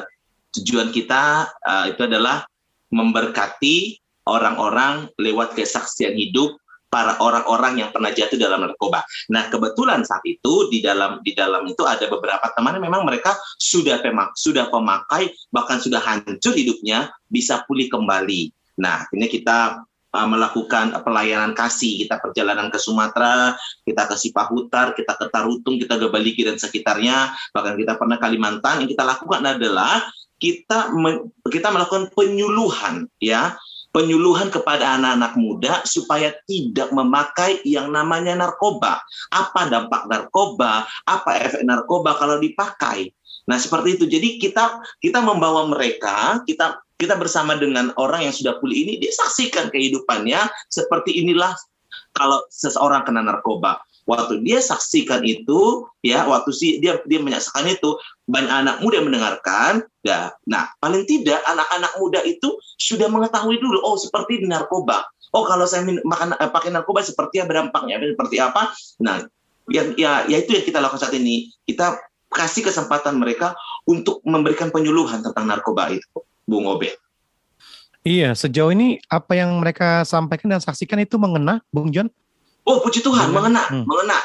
tujuan 0.56 0.92
kita 0.92 1.50
uh, 1.64 1.86
itu 1.90 2.02
adalah 2.06 2.46
memberkati 2.94 3.98
orang-orang 4.26 5.10
lewat 5.20 5.54
kesaksian 5.54 6.16
hidup 6.18 6.58
para 6.96 7.20
orang-orang 7.20 7.84
yang 7.84 7.90
pernah 7.92 8.16
jatuh 8.16 8.40
dalam 8.40 8.64
narkoba. 8.64 9.04
Nah, 9.28 9.52
kebetulan 9.52 10.08
saat 10.08 10.24
itu 10.24 10.72
di 10.72 10.80
dalam 10.80 11.20
di 11.20 11.36
dalam 11.36 11.68
itu 11.68 11.84
ada 11.84 12.08
beberapa 12.08 12.48
teman 12.56 12.80
yang 12.80 12.88
memang 12.88 13.04
mereka 13.04 13.36
sudah 13.60 14.00
pemak, 14.00 14.32
sudah 14.40 14.72
pemakai 14.72 15.36
bahkan 15.52 15.84
sudah 15.84 16.00
hancur 16.00 16.56
hidupnya 16.56 17.12
bisa 17.28 17.68
pulih 17.68 17.92
kembali. 17.92 18.56
Nah, 18.80 19.12
ini 19.12 19.28
kita 19.28 19.84
uh, 20.16 20.28
melakukan 20.32 20.96
pelayanan 21.04 21.52
kasih. 21.52 22.08
Kita 22.08 22.24
perjalanan 22.24 22.72
ke 22.72 22.80
Sumatera, 22.80 23.60
kita 23.84 24.08
ke 24.08 24.16
Sipahutar, 24.16 24.96
kita 24.96 25.20
ke 25.20 25.28
Tarutung, 25.28 25.76
kita 25.76 26.00
ke 26.00 26.08
Baliki 26.08 26.48
dan 26.48 26.56
sekitarnya, 26.56 27.36
bahkan 27.52 27.76
kita 27.76 28.00
pernah 28.00 28.16
Kalimantan. 28.16 28.88
Yang 28.88 28.96
kita 28.96 29.04
lakukan 29.04 29.44
adalah 29.44 30.08
kita 30.40 30.92
kita 31.48 31.68
melakukan 31.72 32.12
penyuluhan 32.12 33.08
ya 33.24 33.56
penyuluhan 33.96 34.52
kepada 34.52 35.00
anak-anak 35.00 35.40
muda 35.40 35.74
supaya 35.88 36.36
tidak 36.44 36.92
memakai 36.92 37.64
yang 37.64 37.96
namanya 37.96 38.36
narkoba. 38.36 39.00
Apa 39.32 39.72
dampak 39.72 40.12
narkoba? 40.12 40.84
Apa 41.08 41.40
efek 41.40 41.64
narkoba 41.64 42.20
kalau 42.20 42.36
dipakai? 42.44 43.08
Nah, 43.48 43.56
seperti 43.56 43.96
itu. 43.96 44.06
Jadi 44.12 44.36
kita 44.44 44.84
kita 45.00 45.24
membawa 45.24 45.64
mereka, 45.72 46.44
kita 46.44 46.76
kita 47.00 47.16
bersama 47.16 47.56
dengan 47.56 47.96
orang 47.96 48.28
yang 48.28 48.36
sudah 48.36 48.60
pulih 48.60 48.76
ini 48.84 49.00
disaksikan 49.00 49.72
kehidupannya 49.72 50.44
seperti 50.68 51.24
inilah 51.24 51.56
kalau 52.16 52.44
seseorang 52.48 53.04
kena 53.04 53.24
narkoba 53.24 53.80
waktu 54.06 54.42
dia 54.46 54.62
saksikan 54.62 55.26
itu 55.26 55.86
ya 56.06 56.26
waktu 56.30 56.50
si 56.54 56.78
dia 56.78 57.02
dia 57.10 57.20
menyaksikan 57.22 57.66
itu 57.66 57.98
banyak 58.30 58.54
anak 58.54 58.76
muda 58.82 59.02
mendengarkan 59.02 59.86
ya 60.06 60.30
nah 60.46 60.70
paling 60.78 61.06
tidak 61.10 61.42
anak-anak 61.50 61.94
muda 61.98 62.22
itu 62.22 62.54
sudah 62.78 63.10
mengetahui 63.10 63.58
dulu 63.58 63.82
oh 63.82 63.98
seperti 63.98 64.46
di 64.46 64.48
narkoba. 64.48 65.04
Oh 65.36 65.44
kalau 65.44 65.68
saya 65.68 65.84
makan 65.84 66.38
eh, 66.40 66.48
pakai 66.48 66.72
narkoba 66.72 67.04
seperti 67.04 67.44
apa 67.44 67.52
dampaknya 67.52 68.00
seperti 68.00 68.40
apa? 68.40 68.72
Nah 69.04 69.26
yang 69.68 69.98
ya 70.00 70.24
ya 70.30 70.38
itu 70.40 70.56
yang 70.56 70.64
kita 70.64 70.80
lakukan 70.80 71.10
saat 71.10 71.16
ini. 71.18 71.52
Kita 71.66 71.98
kasih 72.32 72.68
kesempatan 72.68 73.18
mereka 73.18 73.56
untuk 73.88 74.20
memberikan 74.28 74.70
penyuluhan 74.70 75.24
tentang 75.24 75.48
narkoba 75.48 75.88
itu 75.94 76.20
Bung 76.44 76.68
Obe 76.68 76.94
Iya, 78.06 78.38
sejauh 78.38 78.70
ini 78.70 79.02
apa 79.10 79.34
yang 79.34 79.58
mereka 79.58 80.06
sampaikan 80.06 80.54
dan 80.54 80.62
saksikan 80.62 81.02
itu 81.02 81.18
mengena, 81.18 81.66
Bung 81.74 81.90
John? 81.90 82.06
Oh, 82.66 82.82
puji 82.82 83.06
Tuhan, 83.06 83.30
mengena, 83.30 83.70
hmm. 83.70 83.86
mengena. 83.86 84.20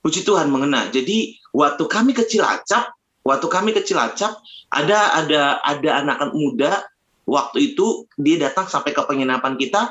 Puji 0.00 0.22
Tuhan, 0.22 0.48
mengena. 0.48 0.88
Jadi, 0.88 1.36
waktu 1.50 1.84
kami 1.90 2.14
ke 2.14 2.24
Cilacap, 2.24 2.94
waktu 3.26 3.46
kami 3.50 3.74
ke 3.76 3.82
Cilacap 3.84 4.38
ada 4.70 5.18
ada 5.18 5.58
ada 5.66 5.90
anak 6.00 6.30
muda 6.32 6.86
waktu 7.26 7.74
itu 7.74 8.06
dia 8.16 8.38
datang 8.38 8.70
sampai 8.70 8.94
ke 8.94 9.02
penginapan 9.02 9.58
kita 9.58 9.90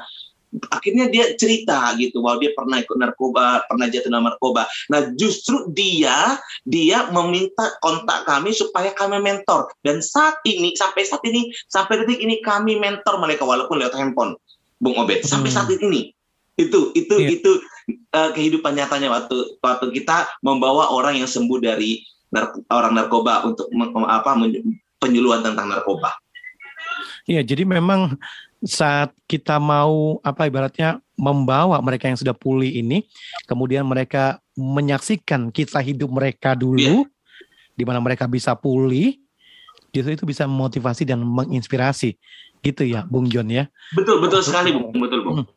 akhirnya 0.73 1.05
dia 1.13 1.37
cerita 1.37 1.93
gitu 2.01 2.25
bahwa 2.25 2.41
dia 2.41 2.51
pernah 2.57 2.81
ikut 2.81 2.97
narkoba, 2.97 3.69
pernah 3.69 3.85
jatuh 3.85 4.09
dalam 4.09 4.25
narkoba. 4.33 4.65
Nah, 4.89 5.13
justru 5.13 5.69
dia 5.69 6.41
dia 6.65 7.05
meminta 7.13 7.77
kontak 7.85 8.25
kami 8.25 8.49
supaya 8.49 8.89
kami 8.97 9.21
mentor. 9.21 9.69
Dan 9.85 10.01
saat 10.01 10.41
ini 10.49 10.73
sampai 10.73 11.05
saat 11.05 11.21
ini 11.21 11.53
sampai 11.69 12.01
detik 12.01 12.17
ini 12.17 12.41
kami 12.41 12.81
mentor 12.81 13.21
mereka 13.21 13.45
walaupun 13.45 13.77
lewat 13.77 13.93
handphone. 13.93 14.33
Bung 14.79 14.95
Obed, 14.95 15.27
sampai 15.27 15.51
saat 15.51 15.69
hmm. 15.69 15.85
ini 15.91 16.01
itu 16.59 16.79
itu 16.91 17.15
yeah. 17.15 17.31
itu 17.39 17.51
uh, 18.11 18.29
kehidupan 18.35 18.75
nyatanya 18.75 19.07
waktu 19.07 19.37
waktu 19.63 19.95
kita 19.95 20.27
membawa 20.43 20.91
orang 20.91 21.23
yang 21.23 21.29
sembuh 21.29 21.63
dari 21.63 22.03
nar 22.29 22.51
orang 22.69 22.93
narkoba 22.99 23.47
untuk 23.47 23.71
apa 24.05 24.35
penyuluhan 24.99 25.41
tentang 25.41 25.71
narkoba. 25.71 26.13
Iya, 27.25 27.45
jadi 27.45 27.63
memang 27.63 28.19
saat 28.59 29.15
kita 29.29 29.55
mau 29.61 30.19
apa 30.19 30.51
ibaratnya 30.51 30.99
membawa 31.15 31.79
mereka 31.79 32.11
yang 32.11 32.19
sudah 32.19 32.35
pulih 32.35 32.69
ini, 32.69 33.07
kemudian 33.47 33.87
mereka 33.87 34.43
menyaksikan 34.59 35.53
kisah 35.53 35.79
hidup 35.79 36.11
mereka 36.11 36.57
dulu, 36.57 37.07
yeah. 37.07 37.77
di 37.77 37.83
mana 37.87 38.03
mereka 38.03 38.27
bisa 38.27 38.51
pulih, 38.57 39.15
justru 39.95 40.17
itu 40.19 40.25
bisa 40.27 40.43
memotivasi 40.43 41.07
dan 41.07 41.23
menginspirasi, 41.23 42.19
gitu 42.59 42.83
ya, 42.83 43.07
Bung 43.07 43.31
John 43.31 43.47
ya. 43.47 43.71
Betul 43.95 44.19
betul 44.19 44.43
sekali, 44.43 44.75
Bung. 44.75 44.91
Betul, 44.91 45.19
Bung. 45.23 45.35
Hmm. 45.43 45.47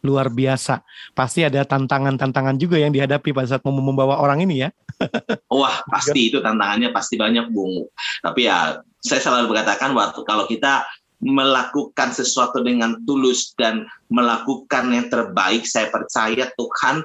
Luar 0.00 0.32
biasa. 0.32 0.80
Pasti 1.12 1.44
ada 1.44 1.60
tantangan-tantangan 1.64 2.56
juga 2.56 2.80
yang 2.80 2.90
dihadapi 2.90 3.36
pada 3.36 3.56
saat 3.56 3.62
mau 3.68 3.76
membawa 3.76 4.16
orang 4.20 4.44
ini 4.44 4.64
ya. 4.64 4.68
Wah, 5.52 5.84
pasti 5.88 6.32
itu 6.32 6.40
tantangannya 6.40 6.88
pasti 6.92 7.20
banyak, 7.20 7.52
Bung. 7.52 7.88
Tapi 8.24 8.48
ya, 8.48 8.80
saya 9.00 9.20
selalu 9.20 9.52
berkatakan 9.52 9.92
waktu 9.92 10.20
kalau 10.24 10.48
kita 10.48 10.88
melakukan 11.20 12.16
sesuatu 12.16 12.64
dengan 12.64 12.96
tulus 13.04 13.52
dan 13.60 13.84
melakukan 14.08 14.88
yang 14.88 15.06
terbaik, 15.12 15.68
saya 15.68 15.92
percaya 15.92 16.48
Tuhan 16.56 17.04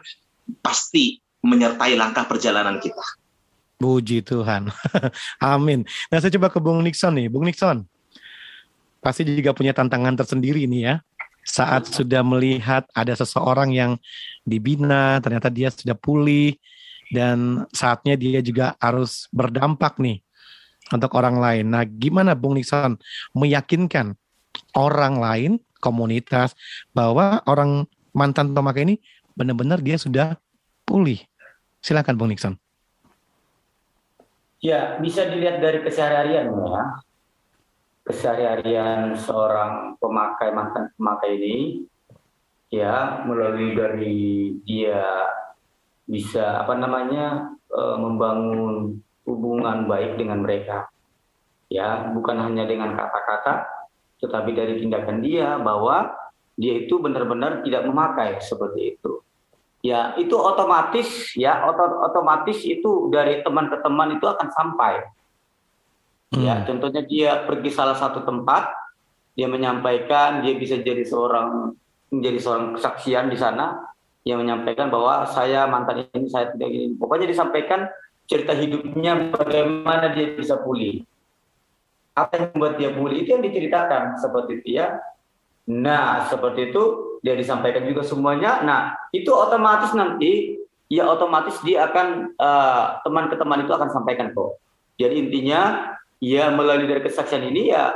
pasti 0.64 1.20
menyertai 1.43 2.00
langkah 2.00 2.24
perjalanan 2.24 2.80
kita. 2.80 3.04
Puji 3.76 4.24
Tuhan. 4.24 4.72
Amin. 5.43 5.84
Nah, 6.08 6.18
saya 6.24 6.32
coba 6.32 6.48
ke 6.48 6.64
Bung 6.64 6.80
Nixon 6.80 7.20
nih. 7.20 7.28
Bung 7.28 7.43
Nixon, 7.43 7.84
pasti 9.04 9.28
juga 9.28 9.52
punya 9.52 9.76
tantangan 9.76 10.16
tersendiri 10.16 10.64
nih 10.66 10.82
ya. 10.82 10.96
Saat 11.46 11.93
sudah 11.93 12.26
melihat 12.26 12.89
ada 12.98 13.14
seseorang 13.14 13.70
yang 13.70 14.02
dibina, 14.41 15.22
ternyata 15.22 15.54
dia 15.54 15.70
sudah 15.70 15.93
pulih, 15.93 16.58
dan 17.14 17.70
saatnya 17.70 18.18
dia 18.18 18.41
juga 18.41 18.74
harus 18.82 19.30
berdampak 19.30 20.02
nih 20.02 20.26
untuk 20.89 21.14
orang 21.14 21.38
lain. 21.38 21.66
Nah, 21.70 21.86
gimana 21.86 22.34
Bung 22.34 22.58
Nixon 22.58 22.98
meyakinkan 23.38 24.18
orang 24.74 25.22
lain, 25.22 25.52
komunitas, 25.82 26.58
bahwa 26.98 27.46
orang 27.46 27.86
mantan 28.10 28.54
pemakai 28.58 28.89
ini 28.89 28.96
benar-benar 29.38 29.86
dia 29.86 30.02
sudah 30.02 30.38
pulih? 30.82 31.22
Silakan 31.86 32.18
Bung 32.18 32.34
Nixon. 32.34 32.58
Ya, 34.66 34.98
bisa 34.98 35.30
dilihat 35.30 35.62
dari 35.62 35.86
keseharian 35.86 36.50
ya. 36.50 36.84
Keseharian 38.06 39.18
seorang 39.18 39.97
pemakai 39.97 40.53
mantan 40.53 40.93
pemakai 40.93 41.41
ini 41.41 41.58
ya 42.70 43.26
melalui 43.26 43.74
dari 43.74 44.18
dia 44.62 45.26
bisa 46.06 46.62
apa 46.62 46.78
namanya 46.78 47.58
eh, 47.74 47.97
membangun 47.97 49.01
hubungan 49.26 49.89
baik 49.89 50.22
dengan 50.22 50.45
mereka. 50.45 50.88
Ya, 51.66 52.14
bukan 52.14 52.38
hanya 52.45 52.70
dengan 52.70 52.93
kata-kata, 52.93 53.66
tetapi 54.22 54.53
dari 54.53 54.78
tindakan 54.78 55.18
dia 55.26 55.58
bahwa 55.58 56.14
dia 56.56 56.86
itu 56.86 57.01
benar-benar 57.01 57.66
tidak 57.66 57.89
memakai 57.89 58.38
seperti 58.38 58.95
itu. 58.95 59.26
Ya, 59.82 60.14
itu 60.18 60.34
otomatis 60.38 61.34
ya, 61.34 61.66
otomatis 62.06 62.62
itu 62.62 63.10
dari 63.10 63.41
teman 63.41 63.70
ke 63.70 63.82
teman 63.82 64.14
itu 64.18 64.26
akan 64.26 64.49
sampai. 64.53 65.10
Ya, 66.34 66.38
hmm. 66.38 66.45
Ya, 66.45 66.55
contohnya 66.65 67.01
dia 67.05 67.32
pergi 67.45 67.69
salah 67.69 67.93
satu 67.93 68.26
tempat, 68.26 68.73
dia 69.36 69.45
menyampaikan 69.45 70.41
dia 70.41 70.55
bisa 70.57 70.80
jadi 70.80 71.03
seorang 71.05 71.76
menjadi 72.09 72.39
seorang 72.39 72.65
kesaksian 72.80 73.28
di 73.28 73.38
sana 73.38 73.91
yang 74.26 74.41
menyampaikan 74.41 74.89
bahwa 74.89 75.28
saya 75.30 75.69
mantan 75.69 76.09
ini 76.15 76.28
saya 76.32 76.49
tidak 76.55 76.69
ini. 76.71 76.97
Pokoknya 76.97 77.30
disampaikan 77.30 77.86
cerita 78.26 78.57
hidupnya 78.57 79.30
bagaimana 79.30 80.09
dia 80.15 80.34
bisa 80.34 80.57
pulih. 80.57 81.05
Apa 82.17 82.39
yang 82.39 82.45
membuat 82.55 82.73
dia 82.80 82.89
pulih 82.95 83.21
itu 83.21 83.30
yang 83.36 83.43
diceritakan 83.43 84.17
seperti 84.17 84.63
itu 84.63 84.82
ya. 84.82 84.97
Nah, 85.69 86.26
seperti 86.26 86.73
itu 86.73 86.84
dia 87.21 87.38
disampaikan 87.38 87.86
juga 87.86 88.01
semuanya. 88.01 88.65
Nah, 88.65 88.82
itu 89.13 89.30
otomatis 89.30 89.93
nanti 89.93 90.57
ya 90.89 91.05
otomatis 91.09 91.57
dia 91.65 91.89
akan 91.89 92.38
uh, 92.38 93.01
teman 93.01 93.30
ke 93.30 93.36
teman 93.38 93.61
itu 93.65 93.73
akan 93.73 93.89
sampaikan 93.93 94.32
kok. 94.34 94.57
Jadi 94.95 95.28
intinya 95.28 95.91
ya 96.26 96.49
melalui 96.49 96.89
dari 96.89 97.05
kesaksian 97.05 97.45
ini 97.45 97.69
ya 97.69 97.93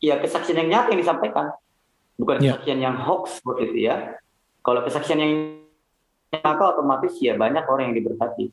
ya 0.00 0.16
kesaksian 0.16 0.64
yang 0.64 0.68
nyata 0.72 0.96
yang 0.96 1.00
disampaikan. 1.04 1.52
Bukan 2.16 2.40
ya. 2.40 2.56
kesaksian 2.56 2.80
yang 2.80 2.96
hoax 2.96 3.44
seperti 3.44 3.62
itu 3.68 3.78
ya. 3.92 4.16
Kalau 4.64 4.80
kesaksian 4.80 5.20
yang 5.20 5.32
nyata 6.32 6.64
otomatis 6.72 7.12
ya 7.20 7.36
banyak 7.36 7.68
orang 7.68 7.92
yang 7.92 7.96
diberkati. 8.00 8.48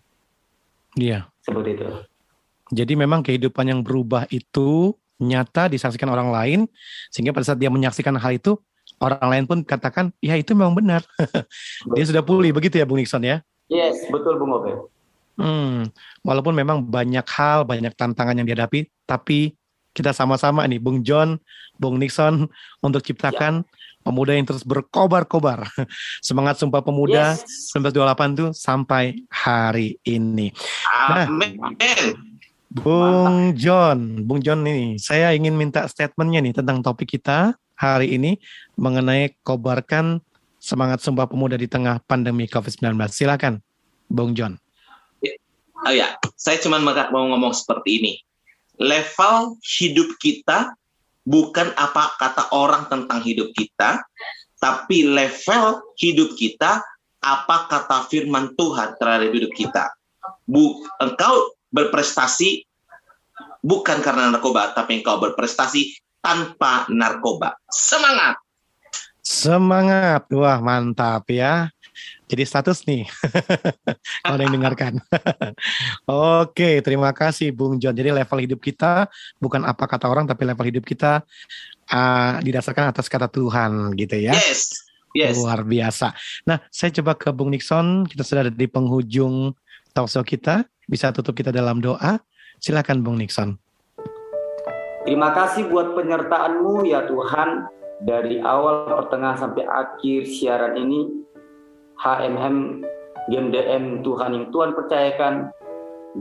Iya. 1.00 1.32
Seperti 1.40 1.80
itu. 1.80 1.88
Jadi 2.74 2.94
memang 3.00 3.24
kehidupan 3.24 3.66
yang 3.70 3.80
berubah 3.80 4.28
itu 4.34 4.96
nyata 5.22 5.72
disaksikan 5.72 6.10
orang 6.12 6.30
lain, 6.34 6.60
sehingga 7.14 7.32
pada 7.32 7.46
saat 7.48 7.60
dia 7.62 7.70
menyaksikan 7.70 8.18
hal 8.18 8.34
itu, 8.34 8.58
orang 9.00 9.30
lain 9.30 9.46
pun 9.46 9.58
katakan, 9.64 10.10
ya 10.20 10.36
itu 10.36 10.58
memang 10.58 10.74
benar. 10.74 11.06
dia 11.96 12.04
sudah 12.04 12.26
pulih, 12.26 12.52
begitu 12.52 12.82
ya 12.82 12.86
Bung 12.88 13.00
Nixon 13.00 13.24
ya? 13.24 13.40
Yes, 13.70 14.04
betul 14.10 14.42
Bung 14.42 14.52
Obe. 14.52 14.74
Hmm, 15.34 15.90
walaupun 16.22 16.54
memang 16.54 16.82
banyak 16.86 17.26
hal, 17.26 17.66
banyak 17.66 17.94
tantangan 17.98 18.38
yang 18.38 18.46
dihadapi, 18.46 18.90
tapi 19.06 19.56
kita 19.94 20.10
sama-sama 20.10 20.66
nih, 20.66 20.82
Bung 20.82 21.06
John, 21.06 21.38
Bung 21.78 22.02
Nixon, 22.02 22.50
untuk 22.82 23.06
ciptakan 23.06 23.62
ya 23.62 23.82
pemuda 24.04 24.36
yang 24.36 24.46
terus 24.46 24.68
berkobar-kobar. 24.68 25.66
Semangat 26.28 26.60
Sumpah 26.60 26.84
Pemuda 26.84 27.40
yes. 27.40 27.72
1928 27.72 28.40
tuh 28.40 28.50
sampai 28.52 29.24
hari 29.32 29.98
ini. 30.04 30.52
Nah, 31.10 31.26
Bung 32.70 33.56
John, 33.56 34.28
Bung 34.28 34.44
John 34.44 34.68
ini, 34.68 35.00
saya 35.00 35.32
ingin 35.32 35.56
minta 35.56 35.88
statementnya 35.88 36.44
nih 36.44 36.54
tentang 36.60 36.84
topik 36.84 37.16
kita 37.18 37.56
hari 37.80 38.20
ini 38.20 38.38
mengenai 38.76 39.34
kobarkan 39.42 40.20
semangat 40.60 41.02
Sumpah 41.02 41.26
Pemuda 41.26 41.56
di 41.56 41.72
tengah 41.72 42.04
pandemi 42.04 42.46
COVID-19. 42.46 43.00
Silakan, 43.10 43.64
Bung 44.12 44.36
John. 44.36 44.60
Oh 45.84 45.92
ya, 45.92 46.16
saya 46.40 46.56
cuma 46.64 46.80
mau 46.80 47.24
ngomong 47.28 47.52
seperti 47.52 47.90
ini. 48.00 48.14
Level 48.82 49.58
hidup 49.62 50.18
kita 50.18 50.74
bukan 51.24 51.72
apa 51.80 52.16
kata 52.20 52.52
orang 52.52 52.88
tentang 52.92 53.24
hidup 53.24 53.52
kita, 53.56 54.04
tapi 54.60 55.08
level 55.08 55.82
hidup 56.00 56.36
kita, 56.36 56.84
apa 57.24 57.58
kata 57.72 58.08
firman 58.12 58.52
Tuhan 58.56 58.96
terhadap 59.00 59.32
hidup 59.32 59.52
kita. 59.56 59.92
Bu, 60.48 60.84
engkau 61.00 61.56
berprestasi 61.72 62.64
bukan 63.64 64.04
karena 64.04 64.30
narkoba, 64.32 64.76
tapi 64.76 65.02
engkau 65.02 65.20
berprestasi 65.20 65.96
tanpa 66.24 66.88
narkoba. 66.92 67.56
Semangat! 67.72 68.40
Semangat, 69.24 70.28
wah 70.36 70.60
mantap 70.60 71.32
ya 71.32 71.73
jadi 72.34 72.44
status 72.50 72.90
nih 72.90 73.06
kalau 74.26 74.42
yang 74.42 74.54
dengarkan. 74.58 74.98
Oke, 76.42 76.82
terima 76.82 77.14
kasih 77.14 77.54
Bung 77.54 77.78
John. 77.78 77.94
Jadi 77.94 78.10
level 78.10 78.40
hidup 78.42 78.60
kita 78.60 79.06
bukan 79.38 79.62
apa 79.62 79.86
kata 79.86 80.10
orang 80.10 80.26
tapi 80.26 80.50
level 80.50 80.66
hidup 80.66 80.84
kita 80.84 81.22
uh, 81.94 82.34
didasarkan 82.42 82.90
atas 82.90 83.06
kata 83.06 83.30
Tuhan 83.30 83.94
gitu 83.94 84.18
ya. 84.18 84.34
Yes. 84.34 84.74
Yes. 85.14 85.38
Luar 85.38 85.62
biasa. 85.62 86.18
Nah, 86.50 86.58
saya 86.74 86.90
coba 86.90 87.14
ke 87.14 87.30
Bung 87.30 87.54
Nixon. 87.54 88.10
Kita 88.10 88.26
sudah 88.26 88.50
ada 88.50 88.54
di 88.54 88.66
penghujung 88.66 89.54
talkshow 89.94 90.26
kita. 90.26 90.66
Bisa 90.90 91.14
tutup 91.14 91.38
kita 91.38 91.54
dalam 91.54 91.78
doa. 91.86 92.18
Silakan 92.58 93.06
Bung 93.06 93.22
Nixon. 93.22 93.54
Terima 95.06 95.30
kasih 95.38 95.70
buat 95.70 95.94
penyertaanmu 95.94 96.90
ya 96.90 97.06
Tuhan 97.06 97.70
dari 98.02 98.42
awal 98.42 98.90
pertengahan 98.90 99.38
sampai 99.38 99.64
akhir 99.68 100.26
siaran 100.28 100.80
ini 100.80 101.24
HMM 102.04 102.84
GMDM 103.32 104.04
Tuhan 104.04 104.36
yang 104.36 104.48
Tuhan 104.52 104.76
percayakan, 104.76 105.56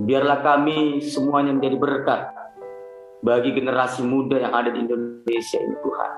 biarlah 0.06 0.38
kami 0.46 1.02
semuanya 1.02 1.58
menjadi 1.58 1.76
berkat 1.82 2.22
bagi 3.26 3.50
generasi 3.50 4.06
muda 4.06 4.38
yang 4.38 4.54
ada 4.54 4.70
di 4.70 4.86
Indonesia 4.86 5.58
ini 5.58 5.76
Tuhan. 5.82 6.12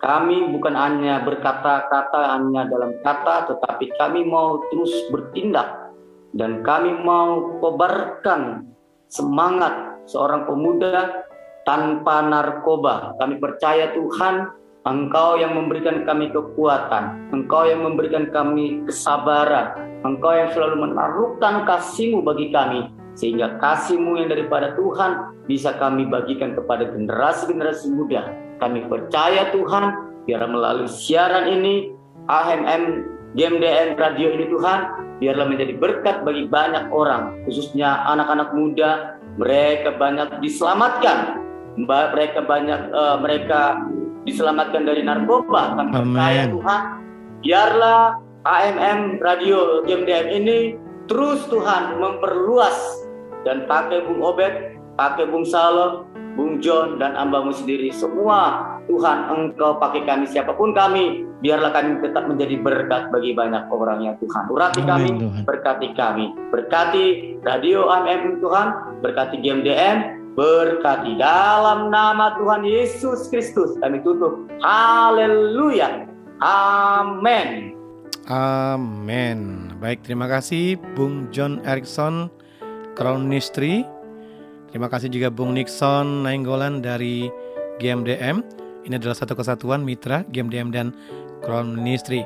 Kami 0.00 0.36
bukan 0.56 0.74
hanya 0.76 1.20
berkata-kata 1.20 2.32
hanya 2.32 2.64
dalam 2.64 2.96
kata, 3.04 3.52
tetapi 3.52 3.92
kami 4.00 4.24
mau 4.24 4.60
terus 4.72 4.92
bertindak 5.12 5.92
dan 6.32 6.64
kami 6.64 6.92
mau 7.04 7.60
kobarkan 7.60 8.68
semangat 9.12 10.00
seorang 10.08 10.48
pemuda 10.48 11.28
tanpa 11.68 12.24
narkoba. 12.24 13.16
Kami 13.20 13.36
percaya 13.36 13.92
Tuhan, 13.92 14.48
Engkau 14.84 15.40
yang 15.40 15.56
memberikan 15.56 16.04
kami 16.04 16.28
kekuatan, 16.28 17.32
Engkau 17.32 17.64
yang 17.64 17.88
memberikan 17.88 18.28
kami 18.28 18.84
kesabaran, 18.84 19.80
Engkau 20.04 20.36
yang 20.36 20.52
selalu 20.52 20.84
menaruhkan 20.84 21.64
kasih-Mu 21.64 22.20
bagi 22.20 22.52
kami, 22.52 22.92
sehingga 23.16 23.56
kasih-Mu 23.64 24.20
yang 24.20 24.28
daripada 24.28 24.76
Tuhan 24.76 25.40
bisa 25.48 25.72
kami 25.80 26.04
bagikan 26.04 26.52
kepada 26.52 26.92
generasi-generasi 26.92 27.96
muda. 27.96 28.28
Kami 28.60 28.84
percaya 28.84 29.48
Tuhan, 29.56 29.84
biar 30.28 30.44
melalui 30.52 30.92
siaran 30.92 31.48
ini, 31.48 31.96
AMM 32.28 32.82
GMDN 33.40 33.96
Radio 33.96 34.36
ini 34.36 34.52
Tuhan, 34.52 34.80
biarlah 35.16 35.48
menjadi 35.48 35.80
berkat 35.80 36.28
bagi 36.28 36.44
banyak 36.44 36.92
orang, 36.92 37.40
khususnya 37.48 38.04
anak-anak 38.04 38.52
muda, 38.52 39.16
mereka 39.40 39.96
banyak 39.96 40.44
diselamatkan. 40.44 41.40
Mereka 41.74 42.46
banyak 42.46 42.94
uh, 42.94 43.18
mereka 43.18 43.82
diselamatkan 44.24 44.84
dari 44.88 45.04
narkoba. 45.04 45.76
Kami 45.78 45.92
percaya 45.92 46.44
Tuhan, 46.48 46.82
biarlah 47.44 48.00
AMM 48.44 49.24
Radio 49.24 49.84
GMDM 49.84 50.26
ini 50.44 50.58
terus 51.08 51.44
Tuhan 51.48 52.00
memperluas 52.00 52.76
dan 53.44 53.68
pakai 53.68 54.04
Bung 54.08 54.24
Obed, 54.24 54.80
pakai 54.96 55.28
Bung 55.28 55.44
Salo, 55.44 56.08
Bung 56.34 56.58
John 56.64 56.96
dan 56.98 57.14
ambamu 57.14 57.52
sendiri. 57.52 57.92
Semua 57.92 58.74
Tuhan 58.88 59.28
engkau 59.32 59.76
pakai 59.78 60.04
kami. 60.04 60.24
Siapa 60.28 60.56
pun 60.56 60.72
kami 60.72 61.24
biarlah 61.44 61.70
kami 61.76 62.00
tetap 62.00 62.24
menjadi 62.24 62.56
berkat 62.60 63.12
bagi 63.12 63.36
banyak 63.36 63.68
orang 63.68 64.00
yang 64.00 64.16
Tuhan. 64.18 64.44
Urati 64.48 64.80
kami 64.82 65.08
Tuhan. 65.20 65.42
berkati 65.44 65.88
kami. 65.92 66.26
Berkati 66.52 67.06
radio 67.44 67.92
AMM 67.92 68.40
Tuhan 68.40 68.66
berkati 69.04 69.40
GMDM 69.44 70.23
berkati 70.34 71.18
dalam 71.18 71.90
nama 71.90 72.34
Tuhan 72.38 72.66
Yesus 72.66 73.30
Kristus. 73.30 73.78
Kami 73.78 74.02
tutup 74.02 74.50
haleluya. 74.62 76.06
Amin 76.42 77.74
amin 78.24 79.68
baik 79.84 80.00
terima 80.00 80.24
kasih 80.24 80.80
Bung 80.96 81.28
John 81.28 81.60
Erickson 81.64 82.32
Crown 82.94 83.26
Ministry. 83.26 83.84
Terima 84.70 84.90
kasih 84.90 85.06
juga 85.06 85.30
Bung 85.30 85.54
Nixon 85.54 86.26
Nainggolan 86.26 86.82
dari 86.82 87.30
GMDM 87.78 88.42
ini 88.84 88.94
adalah 89.00 89.16
satu 89.16 89.34
kesatuan 89.34 89.82
mitra 89.82 90.22
GMDM 90.30 90.70
dan 90.70 90.86
Crown 91.42 91.78
Ministry. 91.78 92.22